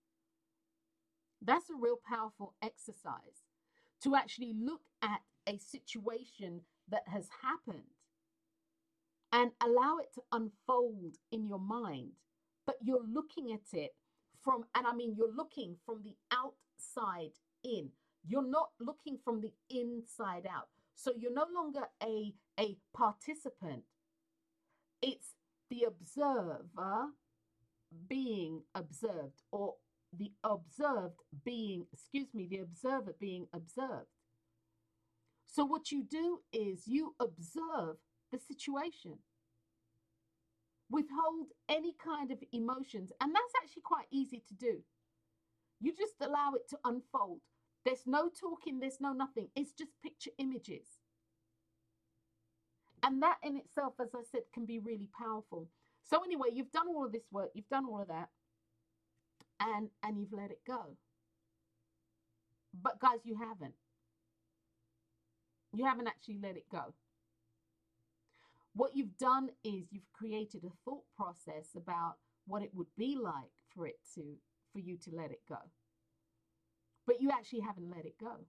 That's 1.41 1.69
a 1.69 1.75
real 1.75 1.99
powerful 2.07 2.53
exercise 2.61 3.43
to 4.03 4.15
actually 4.15 4.53
look 4.57 4.81
at 5.01 5.21
a 5.47 5.57
situation 5.57 6.61
that 6.89 7.03
has 7.07 7.27
happened 7.41 7.83
and 9.31 9.51
allow 9.61 9.97
it 9.97 10.13
to 10.13 10.21
unfold 10.31 11.17
in 11.31 11.47
your 11.47 11.59
mind 11.59 12.11
but 12.67 12.75
you're 12.83 13.05
looking 13.11 13.53
at 13.53 13.77
it 13.77 13.95
from, 14.43 14.65
and 14.75 14.85
I 14.85 14.93
mean, 14.93 15.15
you're 15.17 15.33
looking 15.33 15.77
from 15.85 16.03
the 16.03 16.15
outside 16.31 17.31
in. 17.67 17.89
You're 18.27 18.47
not 18.47 18.69
looking 18.79 19.17
from 19.23 19.41
the 19.41 19.51
inside 19.69 20.45
out. 20.45 20.67
So 20.95 21.11
you're 21.17 21.33
no 21.33 21.45
longer 21.53 21.87
a, 22.01 22.33
a 22.59 22.77
participant, 22.95 23.83
it's 25.01 25.35
the 25.69 25.83
observer 25.83 27.07
being 28.09 28.63
observed, 28.73 29.43
or 29.51 29.75
the 30.17 30.31
observed 30.43 31.19
being, 31.45 31.85
excuse 31.93 32.33
me, 32.33 32.47
the 32.49 32.59
observer 32.59 33.15
being 33.19 33.47
observed. 33.53 34.07
So 35.45 35.65
what 35.65 35.91
you 35.91 36.03
do 36.03 36.39
is 36.51 36.87
you 36.87 37.15
observe 37.19 37.97
the 38.31 38.39
situation 38.39 39.19
withhold 40.89 41.47
any 41.69 41.95
kind 42.03 42.31
of 42.31 42.37
emotions. 42.51 43.11
And 43.21 43.33
that's 43.33 43.53
actually 43.61 43.83
quite 43.83 44.05
easy 44.11 44.43
to 44.47 44.53
do. 44.53 44.77
You 45.79 45.93
just 45.95 46.13
allow 46.21 46.53
it 46.55 46.67
to 46.69 46.77
unfold. 46.85 47.41
There's 47.87 48.05
no 48.05 48.27
talking, 48.27 48.81
there's 48.81 48.99
no 48.99 49.13
nothing. 49.13 49.47
It's 49.55 49.71
just 49.71 49.91
picture 50.03 50.31
images. 50.37 50.85
And 53.01 53.23
that 53.23 53.37
in 53.41 53.55
itself, 53.55 53.93
as 54.01 54.09
I 54.13 54.23
said, 54.29 54.41
can 54.53 54.65
be 54.65 54.77
really 54.77 55.07
powerful. 55.17 55.69
So 56.03 56.21
anyway, 56.21 56.49
you've 56.53 56.71
done 56.73 56.89
all 56.89 57.05
of 57.05 57.13
this 57.13 57.31
work, 57.31 57.51
you've 57.53 57.69
done 57.69 57.85
all 57.85 58.01
of 58.01 58.09
that, 58.09 58.27
and 59.61 59.87
and 60.03 60.19
you've 60.19 60.33
let 60.33 60.51
it 60.51 60.59
go. 60.67 60.97
But 62.73 62.99
guys, 62.99 63.19
you 63.23 63.37
haven't. 63.37 63.75
You 65.73 65.85
haven't 65.85 66.07
actually 66.07 66.39
let 66.43 66.57
it 66.57 66.65
go. 66.69 66.93
What 68.73 68.97
you've 68.97 69.17
done 69.17 69.47
is 69.63 69.93
you've 69.93 70.11
created 70.11 70.65
a 70.65 70.75
thought 70.83 71.05
process 71.15 71.69
about 71.77 72.15
what 72.47 72.63
it 72.63 72.71
would 72.73 72.93
be 72.97 73.17
like 73.17 73.55
for 73.73 73.87
it 73.87 73.99
to 74.15 74.35
for 74.73 74.79
you 74.79 74.97
to 75.05 75.11
let 75.15 75.31
it 75.31 75.39
go. 75.47 75.59
But 77.07 77.21
you 77.21 77.31
actually 77.31 77.61
haven't 77.61 77.89
let 77.89 78.05
it 78.05 78.15
go. 78.19 78.45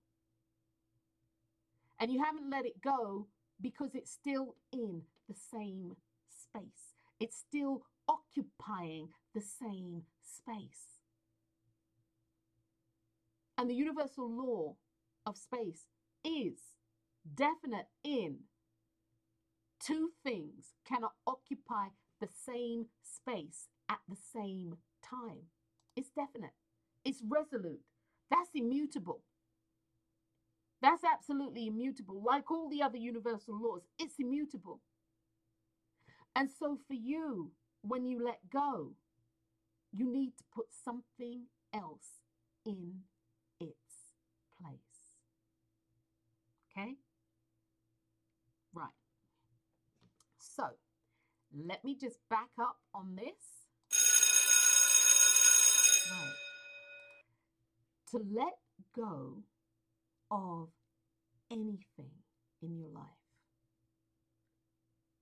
And 2.00 2.12
you 2.12 2.22
haven't 2.22 2.50
let 2.50 2.66
it 2.66 2.82
go 2.82 3.28
because 3.60 3.94
it's 3.94 4.12
still 4.12 4.56
in 4.72 5.02
the 5.28 5.34
same 5.34 5.96
space. 6.28 6.94
It's 7.20 7.36
still 7.38 7.84
occupying 8.08 9.08
the 9.34 9.40
same 9.40 10.02
space. 10.22 11.00
And 13.56 13.70
the 13.70 13.74
universal 13.74 14.30
law 14.30 14.76
of 15.26 15.36
space 15.36 15.86
is 16.24 16.58
definite 17.34 17.88
in 18.04 18.40
Two 19.80 20.10
things 20.24 20.74
cannot 20.86 21.12
occupy 21.26 21.88
the 22.20 22.28
same 22.46 22.86
space 23.02 23.68
at 23.88 24.00
the 24.08 24.16
same 24.16 24.76
time. 25.02 25.46
It's 25.96 26.10
definite, 26.10 26.52
it's 27.04 27.22
resolute, 27.28 27.82
that's 28.30 28.50
immutable. 28.54 29.22
That's 30.80 31.02
absolutely 31.04 31.66
immutable. 31.66 32.22
Like 32.24 32.50
all 32.50 32.68
the 32.68 32.82
other 32.82 32.98
universal 32.98 33.58
laws, 33.60 33.82
it's 33.98 34.14
immutable. 34.18 34.80
And 36.36 36.48
so, 36.56 36.78
for 36.86 36.94
you, 36.94 37.50
when 37.82 38.06
you 38.06 38.24
let 38.24 38.38
go, 38.50 38.92
you 39.92 40.10
need 40.10 40.36
to 40.38 40.44
put 40.54 40.66
something 40.84 41.46
else 41.72 42.22
in 42.64 43.00
its 43.60 44.12
place. 44.60 44.78
Okay? 46.70 46.94
Right. 48.72 48.88
So 50.38 50.64
let 51.66 51.84
me 51.84 51.96
just 52.00 52.18
back 52.28 52.50
up 52.60 52.78
on 52.94 53.16
this. 53.16 53.66
Right. 56.10 56.47
To 58.12 58.18
let 58.18 58.56
go 58.96 59.42
of 60.30 60.68
anything 61.50 62.10
in 62.62 62.76
your 62.78 62.88
life 62.88 63.04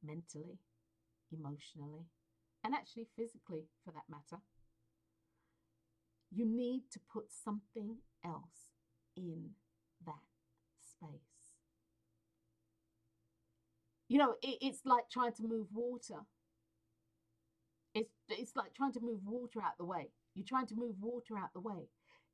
mentally, 0.03 0.59
emotionally, 1.33 2.07
and 2.63 2.75
actually 2.75 3.09
physically 3.17 3.65
for 3.85 3.91
that 3.93 4.05
matter, 4.09 4.41
you 6.31 6.47
need 6.47 6.83
to 6.93 7.01
put 7.13 7.33
something 7.33 7.97
else 8.25 8.71
in 9.17 9.51
that 10.05 10.23
space. 10.81 11.55
You 14.09 14.19
know, 14.19 14.35
it, 14.43 14.59
it's 14.61 14.83
like 14.85 15.11
trying 15.11 15.33
to 15.35 15.43
move 15.43 15.67
water. 15.73 16.21
It's, 17.95 18.13
it's 18.29 18.55
like 18.55 18.75
trying 18.75 18.93
to 18.93 19.01
move 19.01 19.21
water 19.25 19.61
out 19.61 19.79
the 19.79 19.85
way. 19.85 20.11
You're 20.35 20.47
trying 20.47 20.67
to 20.67 20.75
move 20.77 20.97
water 21.01 21.37
out 21.37 21.53
the 21.55 21.61
way. 21.61 21.89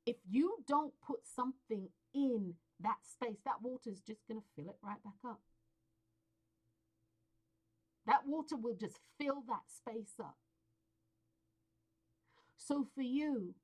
If 0.05 0.17
you 0.29 0.57
don't 0.67 0.93
put 1.05 1.19
something 1.25 1.89
in 2.13 2.55
that 2.81 2.97
space, 3.03 3.39
that 3.45 3.61
water 3.61 3.89
is 3.89 4.01
just 4.01 4.27
going 4.27 4.41
to 4.41 4.47
fill 4.55 4.69
it 4.69 4.77
right 4.81 5.01
back 5.03 5.13
up. 5.25 5.39
That 8.05 8.25
water 8.25 8.57
will 8.57 8.75
just 8.75 8.99
fill 9.17 9.43
that 9.47 9.63
space 9.73 10.13
up. 10.19 10.35
So 12.57 12.87
for 12.95 13.01
you, 13.01 13.55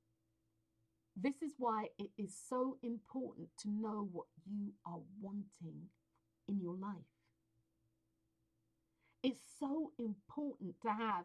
this 1.16 1.42
is 1.42 1.52
why 1.58 1.88
it 1.98 2.10
is 2.16 2.34
so 2.48 2.78
important 2.82 3.48
to 3.58 3.70
know 3.70 4.08
what 4.12 4.26
you 4.46 4.72
are 4.86 5.00
wanting 5.20 5.88
in 6.48 6.60
your 6.60 6.76
life. 6.76 6.96
It's 9.22 9.40
so 9.58 9.92
important 9.98 10.76
to 10.82 10.88
have 10.88 11.24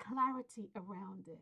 clarity 0.00 0.70
around 0.74 1.24
it. 1.28 1.38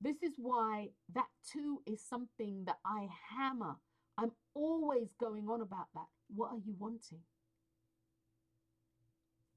This 0.00 0.22
is 0.22 0.34
why 0.36 0.90
that 1.14 1.28
too 1.50 1.82
is 1.86 2.06
something 2.06 2.64
that 2.66 2.78
I 2.84 3.08
hammer. 3.36 3.76
I'm 4.18 4.32
always 4.54 5.08
going 5.18 5.48
on 5.48 5.60
about 5.60 5.88
that. 5.94 6.06
What 6.34 6.50
are 6.50 6.58
you 6.64 6.74
wanting? 6.78 7.20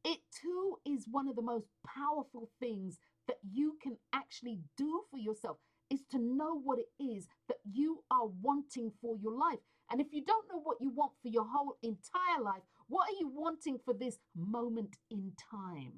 It 0.03 0.19
too 0.41 0.77
is 0.85 1.05
one 1.09 1.27
of 1.27 1.35
the 1.35 1.41
most 1.41 1.67
powerful 1.85 2.49
things 2.59 2.97
that 3.27 3.37
you 3.51 3.77
can 3.83 3.97
actually 4.13 4.61
do 4.77 5.03
for 5.11 5.17
yourself 5.17 5.57
is 5.89 6.01
to 6.11 6.17
know 6.17 6.57
what 6.59 6.79
it 6.79 6.87
is 7.03 7.27
that 7.47 7.57
you 7.69 8.03
are 8.09 8.27
wanting 8.41 8.91
for 9.01 9.17
your 9.17 9.33
life. 9.37 9.59
And 9.91 9.99
if 10.01 10.07
you 10.11 10.23
don't 10.23 10.47
know 10.51 10.61
what 10.61 10.77
you 10.81 10.91
want 10.91 11.13
for 11.21 11.27
your 11.29 11.45
whole 11.45 11.77
entire 11.83 12.41
life, 12.41 12.61
what 12.87 13.09
are 13.09 13.17
you 13.19 13.29
wanting 13.33 13.79
for 13.83 13.93
this 13.93 14.17
moment 14.35 14.95
in 15.09 15.33
time? 15.51 15.93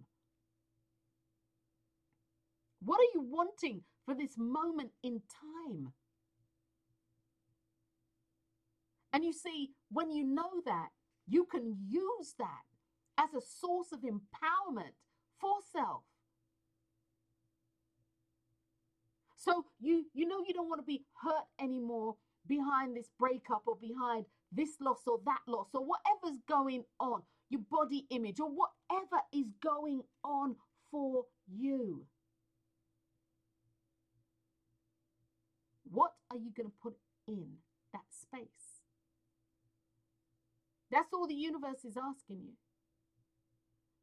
What 2.81 2.99
are 2.99 3.11
you 3.13 3.21
wanting 3.21 3.83
for 4.09 4.15
this 4.15 4.37
moment 4.39 4.89
in 5.03 5.21
time? 5.29 5.93
And 9.13 9.23
you 9.23 9.31
see, 9.31 9.69
when 9.91 10.09
you 10.11 10.23
know 10.23 10.49
that, 10.65 10.89
you 11.27 11.45
can 11.45 11.77
use 11.87 12.33
that 12.39 12.63
as 13.19 13.29
a 13.35 13.45
source 13.45 13.91
of 13.91 13.99
empowerment 13.99 14.93
for 15.39 15.57
self. 15.71 16.01
So 19.35 19.65
you 19.79 20.05
you 20.13 20.27
know 20.27 20.43
you 20.47 20.53
don't 20.53 20.69
want 20.69 20.81
to 20.81 20.85
be 20.85 21.05
hurt 21.23 21.45
anymore 21.61 22.15
behind 22.47 22.97
this 22.97 23.09
breakup 23.19 23.61
or 23.67 23.77
behind 23.79 24.25
this 24.51 24.69
loss 24.81 25.03
or 25.05 25.19
that 25.25 25.39
loss 25.47 25.67
or 25.73 25.85
whatever's 25.85 26.39
going 26.47 26.83
on, 26.99 27.21
your 27.49 27.61
body 27.69 28.05
image 28.09 28.39
or 28.39 28.49
whatever 28.49 29.21
is 29.31 29.45
going 29.61 30.01
on 30.23 30.55
for 30.91 31.25
you. 31.47 32.05
What 35.91 36.11
are 36.31 36.37
you 36.37 36.51
going 36.55 36.69
to 36.69 36.75
put 36.81 36.95
in 37.27 37.45
that 37.93 38.05
space? 38.11 38.81
That's 40.91 41.13
all 41.13 41.27
the 41.27 41.35
universe 41.35 41.83
is 41.85 41.97
asking 41.97 42.41
you. 42.43 42.53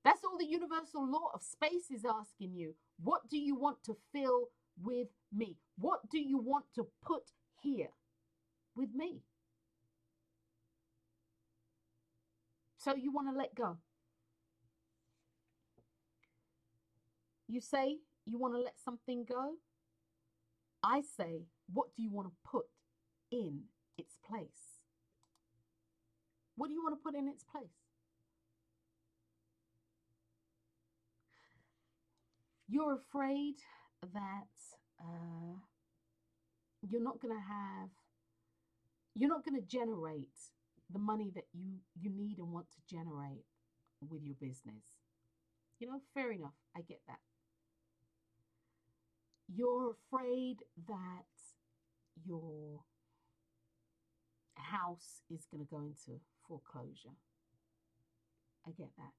That's 0.05 0.23
all 0.25 0.39
the 0.39 0.47
universal 0.47 1.11
law 1.11 1.31
of 1.35 1.43
space 1.43 1.91
is 1.91 2.05
asking 2.05 2.55
you. 2.55 2.75
What 3.03 3.29
do 3.29 3.39
you 3.39 3.57
want 3.57 3.83
to 3.85 3.97
fill 4.13 4.51
with 4.81 5.09
me? 5.35 5.57
What 5.79 6.09
do 6.11 6.19
you 6.19 6.39
want 6.39 6.67
to 6.77 6.87
put 7.05 7.33
here 7.61 7.91
with 8.77 8.91
me? 8.95 9.23
So 12.79 12.95
you 12.95 13.13
want 13.13 13.29
to 13.33 13.37
let 13.37 13.55
go. 13.55 13.79
You 17.49 17.61
say 17.61 17.99
you 18.25 18.39
want 18.39 18.55
to 18.55 18.61
let 18.61 18.75
something 18.79 19.25
go. 19.29 19.55
I 20.85 21.03
say, 21.03 21.47
what 21.73 21.89
do 21.97 22.03
you 22.03 22.11
want 22.11 22.29
to 22.29 22.35
put 22.49 22.67
in 23.31 23.63
its 23.99 24.19
place? 24.29 24.81
What 26.57 26.69
do 26.69 26.75
you 26.75 26.83
want 26.83 26.99
to 26.99 27.03
put 27.03 27.15
in 27.15 27.29
its 27.29 27.45
place? 27.45 27.69
You're 32.69 32.95
afraid 32.95 33.55
that 34.03 34.53
uh, 35.01 35.59
you're 36.89 37.03
not 37.03 37.21
going 37.21 37.35
to 37.35 37.41
have, 37.41 37.91
you're 39.15 39.29
not 39.29 39.45
going 39.45 39.61
to 39.61 39.67
generate 39.67 40.51
the 40.91 40.99
money 40.99 41.31
that 41.35 41.45
you 41.53 41.79
you 42.01 42.11
need 42.11 42.39
and 42.39 42.53
want 42.53 42.67
to 42.71 42.95
generate 42.95 43.45
with 44.09 44.23
your 44.23 44.37
business. 44.41 44.85
You 45.79 45.89
know, 45.89 46.01
fair 46.15 46.33
enough. 46.33 46.55
I 46.77 46.81
get 46.81 47.01
that. 47.07 47.19
You're 49.49 49.93
afraid 49.93 50.59
that 50.89 51.36
your 52.25 52.81
house 54.55 55.23
is 55.31 55.47
going 55.51 55.65
to 55.65 55.71
go 55.71 55.81
into 55.81 56.21
foreclosure. 56.47 57.17
I 58.67 58.71
get 58.71 58.91
that. 58.97 59.13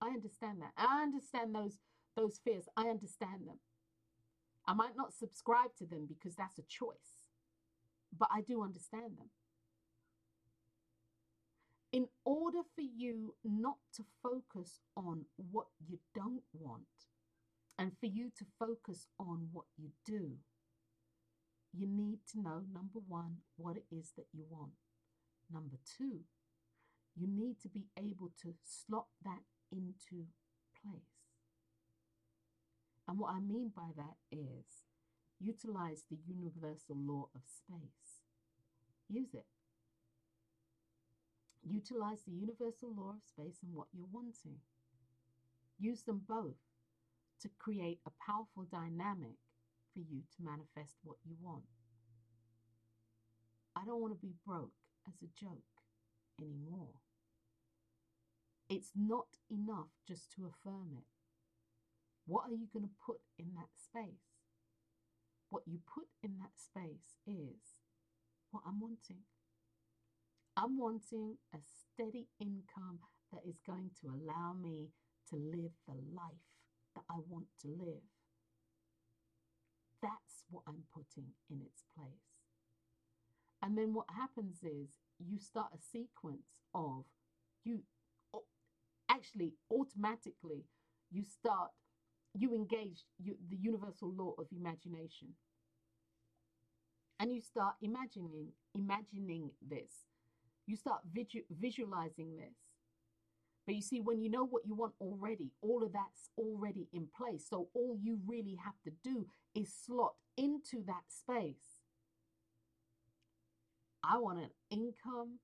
I 0.00 0.08
understand 0.08 0.60
that. 0.60 0.72
I 0.76 1.02
understand 1.02 1.54
those 1.54 1.78
those 2.16 2.40
fears. 2.44 2.64
I 2.76 2.88
understand 2.88 3.46
them. 3.46 3.58
I 4.66 4.74
might 4.74 4.96
not 4.96 5.14
subscribe 5.14 5.74
to 5.78 5.86
them 5.86 6.06
because 6.06 6.34
that's 6.36 6.58
a 6.58 6.62
choice, 6.62 7.30
but 8.16 8.28
I 8.32 8.42
do 8.42 8.62
understand 8.62 9.16
them. 9.16 9.30
In 11.90 12.08
order 12.24 12.60
for 12.74 12.82
you 12.82 13.34
not 13.42 13.78
to 13.94 14.04
focus 14.22 14.80
on 14.96 15.24
what 15.50 15.68
you 15.86 15.98
don't 16.14 16.42
want 16.52 16.82
and 17.78 17.92
for 17.98 18.06
you 18.06 18.30
to 18.36 18.44
focus 18.58 19.06
on 19.18 19.48
what 19.52 19.64
you 19.78 19.90
do, 20.04 20.32
you 21.72 21.86
need 21.86 22.20
to 22.32 22.40
know 22.40 22.62
number 22.72 23.00
one, 23.06 23.38
what 23.56 23.76
it 23.76 23.84
is 23.90 24.12
that 24.16 24.26
you 24.32 24.44
want. 24.48 24.72
Number 25.52 25.76
two, 25.96 26.20
you 27.16 27.26
need 27.26 27.60
to 27.62 27.68
be 27.68 27.86
able 27.96 28.32
to 28.42 28.54
slot 28.64 29.06
that 29.24 29.42
into 29.70 30.26
place. 30.82 31.18
And 33.06 33.18
what 33.18 33.32
I 33.32 33.40
mean 33.40 33.72
by 33.74 33.90
that 33.96 34.16
is 34.30 34.84
utilize 35.40 36.04
the 36.10 36.18
universal 36.26 36.96
law 36.96 37.28
of 37.34 37.42
space. 37.46 38.20
Use 39.08 39.34
it. 39.34 39.46
Utilize 41.64 42.20
the 42.26 42.32
universal 42.32 42.94
law 42.94 43.10
of 43.10 43.22
space 43.26 43.58
and 43.62 43.74
what 43.74 43.88
you're 43.92 44.08
wanting. 44.12 44.60
Use 45.78 46.02
them 46.02 46.22
both 46.28 46.56
to 47.40 47.48
create 47.58 48.00
a 48.06 48.10
powerful 48.26 48.64
dynamic 48.70 49.36
for 49.98 50.14
you 50.14 50.22
to 50.30 50.44
manifest 50.44 50.94
what 51.02 51.16
you 51.26 51.34
want. 51.42 51.64
I 53.74 53.84
don't 53.84 54.00
want 54.00 54.14
to 54.14 54.26
be 54.26 54.34
broke 54.46 54.78
as 55.08 55.14
a 55.22 55.30
joke 55.34 55.82
anymore. 56.40 57.02
It's 58.68 58.92
not 58.94 59.26
enough 59.50 59.90
just 60.06 60.30
to 60.36 60.46
affirm 60.46 60.94
it. 60.94 61.06
What 62.26 62.44
are 62.46 62.54
you 62.54 62.68
going 62.72 62.84
to 62.84 63.04
put 63.04 63.18
in 63.38 63.54
that 63.56 63.74
space? 63.74 64.38
What 65.50 65.62
you 65.66 65.80
put 65.92 66.06
in 66.22 66.38
that 66.38 66.54
space 66.54 67.18
is 67.26 67.82
what 68.52 68.62
I'm 68.66 68.78
wanting. 68.78 69.24
I'm 70.56 70.78
wanting 70.78 71.38
a 71.54 71.58
steady 71.58 72.28
income 72.38 73.00
that 73.32 73.42
is 73.48 73.58
going 73.66 73.90
to 74.02 74.08
allow 74.08 74.52
me 74.52 74.90
to 75.30 75.36
live 75.36 75.72
the 75.86 75.94
life 76.14 76.46
that 76.94 77.04
I 77.10 77.16
want 77.28 77.46
to 77.62 77.68
live. 77.68 78.17
What 80.50 80.64
I'm 80.66 80.82
putting 80.94 81.30
in 81.50 81.60
its 81.62 81.84
place. 81.96 82.28
And 83.62 83.76
then 83.76 83.92
what 83.92 84.06
happens 84.16 84.58
is 84.62 84.88
you 85.18 85.38
start 85.38 85.68
a 85.74 85.78
sequence 85.92 86.46
of 86.74 87.04
you 87.64 87.82
actually 89.10 89.54
automatically 89.70 90.64
you 91.10 91.24
start 91.24 91.70
you 92.34 92.54
engage 92.54 93.04
you, 93.18 93.34
the 93.50 93.56
universal 93.56 94.12
law 94.14 94.34
of 94.38 94.46
imagination. 94.52 95.28
And 97.18 97.32
you 97.32 97.40
start 97.40 97.74
imagining 97.82 98.48
imagining 98.74 99.50
this. 99.66 100.06
You 100.66 100.76
start 100.76 101.00
visualizing 101.50 102.36
this. 102.36 102.54
But 103.66 103.74
you 103.74 103.82
see 103.82 104.00
when 104.00 104.22
you 104.22 104.30
know 104.30 104.46
what 104.46 104.62
you 104.66 104.74
want 104.74 104.92
already 105.00 105.50
all 105.62 105.82
of 105.82 105.92
that's 105.92 106.30
already 106.38 106.88
in 106.92 107.08
place. 107.16 107.44
So 107.48 107.68
all 107.74 107.98
you 108.00 108.18
really 108.26 108.56
have 108.64 108.74
to 108.84 108.92
do 109.02 109.26
is 109.54 109.74
slot 109.84 110.14
into 110.38 110.84
that 110.86 111.04
space 111.08 111.78
I 114.02 114.16
want 114.18 114.38
an 114.38 114.50
income 114.70 115.38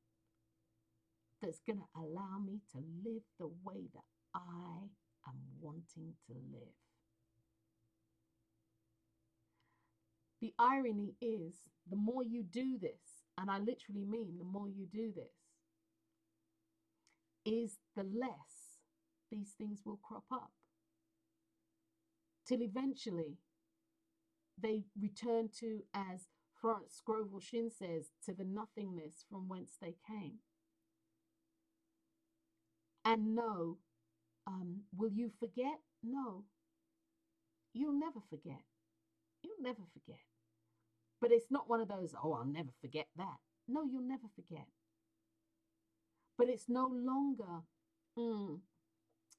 that's 1.42 1.60
going 1.66 1.78
to 1.78 2.00
allow 2.00 2.38
me 2.38 2.60
to 2.72 2.78
live 3.04 3.22
the 3.38 3.48
way 3.62 3.82
that 3.92 4.04
I 4.34 4.88
am 5.28 5.36
wanting 5.60 6.14
to 6.26 6.32
live. 6.52 6.72
The 10.40 10.54
irony 10.58 11.14
is, 11.20 11.54
the 11.90 11.96
more 11.96 12.22
you 12.22 12.42
do 12.42 12.78
this, 12.80 13.24
and 13.36 13.50
I 13.50 13.58
literally 13.58 14.04
mean 14.08 14.38
the 14.38 14.44
more 14.44 14.68
you 14.68 14.86
do 14.90 15.12
this, 15.14 15.32
is 17.44 17.78
the 17.94 18.04
less 18.04 18.78
these 19.30 19.52
things 19.58 19.80
will 19.84 19.98
crop 20.02 20.24
up. 20.32 20.52
Till 22.46 22.62
eventually 22.62 23.36
they 24.60 24.84
return 25.00 25.48
to, 25.60 25.80
as 25.94 26.28
Florence 26.60 26.94
Scovel 26.96 27.40
Shinn 27.40 27.70
says, 27.70 28.12
to 28.24 28.32
the 28.32 28.44
nothingness 28.44 29.24
from 29.28 29.48
whence 29.48 29.72
they 29.80 29.96
came. 30.06 30.38
And 33.04 33.34
no, 33.34 33.78
um, 34.46 34.82
will 34.96 35.10
you 35.10 35.30
forget? 35.38 35.80
No. 36.02 36.44
You'll 37.74 37.98
never 37.98 38.20
forget. 38.30 38.62
You'll 39.42 39.60
never 39.60 39.82
forget. 39.92 40.20
But 41.20 41.32
it's 41.32 41.50
not 41.50 41.68
one 41.68 41.80
of 41.80 41.88
those, 41.88 42.14
oh, 42.22 42.32
I'll 42.34 42.44
never 42.44 42.70
forget 42.80 43.06
that. 43.16 43.36
No, 43.66 43.84
you'll 43.84 44.02
never 44.02 44.28
forget. 44.34 44.66
But 46.36 46.48
it's 46.48 46.68
no 46.68 46.86
longer, 46.86 47.62
mm, 48.18 48.60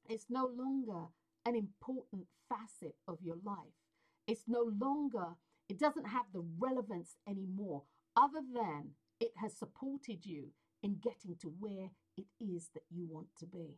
it's 0.09 0.26
no 0.30 0.47
longer 0.55 1.07
an 1.45 1.55
important 1.55 2.28
facet 2.49 2.95
of 3.07 3.20
your 3.22 3.38
life. 3.43 3.85
It's 4.28 4.44
no 4.48 4.72
longer, 4.80 5.36
it 5.70 5.80
doesn't 5.80 6.08
have 6.08 6.26
the 6.34 6.44
relevance 6.58 7.16
anymore, 7.28 7.84
other 8.16 8.42
than 8.54 8.92
it 9.20 9.32
has 9.42 9.58
supported 9.58 10.26
you 10.26 10.48
in 10.82 10.98
getting 11.02 11.36
to 11.42 11.54
where 11.60 11.90
it 12.18 12.26
is 12.40 12.70
that 12.74 12.84
you 12.90 13.08
want 13.10 13.28
to 13.40 13.46
be. 13.46 13.78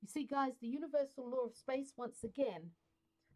You 0.00 0.08
see, 0.08 0.24
guys, 0.24 0.52
the 0.60 0.68
universal 0.68 1.28
law 1.28 1.46
of 1.46 1.56
space, 1.56 1.92
once 1.96 2.22
again, 2.24 2.70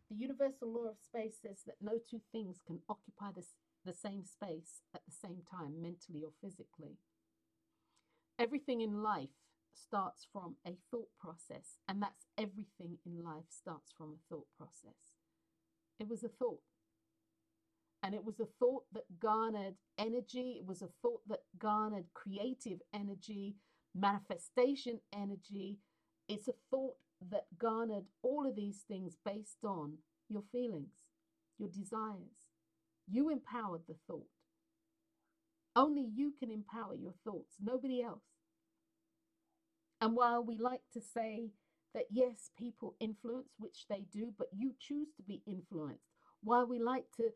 the 0.09 0.17
universal 0.17 0.73
law 0.73 0.91
of 0.91 0.97
space 1.03 1.37
says 1.43 1.63
that 1.67 1.77
no 1.81 1.93
two 2.09 2.21
things 2.31 2.59
can 2.67 2.81
occupy 2.89 3.33
this, 3.35 3.55
the 3.85 3.93
same 3.93 4.25
space 4.25 4.83
at 4.95 5.03
the 5.07 5.15
same 5.15 5.43
time, 5.51 5.81
mentally 5.81 6.23
or 6.23 6.33
physically. 6.41 6.99
Everything 8.39 8.81
in 8.81 9.03
life 9.03 9.31
starts 9.75 10.27
from 10.33 10.57
a 10.67 10.77
thought 10.91 11.09
process, 11.21 11.79
and 11.89 12.03
that's 12.03 12.27
everything 12.39 12.99
in 13.07 13.23
life 13.23 13.51
starts 13.51 13.93
from 13.97 14.13
a 14.13 14.35
thought 14.35 14.47
process. 14.57 15.17
It 15.99 16.09
was 16.09 16.25
a 16.25 16.29
thought. 16.29 16.61
And 18.03 18.15
it 18.15 18.25
was 18.25 18.41
a 18.41 18.47
thought 18.59 18.85
that 18.93 19.21
garnered 19.21 19.77
energy, 19.97 20.57
it 20.59 20.67
was 20.67 20.83
a 20.83 20.89
thought 21.03 21.21
that 21.29 21.43
garnered 21.59 22.07
creative 22.15 22.81
energy, 22.93 23.55
manifestation 23.95 24.99
energy. 25.15 25.79
It's 26.29 26.49
a 26.49 26.55
thought 26.71 26.97
that 27.31 27.47
garnered 27.59 28.07
all 28.23 28.47
of 28.49 28.57
these 28.57 28.83
things 28.89 29.17
based 29.25 29.65
on 29.65 29.99
your 30.29 30.43
feelings, 30.51 30.95
your 31.59 31.69
desires. 31.69 32.49
You 33.09 33.31
empowered 33.31 33.83
the 33.87 33.95
thought. 34.09 34.27
Only 35.77 36.07
you 36.13 36.33
can 36.39 36.51
empower 36.51 36.95
your 36.95 37.15
thoughts, 37.25 37.55
nobody 37.63 38.03
else. 38.03 38.25
And 40.03 40.17
while 40.17 40.45
we 40.45 40.59
like 40.59 40.83
to 40.95 41.03
say 41.03 41.51
that 41.95 42.07
yes, 42.13 42.51
people 42.59 42.97
influence, 43.01 43.51
which 43.59 43.87
they 43.91 44.07
do, 44.13 44.35
but 44.39 44.49
you 44.59 44.75
choose 44.81 45.09
to 45.17 45.25
be 45.25 45.43
influenced, 45.47 46.05
while 46.45 46.67
we 46.67 46.81
like 46.81 47.07
to 47.19 47.31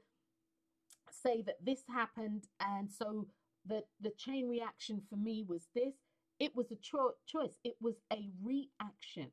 say 1.11 1.43
that 1.43 1.64
this 1.64 1.83
happened 1.89 2.45
and 2.61 2.91
so 2.93 3.29
the, 3.67 3.85
the 4.01 4.12
chain 4.19 4.49
reaction 4.49 5.03
for 5.11 5.17
me 5.17 5.45
was 5.49 5.69
this, 5.75 5.95
it 6.41 6.57
was 6.57 6.73
a 6.73 6.77
cho- 6.77 7.14
choice, 7.27 7.57
it 7.64 7.77
was 7.81 7.97
a 8.12 8.31
reaction. 8.43 9.33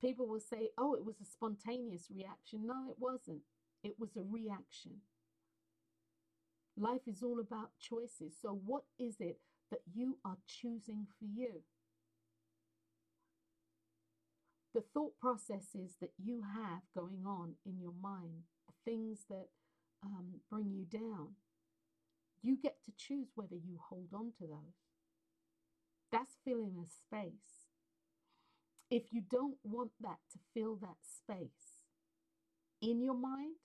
People 0.00 0.28
will 0.28 0.40
say, 0.40 0.70
oh, 0.78 0.94
it 0.94 1.04
was 1.04 1.16
a 1.20 1.24
spontaneous 1.26 2.08
reaction. 2.14 2.66
No, 2.66 2.86
it 2.90 2.96
wasn't. 2.98 3.42
It 3.84 3.96
was 3.98 4.10
a 4.16 4.22
reaction. 4.22 4.92
Life 6.76 7.02
is 7.08 7.22
all 7.22 7.40
about 7.40 7.70
choices. 7.80 8.34
So, 8.40 8.60
what 8.64 8.84
is 8.98 9.16
it 9.20 9.38
that 9.70 9.80
you 9.94 10.18
are 10.24 10.38
choosing 10.46 11.06
for 11.18 11.26
you? 11.26 11.62
The 14.74 14.82
thought 14.94 15.18
processes 15.20 15.96
that 16.00 16.12
you 16.22 16.42
have 16.54 16.82
going 16.96 17.24
on 17.26 17.54
in 17.66 17.80
your 17.80 17.94
mind, 18.00 18.44
the 18.66 18.90
things 18.90 19.20
that 19.30 19.48
um, 20.04 20.40
bring 20.50 20.70
you 20.72 20.84
down, 20.84 21.30
you 22.42 22.56
get 22.62 22.76
to 22.84 22.92
choose 22.96 23.28
whether 23.34 23.56
you 23.56 23.78
hold 23.88 24.08
on 24.14 24.32
to 24.38 24.46
those. 24.46 24.78
That's 26.12 26.36
filling 26.44 26.76
a 26.78 26.88
space. 26.88 27.66
If 28.90 29.12
you 29.12 29.22
don't 29.30 29.58
want 29.64 29.90
that 30.00 30.18
to 30.32 30.38
fill 30.54 30.76
that 30.76 30.96
space 31.02 31.82
in 32.80 33.02
your 33.02 33.14
mind, 33.14 33.56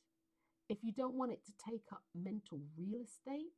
if 0.69 0.79
you 0.83 0.91
don't 0.91 1.15
want 1.15 1.31
it 1.31 1.45
to 1.45 1.51
take 1.69 1.83
up 1.91 2.01
mental 2.15 2.59
real 2.77 3.03
estate, 3.05 3.51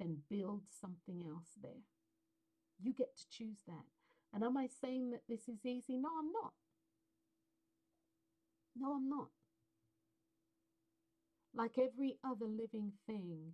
then 0.00 0.18
build 0.30 0.62
something 0.80 1.22
else 1.28 1.50
there. 1.62 1.84
You 2.82 2.94
get 2.94 3.16
to 3.16 3.24
choose 3.30 3.58
that. 3.68 3.84
And 4.34 4.42
am 4.44 4.56
I 4.56 4.68
saying 4.80 5.10
that 5.10 5.22
this 5.28 5.48
is 5.48 5.64
easy? 5.66 5.96
No, 5.98 6.08
I'm 6.18 6.32
not. 6.32 6.52
No, 8.76 8.94
I'm 8.94 9.08
not. 9.08 9.28
Like 11.54 11.78
every 11.78 12.18
other 12.24 12.46
living 12.46 12.92
thing, 13.06 13.52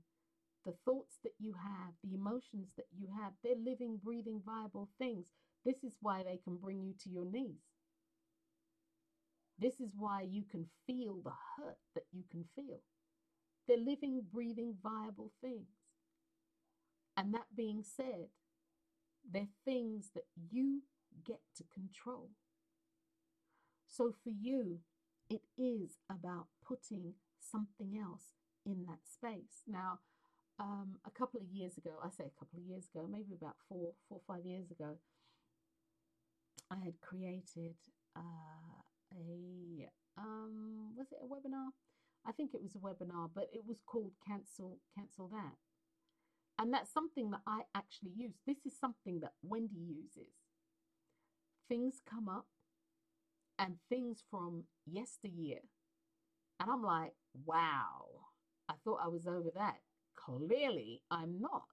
the 0.64 0.74
thoughts 0.84 1.16
that 1.24 1.34
you 1.38 1.55
have, 1.55 1.94
the 2.05 2.14
emotions 2.14 2.72
that 2.76 2.86
you 2.97 3.09
have, 3.20 3.32
they're 3.42 3.55
living, 3.64 3.99
breathing, 4.03 4.42
viable 4.44 4.88
things. 4.99 5.28
This 5.64 5.82
is 5.82 5.94
why 6.01 6.22
they 6.22 6.38
can 6.44 6.57
bring 6.57 6.82
you 6.82 6.94
to 7.05 7.11
your 7.11 7.24
knees. 7.24 7.62
This 9.59 9.80
is 9.80 9.90
why 9.97 10.22
you 10.22 10.44
can 10.51 10.66
feel 10.86 11.20
the 11.24 11.32
hurt 11.57 11.78
that 11.94 12.05
you 12.12 12.24
can 12.30 12.44
feel. 12.55 12.80
They're 13.68 13.78
living, 13.78 14.22
breathing, 14.32 14.76
viable 14.82 15.32
things. 15.40 15.68
And 17.17 17.33
that 17.35 17.57
being 17.57 17.83
said, 17.83 18.29
they're 19.29 19.49
things 19.64 20.11
that 20.14 20.27
you 20.51 20.83
get 21.25 21.41
to 21.57 21.64
control. 21.73 22.31
So 23.89 24.12
for 24.23 24.31
you, 24.31 24.81
it 25.31 25.43
is 25.57 25.99
about 26.11 26.47
putting 26.67 27.14
something 27.41 27.99
else 27.99 28.33
in 28.64 28.85
that 28.87 29.01
space. 29.11 29.62
Now, 29.67 30.01
um, 30.59 30.97
a 31.07 31.11
couple 31.11 31.41
of 31.41 31.49
years 31.51 31.77
ago, 31.77 31.93
I 32.03 32.11
say 32.11 32.25
a 32.25 32.39
couple 32.39 32.59
of 32.59 32.64
years 32.64 32.85
ago, 32.95 33.07
maybe 33.11 33.35
about 33.35 33.57
four, 33.69 33.93
four 34.09 34.21
or 34.27 34.35
five 34.35 34.45
years 34.45 34.71
ago, 34.71 34.99
I 36.71 36.77
had 36.85 37.01
created 37.01 37.77
uh, 38.17 38.83
a 39.12 39.89
um, 40.19 40.95
was 40.97 41.09
it 41.12 41.19
a 41.23 41.27
webinar? 41.27 41.71
I 42.27 42.33
think 42.33 42.55
it 42.55 42.62
was 42.62 42.75
a 42.75 42.79
webinar, 42.79 43.31
but 43.35 43.49
it 43.53 43.62
was 43.67 43.79
called 43.87 44.12
cancel 44.27 44.79
cancel 44.97 45.29
that. 45.29 45.57
And 46.59 46.72
that's 46.72 46.92
something 46.92 47.30
that 47.30 47.42
I 47.46 47.62
actually 47.74 48.12
use. 48.16 48.34
This 48.46 48.59
is 48.66 48.78
something 48.78 49.20
that 49.20 49.32
Wendy 49.42 49.78
uses. 49.78 50.32
Things 51.68 52.00
come 52.09 52.28
up 52.28 52.46
and 53.59 53.76
things 53.88 54.22
from 54.30 54.64
yesteryear. 54.86 55.61
And 56.61 56.70
I'm 56.70 56.82
like, 56.82 57.12
wow, 57.44 58.07
I 58.68 58.74
thought 58.84 59.00
I 59.04 59.09
was 59.09 59.26
over 59.26 59.50
that. 59.57 59.76
Clearly, 60.16 61.02
I'm 61.11 61.40
not. 61.40 61.64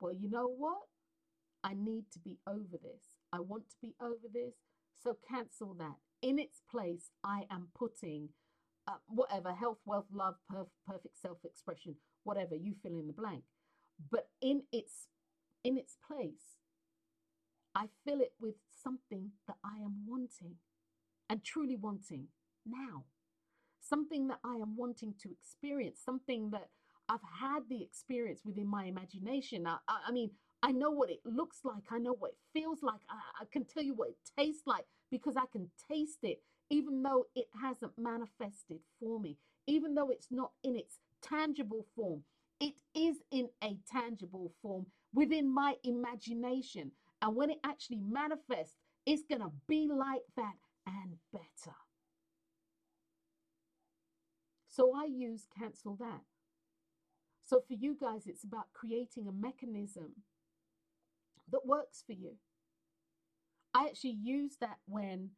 Well, 0.00 0.14
you 0.14 0.30
know 0.30 0.48
what? 0.48 0.78
I 1.62 1.74
need 1.74 2.04
to 2.12 2.18
be 2.18 2.38
over 2.46 2.78
this. 2.82 3.02
I 3.32 3.40
want 3.40 3.68
to 3.70 3.76
be 3.82 3.94
over 4.00 4.28
this. 4.32 4.54
So 5.02 5.16
cancel 5.28 5.74
that. 5.78 5.96
In 6.22 6.38
its 6.38 6.60
place, 6.70 7.10
I 7.24 7.42
am 7.50 7.68
putting 7.78 8.30
uh, 8.88 8.94
whatever 9.08 9.52
health, 9.54 9.78
wealth, 9.86 10.06
love, 10.12 10.34
perf- 10.52 10.68
perfect 10.86 11.20
self 11.20 11.38
expression, 11.44 11.96
whatever 12.24 12.54
you 12.56 12.74
fill 12.82 12.98
in 12.98 13.06
the 13.06 13.12
blank. 13.12 13.44
But 14.10 14.28
in 14.40 14.62
its 14.72 15.08
in 15.64 15.76
its 15.76 15.96
place, 16.06 16.56
I 17.74 17.86
fill 18.06 18.20
it 18.20 18.32
with 18.40 18.54
something 18.82 19.32
that 19.46 19.56
I 19.64 19.78
am 19.84 20.06
wanting 20.06 20.56
and 21.28 21.44
truly 21.44 21.76
wanting 21.76 22.28
now. 22.66 23.04
Something 23.80 24.28
that 24.28 24.38
I 24.44 24.54
am 24.56 24.76
wanting 24.76 25.14
to 25.22 25.30
experience, 25.30 26.00
something 26.04 26.50
that 26.50 26.68
I've 27.08 27.20
had 27.40 27.62
the 27.68 27.82
experience 27.82 28.42
within 28.44 28.66
my 28.66 28.84
imagination. 28.84 29.66
I, 29.66 29.78
I, 29.88 30.12
mean, 30.12 30.30
I 30.62 30.72
know 30.72 30.90
what 30.90 31.10
it 31.10 31.20
looks 31.24 31.60
like. 31.64 31.82
I 31.90 31.98
know 31.98 32.14
what 32.18 32.32
it 32.32 32.38
feels 32.52 32.82
like. 32.82 33.00
I, 33.10 33.42
I 33.42 33.44
can 33.52 33.64
tell 33.64 33.82
you 33.82 33.94
what 33.94 34.10
it 34.10 34.18
tastes 34.38 34.62
like 34.66 34.84
because 35.10 35.36
I 35.36 35.46
can 35.50 35.70
taste 35.90 36.18
it, 36.22 36.40
even 36.70 37.02
though 37.02 37.26
it 37.34 37.46
hasn't 37.60 37.92
manifested 37.98 38.78
for 39.00 39.18
me, 39.18 39.38
even 39.66 39.94
though 39.94 40.10
it's 40.10 40.28
not 40.30 40.52
in 40.62 40.76
its 40.76 40.98
tangible 41.22 41.86
form. 41.96 42.22
It 42.60 42.74
is 42.94 43.16
in 43.30 43.48
a 43.64 43.78
tangible 43.90 44.52
form 44.60 44.86
within 45.14 45.52
my 45.52 45.74
imagination. 45.82 46.92
And 47.22 47.34
when 47.34 47.50
it 47.50 47.58
actually 47.64 48.00
manifests, 48.00 48.76
it's 49.06 49.22
going 49.28 49.40
to 49.40 49.50
be 49.66 49.88
like 49.90 50.22
that 50.36 50.54
and 50.86 51.16
better. 51.32 51.76
So 54.68 54.94
I 54.94 55.06
use 55.06 55.46
cancel 55.58 55.96
that. 55.96 56.20
So 57.44 57.62
for 57.66 57.74
you 57.74 57.96
guys, 58.00 58.26
it's 58.26 58.44
about 58.44 58.72
creating 58.72 59.26
a 59.26 59.32
mechanism 59.32 60.22
that 61.50 61.66
works 61.66 62.04
for 62.06 62.12
you. 62.12 62.36
I 63.74 63.86
actually 63.86 64.18
use 64.22 64.56
that 64.60 64.76
when, 64.86 65.30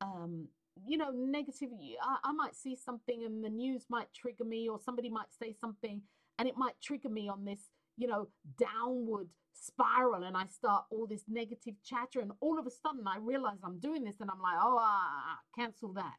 um, 0.00 0.48
you 0.86 0.96
know, 0.96 1.12
negativity. 1.12 1.94
I, 2.02 2.16
I 2.24 2.32
might 2.32 2.56
see 2.56 2.74
something 2.74 3.22
and 3.24 3.44
the 3.44 3.50
news 3.50 3.84
might 3.88 4.12
trigger 4.12 4.44
me, 4.44 4.68
or 4.68 4.80
somebody 4.80 5.10
might 5.10 5.32
say 5.38 5.54
something 5.60 6.02
and 6.38 6.48
it 6.48 6.56
might 6.56 6.80
trigger 6.82 7.08
me 7.08 7.28
on 7.28 7.44
this, 7.44 7.60
you 7.96 8.06
know, 8.08 8.28
downward 8.58 9.28
spiral. 9.52 10.24
And 10.24 10.36
I 10.36 10.46
start 10.46 10.84
all 10.90 11.06
this 11.06 11.24
negative 11.28 11.74
chatter. 11.84 12.20
And 12.20 12.32
all 12.40 12.58
of 12.58 12.66
a 12.66 12.70
sudden, 12.70 13.06
I 13.06 13.18
realize 13.18 13.58
I'm 13.64 13.78
doing 13.78 14.04
this 14.04 14.16
and 14.20 14.30
I'm 14.30 14.40
like, 14.40 14.56
oh, 14.60 14.78
ah, 14.80 15.38
cancel 15.54 15.92
that. 15.94 16.14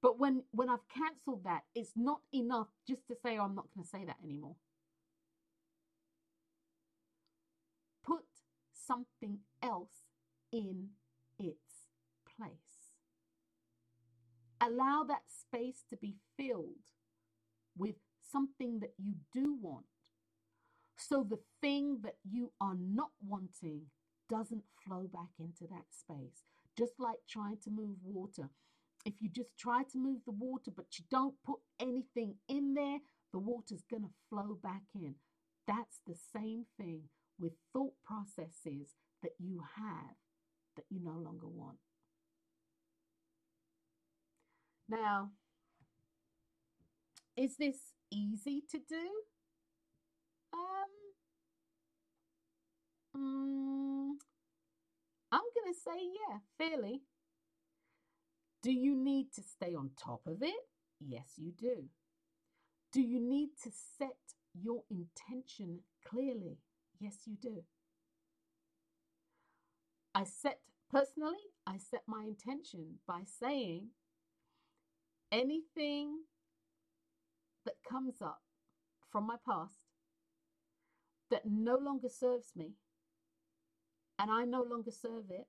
But 0.00 0.18
when, 0.18 0.42
when 0.50 0.68
I've 0.68 0.88
cancelled 0.92 1.44
that, 1.44 1.62
it's 1.74 1.92
not 1.94 2.20
enough 2.34 2.66
just 2.88 3.06
to 3.06 3.14
say, 3.14 3.38
oh, 3.38 3.44
I'm 3.44 3.54
not 3.54 3.68
going 3.74 3.84
to 3.84 3.88
say 3.88 4.04
that 4.04 4.16
anymore. 4.24 4.56
Put 8.04 8.24
something 8.74 9.38
else 9.62 10.02
in 10.50 10.88
its 11.38 11.86
place. 12.36 12.50
Allow 14.60 15.04
that 15.04 15.22
space 15.28 15.84
to 15.90 15.96
be 15.96 16.16
filled 16.36 16.82
with 17.76 17.94
something 18.32 18.80
that 18.80 18.94
you 18.98 19.14
do 19.32 19.56
want. 19.60 19.84
So 20.96 21.26
the 21.28 21.38
thing 21.60 21.98
that 22.02 22.16
you 22.28 22.52
are 22.60 22.76
not 22.78 23.10
wanting 23.24 23.82
doesn't 24.28 24.64
flow 24.84 25.08
back 25.12 25.30
into 25.38 25.64
that 25.70 25.86
space. 25.90 26.44
Just 26.76 26.94
like 26.98 27.18
trying 27.28 27.58
to 27.64 27.70
move 27.70 27.96
water. 28.02 28.48
If 29.04 29.14
you 29.20 29.28
just 29.28 29.50
try 29.58 29.82
to 29.92 29.98
move 29.98 30.20
the 30.24 30.32
water, 30.32 30.70
but 30.74 30.86
you 30.98 31.04
don't 31.10 31.34
put 31.44 31.58
anything 31.80 32.36
in 32.48 32.74
there, 32.74 32.98
the 33.32 33.38
water's 33.38 33.82
going 33.90 34.04
to 34.04 34.10
flow 34.30 34.58
back 34.62 34.82
in. 34.94 35.16
That's 35.66 36.00
the 36.06 36.14
same 36.34 36.66
thing 36.78 37.02
with 37.38 37.52
thought 37.72 37.94
processes 38.04 38.94
that 39.22 39.32
you 39.38 39.62
have 39.76 40.16
that 40.76 40.84
you 40.88 41.00
no 41.02 41.18
longer 41.18 41.48
want. 41.48 41.78
Now, 44.88 45.30
is 47.36 47.56
this 47.56 47.76
easy 48.12 48.62
to 48.70 48.78
do? 48.78 49.10
Um, 50.52 50.92
mm, 53.16 54.16
I'm 55.32 55.40
going 55.40 55.72
to 55.74 55.80
say, 55.80 55.98
yeah, 56.28 56.38
fairly. 56.58 57.02
Do 58.62 58.70
you 58.70 58.94
need 58.94 59.32
to 59.34 59.42
stay 59.42 59.74
on 59.74 59.90
top 59.96 60.20
of 60.26 60.42
it? 60.42 60.68
Yes, 61.00 61.32
you 61.36 61.52
do. 61.52 61.88
Do 62.92 63.00
you 63.00 63.18
need 63.18 63.50
to 63.64 63.70
set 63.98 64.18
your 64.54 64.82
intention 64.90 65.80
clearly? 66.06 66.58
Yes, 67.00 67.16
you 67.26 67.36
do. 67.40 67.62
I 70.14 70.24
set, 70.24 70.60
personally, 70.90 71.38
I 71.66 71.78
set 71.78 72.02
my 72.06 72.24
intention 72.24 72.98
by 73.08 73.22
saying 73.24 73.88
anything 75.32 76.18
that 77.64 77.74
comes 77.88 78.20
up 78.20 78.42
from 79.10 79.26
my 79.26 79.36
past 79.46 79.74
that 81.30 81.42
no 81.46 81.76
longer 81.76 82.08
serves 82.08 82.52
me 82.56 82.72
and 84.18 84.30
I 84.30 84.44
no 84.44 84.62
longer 84.62 84.90
serve 84.90 85.30
it, 85.30 85.46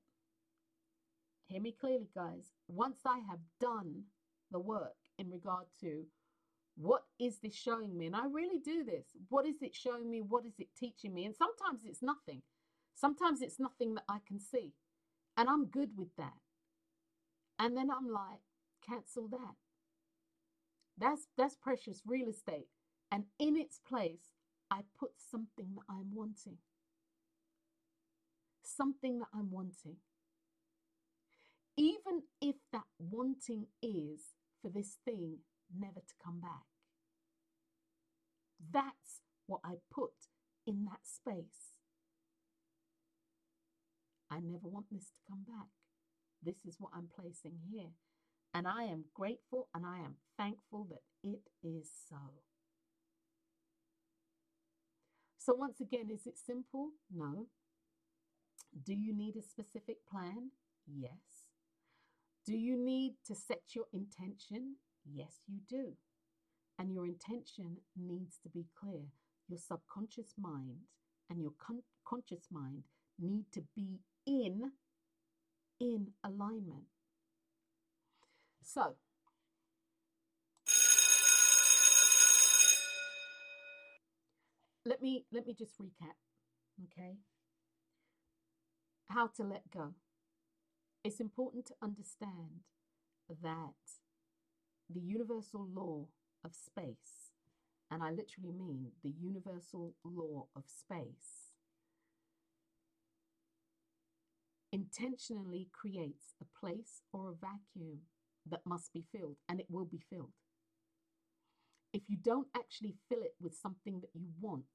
hear 1.45 1.61
me 1.61 1.75
clearly, 1.79 2.09
guys. 2.15 2.53
Once 2.67 3.01
I 3.05 3.19
have 3.29 3.39
done 3.59 4.03
the 4.51 4.59
work 4.59 4.95
in 5.19 5.29
regard 5.29 5.65
to 5.81 6.03
what 6.75 7.03
is 7.19 7.37
this 7.37 7.55
showing 7.55 7.95
me, 7.95 8.07
and 8.07 8.15
I 8.15 8.25
really 8.31 8.57
do 8.57 8.83
this, 8.83 9.05
what 9.29 9.45
is 9.45 9.61
it 9.61 9.75
showing 9.75 10.09
me? 10.09 10.21
What 10.21 10.45
is 10.45 10.53
it 10.57 10.69
teaching 10.77 11.13
me? 11.13 11.25
And 11.25 11.35
sometimes 11.35 11.81
it's 11.85 12.01
nothing. 12.01 12.41
Sometimes 12.95 13.41
it's 13.41 13.59
nothing 13.59 13.93
that 13.95 14.05
I 14.09 14.17
can 14.27 14.39
see. 14.39 14.73
And 15.37 15.47
I'm 15.49 15.65
good 15.65 15.91
with 15.95 16.15
that. 16.17 16.33
And 17.59 17.77
then 17.77 17.89
I'm 17.91 18.11
like, 18.11 18.41
cancel 18.87 19.27
that. 19.27 19.55
That's 20.97 21.27
that's 21.37 21.55
precious 21.55 22.01
real 22.05 22.29
estate. 22.29 22.67
And 23.11 23.25
in 23.39 23.57
its 23.57 23.79
place, 23.87 24.31
I 24.71 24.81
put 24.99 25.11
something 25.31 25.75
that 25.75 25.85
I'm 25.89 26.13
wanting. 26.13 26.57
Something 28.63 29.19
that 29.19 29.27
I'm 29.33 29.51
wanting. 29.51 29.97
Even 31.77 32.23
if 32.41 32.55
that 32.71 32.85
wanting 32.99 33.67
is 33.81 34.21
for 34.61 34.69
this 34.69 34.97
thing 35.05 35.39
never 35.77 35.99
to 36.01 36.13
come 36.23 36.39
back. 36.41 36.65
That's 38.71 39.21
what 39.47 39.61
I 39.63 39.75
put 39.93 40.11
in 40.67 40.85
that 40.85 41.01
space. 41.03 41.73
I 44.31 44.37
never 44.39 44.67
want 44.67 44.87
this 44.91 45.05
to 45.05 45.19
come 45.29 45.43
back. 45.47 45.67
This 46.43 46.65
is 46.67 46.77
what 46.79 46.91
I'm 46.95 47.09
placing 47.15 47.59
here. 47.71 47.91
And 48.53 48.67
I 48.67 48.83
am 48.83 49.05
grateful 49.13 49.67
and 49.73 49.85
I 49.85 49.99
am 49.99 50.15
thankful 50.37 50.85
that 50.89 51.01
it 51.23 51.41
is 51.63 51.89
so. 52.09 52.17
So, 55.37 55.53
once 55.53 55.79
again, 55.81 56.09
is 56.11 56.25
it 56.25 56.37
simple? 56.37 56.91
No. 57.13 57.47
Do 58.85 58.93
you 58.93 59.13
need 59.15 59.35
a 59.35 59.41
specific 59.41 60.05
plan? 60.09 60.51
Yes. 60.87 61.47
Do 62.45 62.53
you 62.57 62.77
need 62.77 63.15
to 63.27 63.35
set 63.35 63.75
your 63.75 63.85
intention? 63.93 64.75
Yes, 65.05 65.41
you 65.47 65.59
do. 65.69 65.93
And 66.79 66.93
your 66.93 67.05
intention 67.05 67.77
needs 67.95 68.37
to 68.43 68.49
be 68.49 68.65
clear. 68.79 69.03
Your 69.49 69.59
subconscious 69.59 70.33
mind 70.39 70.87
and 71.29 71.41
your 71.41 71.53
con- 71.59 71.83
conscious 72.05 72.47
mind 72.51 72.83
need 73.19 73.45
to 73.53 73.63
be 73.75 73.99
in 74.25 74.71
in 75.79 76.07
alignment. 76.23 76.92
So, 78.63 78.95
let 84.85 85.01
me 85.01 85.25
let 85.31 85.45
me 85.45 85.53
just 85.53 85.77
recap, 85.79 86.15
okay? 86.85 87.17
How 89.09 89.27
to 89.37 89.43
let 89.43 89.69
go. 89.71 89.93
It's 91.03 91.19
important 91.19 91.65
to 91.67 91.75
understand 91.81 92.61
that 93.29 93.99
the 94.89 95.01
universal 95.01 95.67
law 95.73 96.07
of 96.43 96.55
space, 96.55 97.31
and 97.91 98.03
I 98.03 98.11
literally 98.11 98.53
mean 98.53 98.91
the 99.03 99.13
universal 99.21 99.95
law 100.03 100.47
of 100.55 100.63
space, 100.67 101.51
intentionally 104.71 105.69
creates 105.71 106.33
a 106.41 106.59
place 106.59 107.03
or 107.11 107.29
a 107.29 107.35
vacuum 107.35 107.99
that 108.49 108.65
must 108.65 108.93
be 108.93 109.03
filled, 109.11 109.37
and 109.47 109.59
it 109.59 109.67
will 109.69 109.85
be 109.85 110.01
filled. 110.09 110.33
If 111.93 112.03
you 112.07 112.17
don't 112.17 112.47
actually 112.55 112.95
fill 113.07 113.21
it 113.21 113.35
with 113.39 113.55
something 113.55 114.01
that 114.01 114.09
you 114.13 114.27
want, 114.41 114.65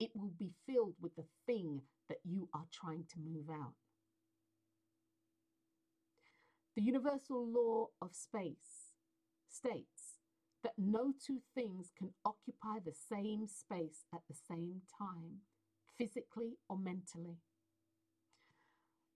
it 0.00 0.10
will 0.14 0.32
be 0.38 0.52
filled 0.66 0.94
with 1.00 1.14
the 1.16 1.26
thing 1.46 1.82
that 2.08 2.18
you 2.24 2.48
are 2.52 2.66
trying 2.72 3.04
to 3.12 3.20
move 3.20 3.48
out. 3.48 3.74
The 6.76 6.82
universal 6.82 7.46
law 7.46 7.88
of 8.02 8.14
space 8.14 8.90
states 9.48 10.18
that 10.64 10.72
no 10.76 11.12
two 11.24 11.38
things 11.54 11.92
can 11.96 12.10
occupy 12.24 12.80
the 12.84 12.92
same 12.92 13.46
space 13.46 14.04
at 14.12 14.22
the 14.28 14.34
same 14.34 14.80
time, 14.98 15.42
physically 15.96 16.54
or 16.68 16.76
mentally. 16.76 17.36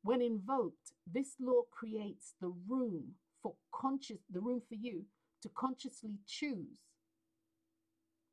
When 0.02 0.22
invoked, 0.22 0.92
this 1.10 1.34
law 1.40 1.62
creates 1.72 2.34
the 2.40 2.52
room 2.68 3.14
for 3.42 3.54
conscious, 3.72 4.18
the 4.30 4.40
room 4.40 4.62
for 4.68 4.74
you 4.74 5.04
to 5.42 5.48
consciously 5.50 6.18
choose 6.26 6.78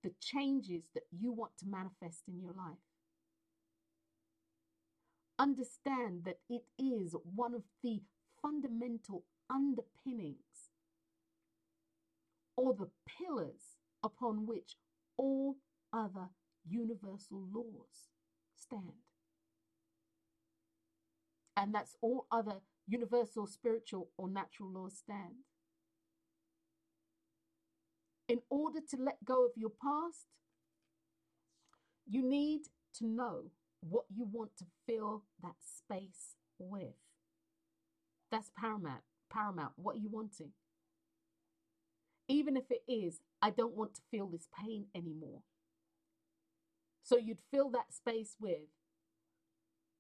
the 0.03 0.11
changes 0.21 0.83
that 0.93 1.03
you 1.11 1.31
want 1.31 1.51
to 1.57 1.65
manifest 1.67 2.23
in 2.27 2.39
your 2.39 2.53
life. 2.53 2.77
Understand 5.39 6.23
that 6.25 6.39
it 6.49 6.63
is 6.79 7.15
one 7.35 7.53
of 7.53 7.63
the 7.83 8.01
fundamental 8.41 9.23
underpinnings 9.49 10.71
or 12.55 12.73
the 12.73 12.89
pillars 13.07 13.77
upon 14.03 14.45
which 14.45 14.77
all 15.17 15.55
other 15.91 16.29
universal 16.67 17.47
laws 17.53 18.09
stand. 18.55 18.93
And 21.57 21.73
that's 21.73 21.95
all 22.01 22.27
other 22.31 22.61
universal, 22.88 23.47
spiritual, 23.47 24.09
or 24.17 24.29
natural 24.29 24.71
laws 24.71 24.97
stand. 24.97 25.45
In 28.27 28.39
order 28.49 28.79
to 28.91 28.97
let 28.97 29.23
go 29.23 29.45
of 29.45 29.51
your 29.55 29.69
past, 29.71 30.25
you 32.07 32.23
need 32.23 32.61
to 32.97 33.05
know 33.05 33.51
what 33.81 34.05
you 34.09 34.27
want 34.31 34.57
to 34.57 34.65
fill 34.88 35.23
that 35.43 35.55
space 35.61 36.36
with. 36.57 36.95
That's 38.31 38.51
paramount. 38.57 39.03
Paramount. 39.31 39.73
What 39.75 39.95
are 39.95 39.99
you 39.99 40.09
wanting? 40.11 40.51
even 42.27 42.57
if 42.57 42.65
it 42.71 42.83
is, 42.88 43.19
I 43.41 43.49
don't 43.51 43.75
want 43.75 43.93
to 43.95 44.01
feel 44.11 44.27
this 44.27 44.47
pain 44.59 44.88
anymore. 44.95 45.41
So 47.03 47.17
you'd 47.17 47.41
fill 47.51 47.69
that 47.71 47.93
space 47.93 48.36
with, 48.39 48.67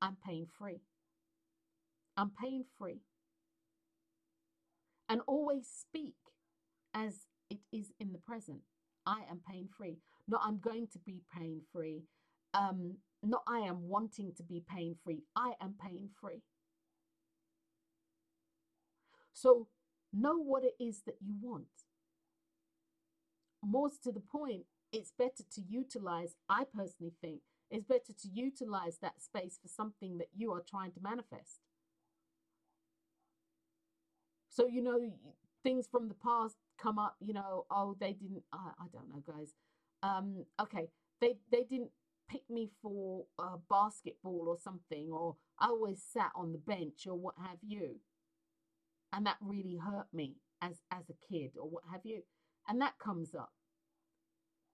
I'm 0.01 0.17
pain 0.25 0.47
free. 0.57 0.81
I'm 2.17 2.31
pain 2.31 2.65
free. 2.77 3.01
And 5.07 5.21
always 5.27 5.67
speak 5.67 6.15
as 6.93 7.27
it 7.49 7.59
is 7.71 7.91
in 7.99 8.13
the 8.13 8.19
present. 8.19 8.61
I 9.05 9.19
am 9.29 9.41
pain 9.47 9.69
free. 9.77 9.97
Not 10.27 10.41
I'm 10.43 10.59
going 10.59 10.87
to 10.93 10.99
be 10.99 11.21
pain 11.37 11.61
free. 11.71 12.03
Um, 12.53 12.97
not 13.21 13.43
I 13.47 13.59
am 13.59 13.87
wanting 13.87 14.33
to 14.37 14.43
be 14.43 14.63
pain 14.67 14.95
free. 15.03 15.23
I 15.35 15.53
am 15.61 15.75
pain 15.83 16.09
free. 16.19 16.41
So 19.33 19.67
know 20.13 20.37
what 20.37 20.63
it 20.63 20.75
is 20.79 21.01
that 21.05 21.17
you 21.21 21.35
want. 21.41 21.65
More 23.61 23.89
to 24.03 24.11
the 24.11 24.21
point, 24.21 24.63
it's 24.91 25.11
better 25.17 25.43
to 25.55 25.61
utilize, 25.67 26.35
I 26.47 26.63
personally 26.63 27.13
think, 27.21 27.41
it's 27.69 27.83
better 27.83 28.13
to 28.21 28.27
utilize 28.31 28.99
that 29.01 29.21
space 29.21 29.59
for 29.61 29.67
something 29.67 30.17
that 30.19 30.29
you 30.35 30.51
are 30.53 30.63
trying 30.67 30.91
to 30.93 30.99
manifest. 31.01 31.59
So, 34.55 34.67
you 34.67 34.81
know, 34.81 35.11
things 35.63 35.85
from 35.91 36.07
the 36.07 36.13
past 36.13 36.55
come 36.81 36.97
up, 36.97 37.17
you 37.19 37.33
know, 37.33 37.65
oh, 37.69 37.97
they 37.99 38.13
didn't, 38.13 38.43
I, 38.53 38.71
I 38.79 38.85
don't 38.93 39.09
know, 39.09 39.21
guys. 39.27 39.53
Um, 40.01 40.45
okay, 40.61 40.87
they, 41.19 41.35
they 41.51 41.63
didn't 41.63 41.89
pick 42.29 42.43
me 42.49 42.69
for 42.81 43.25
a 43.37 43.57
basketball 43.69 44.45
or 44.47 44.57
something, 44.57 45.09
or 45.11 45.35
I 45.59 45.67
always 45.67 46.01
sat 46.01 46.31
on 46.37 46.53
the 46.53 46.57
bench 46.57 47.05
or 47.05 47.15
what 47.15 47.35
have 47.37 47.57
you. 47.67 47.97
And 49.11 49.25
that 49.25 49.35
really 49.41 49.75
hurt 49.75 50.07
me 50.13 50.35
as, 50.61 50.81
as 50.89 51.03
a 51.09 51.33
kid 51.33 51.51
or 51.59 51.67
what 51.67 51.83
have 51.91 52.01
you. 52.05 52.21
And 52.65 52.79
that 52.81 52.97
comes 52.97 53.35
up. 53.35 53.51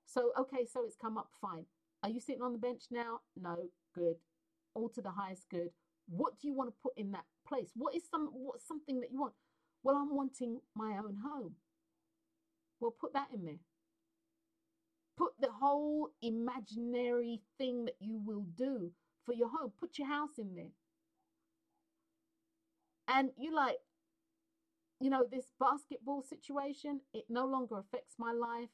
So, 0.05 0.31
okay, 0.39 0.67
so 0.71 0.83
it's 0.85 0.95
come 0.95 1.17
up 1.17 1.29
fine. 1.41 1.65
Are 2.03 2.09
you 2.09 2.19
sitting 2.19 2.43
on 2.43 2.53
the 2.53 2.59
bench 2.59 2.83
now? 2.91 3.21
No, 3.35 3.69
good. 3.95 4.17
All 4.75 4.89
to 4.89 5.01
the 5.01 5.11
highest 5.11 5.49
good. 5.49 5.69
What 6.07 6.39
do 6.39 6.47
you 6.47 6.53
want 6.53 6.69
to 6.69 6.75
put 6.83 6.97
in 6.97 7.11
that 7.13 7.25
place? 7.47 7.71
What 7.75 7.95
is 7.95 8.03
some 8.09 8.29
what's 8.33 8.67
something 8.67 8.99
that 9.01 9.11
you 9.11 9.19
want? 9.19 9.33
Well, 9.83 9.95
I'm 9.97 10.15
wanting 10.15 10.61
my 10.75 10.97
own 10.97 11.17
home. 11.23 11.55
Well, 12.79 12.95
put 12.99 13.13
that 13.13 13.29
in 13.33 13.45
there. 13.45 13.59
Put 15.17 15.33
the 15.39 15.51
whole 15.51 16.09
imaginary 16.21 17.41
thing 17.57 17.85
that 17.85 17.95
you 17.99 18.19
will 18.25 18.45
do 18.57 18.91
for 19.25 19.33
your 19.33 19.49
home. 19.49 19.71
Put 19.79 19.97
your 19.99 20.07
house 20.07 20.37
in 20.37 20.55
there. 20.55 20.71
And 23.07 23.31
you 23.37 23.53
like, 23.53 23.77
you 24.99 25.09
know, 25.09 25.25
this 25.29 25.45
basketball 25.59 26.23
situation, 26.23 27.01
it 27.13 27.25
no 27.29 27.45
longer 27.45 27.77
affects 27.79 28.15
my 28.17 28.31
life. 28.31 28.69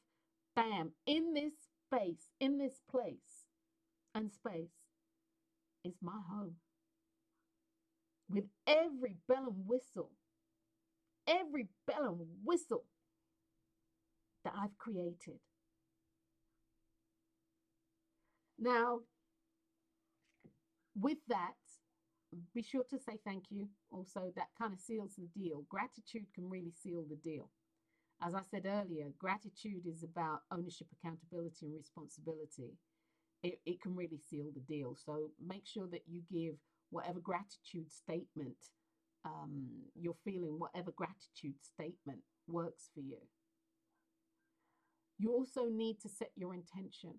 Bam, 0.56 0.92
in 1.06 1.34
this 1.34 1.54
space, 1.86 2.28
in 2.40 2.58
this 2.58 2.80
place 2.90 3.46
and 4.14 4.32
space 4.32 4.88
is 5.84 5.94
my 6.02 6.18
home. 6.30 6.56
With 8.30 8.44
every 8.66 9.16
bell 9.28 9.46
and 9.48 9.66
whistle, 9.66 10.10
every 11.28 11.68
bell 11.86 12.18
and 12.20 12.28
whistle 12.44 12.84
that 14.44 14.54
I've 14.58 14.76
created. 14.78 15.38
Now, 18.58 19.00
with 20.94 21.18
that, 21.28 21.54
be 22.54 22.62
sure 22.62 22.84
to 22.90 22.98
say 22.98 23.18
thank 23.24 23.44
you. 23.50 23.68
Also, 23.90 24.32
that 24.36 24.48
kind 24.60 24.72
of 24.72 24.80
seals 24.80 25.14
the 25.16 25.28
deal. 25.40 25.64
Gratitude 25.68 26.26
can 26.34 26.48
really 26.50 26.72
seal 26.82 27.04
the 27.08 27.16
deal. 27.16 27.50
As 28.22 28.34
I 28.34 28.42
said 28.50 28.66
earlier, 28.66 29.12
gratitude 29.18 29.86
is 29.86 30.02
about 30.02 30.40
ownership, 30.52 30.88
accountability, 30.92 31.66
and 31.66 31.76
responsibility. 31.76 32.72
It, 33.42 33.60
it 33.66 33.80
can 33.80 33.94
really 33.96 34.18
seal 34.28 34.46
the 34.54 34.60
deal. 34.60 34.96
So 34.96 35.30
make 35.44 35.66
sure 35.66 35.86
that 35.92 36.02
you 36.08 36.22
give 36.32 36.56
whatever 36.90 37.20
gratitude 37.20 37.92
statement 37.92 38.56
um, 39.24 39.68
you're 39.94 40.16
feeling, 40.24 40.58
whatever 40.58 40.92
gratitude 40.92 41.56
statement 41.62 42.20
works 42.46 42.90
for 42.94 43.00
you. 43.00 43.18
You 45.18 45.32
also 45.32 45.66
need 45.68 46.00
to 46.00 46.08
set 46.08 46.30
your 46.36 46.54
intention. 46.54 47.14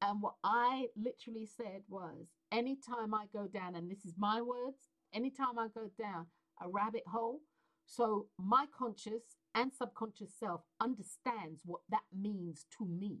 And 0.00 0.22
what 0.22 0.34
I 0.42 0.86
literally 0.96 1.46
said 1.46 1.82
was 1.88 2.28
anytime 2.52 3.14
I 3.14 3.26
go 3.32 3.46
down, 3.46 3.74
and 3.74 3.90
this 3.90 4.04
is 4.04 4.14
my 4.18 4.40
words, 4.40 4.88
anytime 5.14 5.58
I 5.58 5.68
go 5.74 5.90
down 5.98 6.26
a 6.62 6.68
rabbit 6.68 7.04
hole, 7.10 7.40
so 7.86 8.26
my 8.38 8.66
conscious 8.76 9.22
and 9.54 9.72
subconscious 9.72 10.32
self 10.38 10.62
understands 10.80 11.62
what 11.64 11.82
that 11.90 12.04
means 12.12 12.66
to 12.78 12.86
me. 12.86 13.18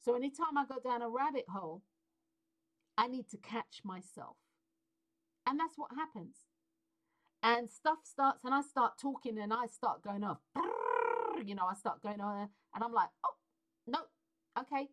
So 0.00 0.14
anytime 0.14 0.56
I 0.56 0.64
go 0.66 0.76
down 0.82 1.02
a 1.02 1.08
rabbit 1.08 1.46
hole, 1.50 1.82
I 2.96 3.06
need 3.06 3.28
to 3.30 3.36
catch 3.38 3.80
myself. 3.84 4.36
And 5.46 5.58
that's 5.58 5.76
what 5.76 5.90
happens. 5.96 6.36
And 7.42 7.70
stuff 7.70 7.98
starts, 8.04 8.44
and 8.44 8.52
I 8.52 8.62
start 8.62 8.98
talking, 9.00 9.38
and 9.38 9.52
I 9.52 9.66
start 9.66 10.02
going 10.02 10.24
off. 10.24 10.38
You 11.44 11.54
know, 11.54 11.66
I 11.70 11.74
start 11.74 12.02
going 12.02 12.20
on, 12.20 12.48
and 12.74 12.84
I'm 12.84 12.92
like, 12.92 13.10
oh, 13.24 13.36
no, 13.86 14.00
okay. 14.58 14.88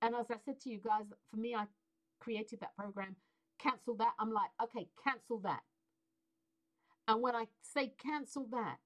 And 0.00 0.14
as 0.14 0.26
I 0.30 0.36
said 0.44 0.60
to 0.62 0.70
you 0.70 0.80
guys, 0.84 1.04
for 1.30 1.36
me, 1.36 1.54
I 1.54 1.64
created 2.20 2.60
that 2.60 2.76
program. 2.76 3.16
Cancel 3.58 3.94
that. 3.96 4.12
I'm 4.18 4.32
like, 4.32 4.50
okay, 4.62 4.88
cancel 5.04 5.38
that. 5.40 5.60
And 7.08 7.20
when 7.22 7.34
I 7.36 7.44
say 7.62 7.92
cancel 8.02 8.46
that, 8.52 8.76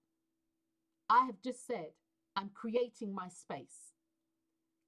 I 1.09 1.27
have 1.27 1.41
just 1.43 1.67
said, 1.67 1.91
I'm 2.37 2.51
creating 2.53 3.15
my 3.15 3.29
space. 3.29 3.93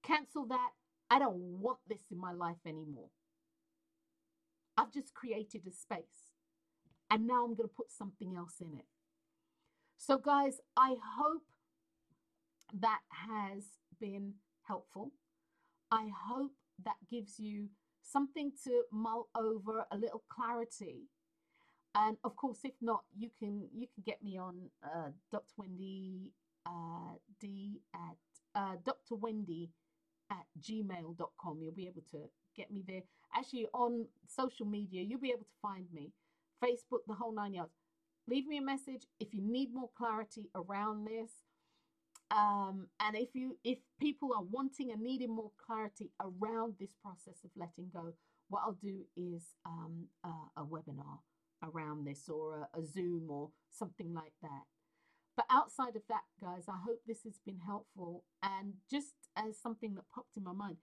Cancel 0.02 0.46
that. 0.46 0.70
I 1.10 1.18
don't 1.18 1.60
want 1.60 1.78
this 1.88 2.02
in 2.10 2.18
my 2.18 2.32
life 2.32 2.64
anymore. 2.66 3.10
I've 4.76 4.92
just 4.92 5.14
created 5.14 5.62
a 5.66 5.72
space. 5.72 6.31
And 7.12 7.28
now 7.28 7.44
I'm 7.44 7.54
going 7.54 7.68
to 7.68 7.74
put 7.76 7.92
something 7.92 8.34
else 8.36 8.56
in 8.62 8.74
it. 8.78 8.86
So, 9.98 10.18
guys, 10.18 10.60
I 10.76 10.96
hope 11.18 11.44
that 12.80 13.00
has 13.28 13.64
been 14.00 14.34
helpful. 14.64 15.12
I 15.92 16.08
hope 16.26 16.52
that 16.84 16.96
gives 17.10 17.38
you 17.38 17.68
something 18.02 18.52
to 18.64 18.84
mull 18.92 19.28
over, 19.36 19.86
a 19.92 19.98
little 19.98 20.24
clarity 20.30 21.02
and 21.94 22.16
of 22.24 22.36
course, 22.36 22.60
if 22.64 22.72
not, 22.80 23.04
you 23.18 23.30
can 23.38 23.68
you 23.74 23.86
can 23.94 24.02
get 24.06 24.22
me 24.22 24.38
on 24.38 24.70
uh, 24.84 25.10
Dr. 25.30 25.52
Wendy 25.58 26.32
uh, 26.66 27.16
D 27.40 27.80
at 27.94 28.16
uh, 28.54 28.76
Dr. 28.84 29.16
Wendy 29.16 29.70
at 30.30 30.46
gmail.com. 30.60 31.60
You'll 31.62 31.74
be 31.74 31.88
able 31.88 32.02
to 32.12 32.30
get 32.56 32.70
me 32.72 32.84
there. 32.88 33.02
Actually, 33.36 33.66
on 33.74 34.06
social 34.26 34.66
media, 34.66 35.02
you'll 35.02 35.20
be 35.20 35.30
able 35.30 35.44
to 35.44 35.60
find 35.62 35.86
me. 35.92 36.12
Facebook, 36.62 37.00
the 37.06 37.14
whole 37.14 37.34
nine 37.34 37.54
yards. 37.54 37.72
Leave 38.28 38.46
me 38.46 38.58
a 38.58 38.62
message 38.62 39.06
if 39.18 39.34
you 39.34 39.42
need 39.42 39.74
more 39.74 39.90
clarity 39.96 40.48
around 40.54 41.06
this. 41.06 41.30
Um, 42.30 42.86
and 43.00 43.16
if 43.16 43.30
you 43.34 43.58
if 43.62 43.78
people 44.00 44.30
are 44.34 44.42
wanting 44.42 44.90
and 44.90 45.02
needing 45.02 45.34
more 45.34 45.50
clarity 45.66 46.10
around 46.20 46.74
this 46.80 46.94
process 47.02 47.44
of 47.44 47.50
letting 47.56 47.90
go, 47.92 48.14
what 48.48 48.62
I'll 48.64 48.78
do 48.80 49.00
is 49.16 49.42
um, 49.66 50.06
a 50.56 50.64
webinar 50.64 51.18
around 51.62 52.06
this 52.06 52.28
or 52.28 52.68
a, 52.74 52.78
a 52.78 52.86
Zoom 52.86 53.30
or 53.30 53.50
something 53.70 54.14
like 54.14 54.32
that. 54.40 54.62
But 55.36 55.46
outside 55.50 55.96
of 55.96 56.02
that, 56.08 56.22
guys, 56.40 56.64
I 56.68 56.76
hope 56.86 57.00
this 57.06 57.22
has 57.24 57.38
been 57.44 57.58
helpful. 57.66 58.24
And 58.42 58.74
just 58.90 59.14
as 59.36 59.58
something 59.58 59.94
that 59.94 60.04
popped 60.14 60.36
in 60.36 60.44
my 60.44 60.52
mind, 60.52 60.76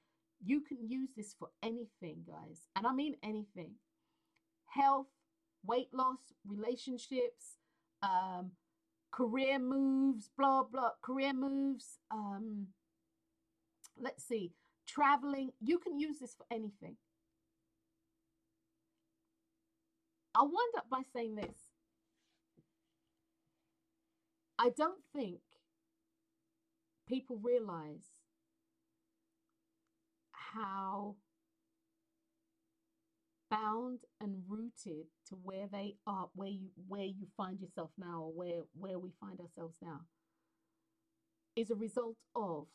you 0.43 0.61
can 0.61 0.77
use 0.87 1.09
this 1.15 1.35
for 1.37 1.49
anything, 1.61 2.25
guys. 2.27 2.67
And 2.75 2.85
I 2.87 2.93
mean 2.93 3.15
anything 3.23 3.75
health, 4.69 5.07
weight 5.65 5.89
loss, 5.93 6.19
relationships, 6.45 7.57
um, 8.01 8.51
career 9.11 9.59
moves, 9.59 10.29
blah, 10.37 10.63
blah, 10.63 10.91
career 11.01 11.33
moves. 11.33 11.99
Um, 12.11 12.67
let's 13.99 14.23
see, 14.23 14.53
traveling. 14.87 15.51
You 15.61 15.79
can 15.79 15.99
use 15.99 16.19
this 16.19 16.35
for 16.35 16.45
anything. 16.51 16.95
I'll 20.35 20.45
wind 20.45 20.73
up 20.77 20.89
by 20.89 21.01
saying 21.13 21.35
this. 21.35 21.57
I 24.57 24.69
don't 24.69 25.01
think 25.15 25.39
people 27.07 27.39
realize 27.41 28.05
how 30.31 31.15
bound 33.49 33.99
and 34.21 34.43
rooted 34.47 35.07
to 35.27 35.35
where 35.43 35.67
they 35.71 35.95
are 36.07 36.29
where 36.35 36.49
you 36.49 36.69
where 36.87 37.05
you 37.05 37.27
find 37.37 37.59
yourself 37.59 37.91
now 37.97 38.21
or 38.23 38.31
where 38.33 38.61
where 38.79 38.99
we 38.99 39.11
find 39.19 39.39
ourselves 39.39 39.77
now 39.81 40.01
is 41.55 41.69
a 41.69 41.75
result 41.75 42.15
of 42.35 42.67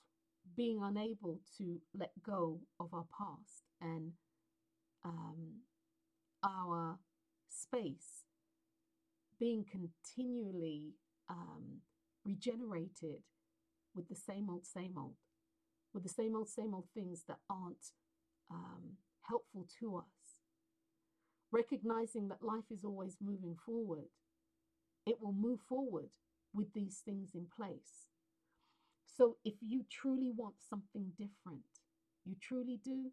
being 0.57 0.81
unable 0.83 1.41
to 1.59 1.81
let 1.99 2.13
go 2.25 2.61
of 2.79 2.93
our 2.93 3.07
past 3.17 3.65
and 3.81 4.13
um, 5.05 5.61
our 6.45 6.99
space 7.49 8.25
being 9.39 9.65
continually 9.65 10.95
um, 11.29 11.81
regenerated 12.25 13.23
with 13.95 14.09
the 14.09 14.15
same 14.17 14.51
old, 14.51 14.67
same 14.67 14.95
old, 14.99 15.15
with 15.95 16.03
the 16.03 16.09
same 16.09 16.37
old, 16.37 16.49
same 16.49 16.75
old 16.75 16.87
things 16.95 17.25
that 17.29 17.39
aren't 17.51 17.93
um, 18.51 18.97
helpful 19.29 19.67
to 19.81 19.97
us. 19.99 20.24
Recognizing 21.55 22.27
that 22.29 22.43
life 22.43 22.65
is 22.69 22.85
always 22.85 23.17
moving 23.21 23.55
forward, 23.65 24.09
it 25.07 25.23
will 25.23 25.33
move 25.33 25.61
forward 25.69 26.09
with 26.53 26.73
these 26.75 27.01
things 27.05 27.31
in 27.33 27.47
place. 27.47 28.09
So 29.07 29.37
if 29.45 29.55
you 29.61 29.85
truly 29.89 30.33
want 30.37 30.57
something 30.69 31.13
different, 31.17 31.79
you 32.25 32.35
truly 32.43 32.81
do, 32.83 33.13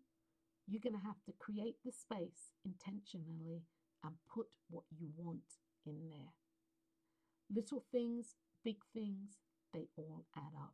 you're 0.67 0.81
going 0.81 0.99
to 0.99 1.05
have 1.05 1.21
to 1.27 1.33
create 1.37 1.75
the 1.85 1.91
space 1.91 2.55
intentionally 2.65 3.61
and 4.03 4.15
put 4.33 4.47
what 4.71 4.85
you 4.89 5.09
want 5.15 5.59
in 5.85 5.99
there. 6.09 6.33
Little 7.53 7.83
things, 7.91 8.33
big 8.65 8.77
things, 8.91 9.37
they 9.71 9.85
all 9.97 10.25
add 10.35 10.55
up. 10.59 10.73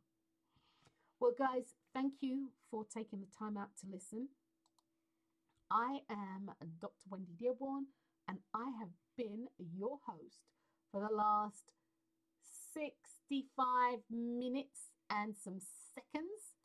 Well, 1.20 1.34
guys, 1.38 1.74
thank 1.92 2.14
you 2.22 2.52
for 2.70 2.86
taking 2.86 3.20
the 3.20 3.36
time 3.38 3.58
out 3.58 3.76
to 3.82 3.86
listen. 3.92 4.28
I 5.70 5.98
am 6.10 6.50
Dr. 6.80 6.92
Wendy 7.10 7.32
Dearborn, 7.38 7.86
and 8.26 8.38
I 8.54 8.70
have 8.78 8.88
been 9.16 9.46
your 9.76 9.98
host 10.06 10.42
for 10.90 11.00
the 11.00 11.14
last 11.14 11.64
65 12.74 13.98
minutes 14.10 14.90
and 15.10 15.34
some 15.36 15.60
seconds. 15.94 16.56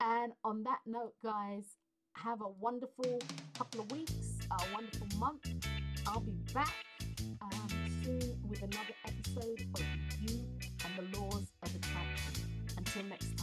And 0.00 0.32
on 0.44 0.62
that 0.64 0.80
note, 0.86 1.14
guys, 1.22 1.76
have 2.16 2.40
a 2.40 2.48
wonderful 2.48 3.20
couple 3.58 3.80
of 3.80 3.90
weeks, 3.90 4.38
a 4.50 4.72
wonderful 4.72 5.08
month. 5.18 5.48
I'll 6.06 6.20
be 6.20 6.38
back 6.52 6.74
um, 7.40 7.68
soon 8.04 8.38
with 8.48 8.62
another 8.62 8.94
episode 9.06 9.66
of 9.74 9.82
You 10.20 10.44
and 10.84 11.12
the 11.12 11.18
Laws 11.18 11.52
of 11.62 11.74
Attraction. 11.74 12.64
Until 12.76 13.02
next 13.04 13.26
time. 13.26 13.33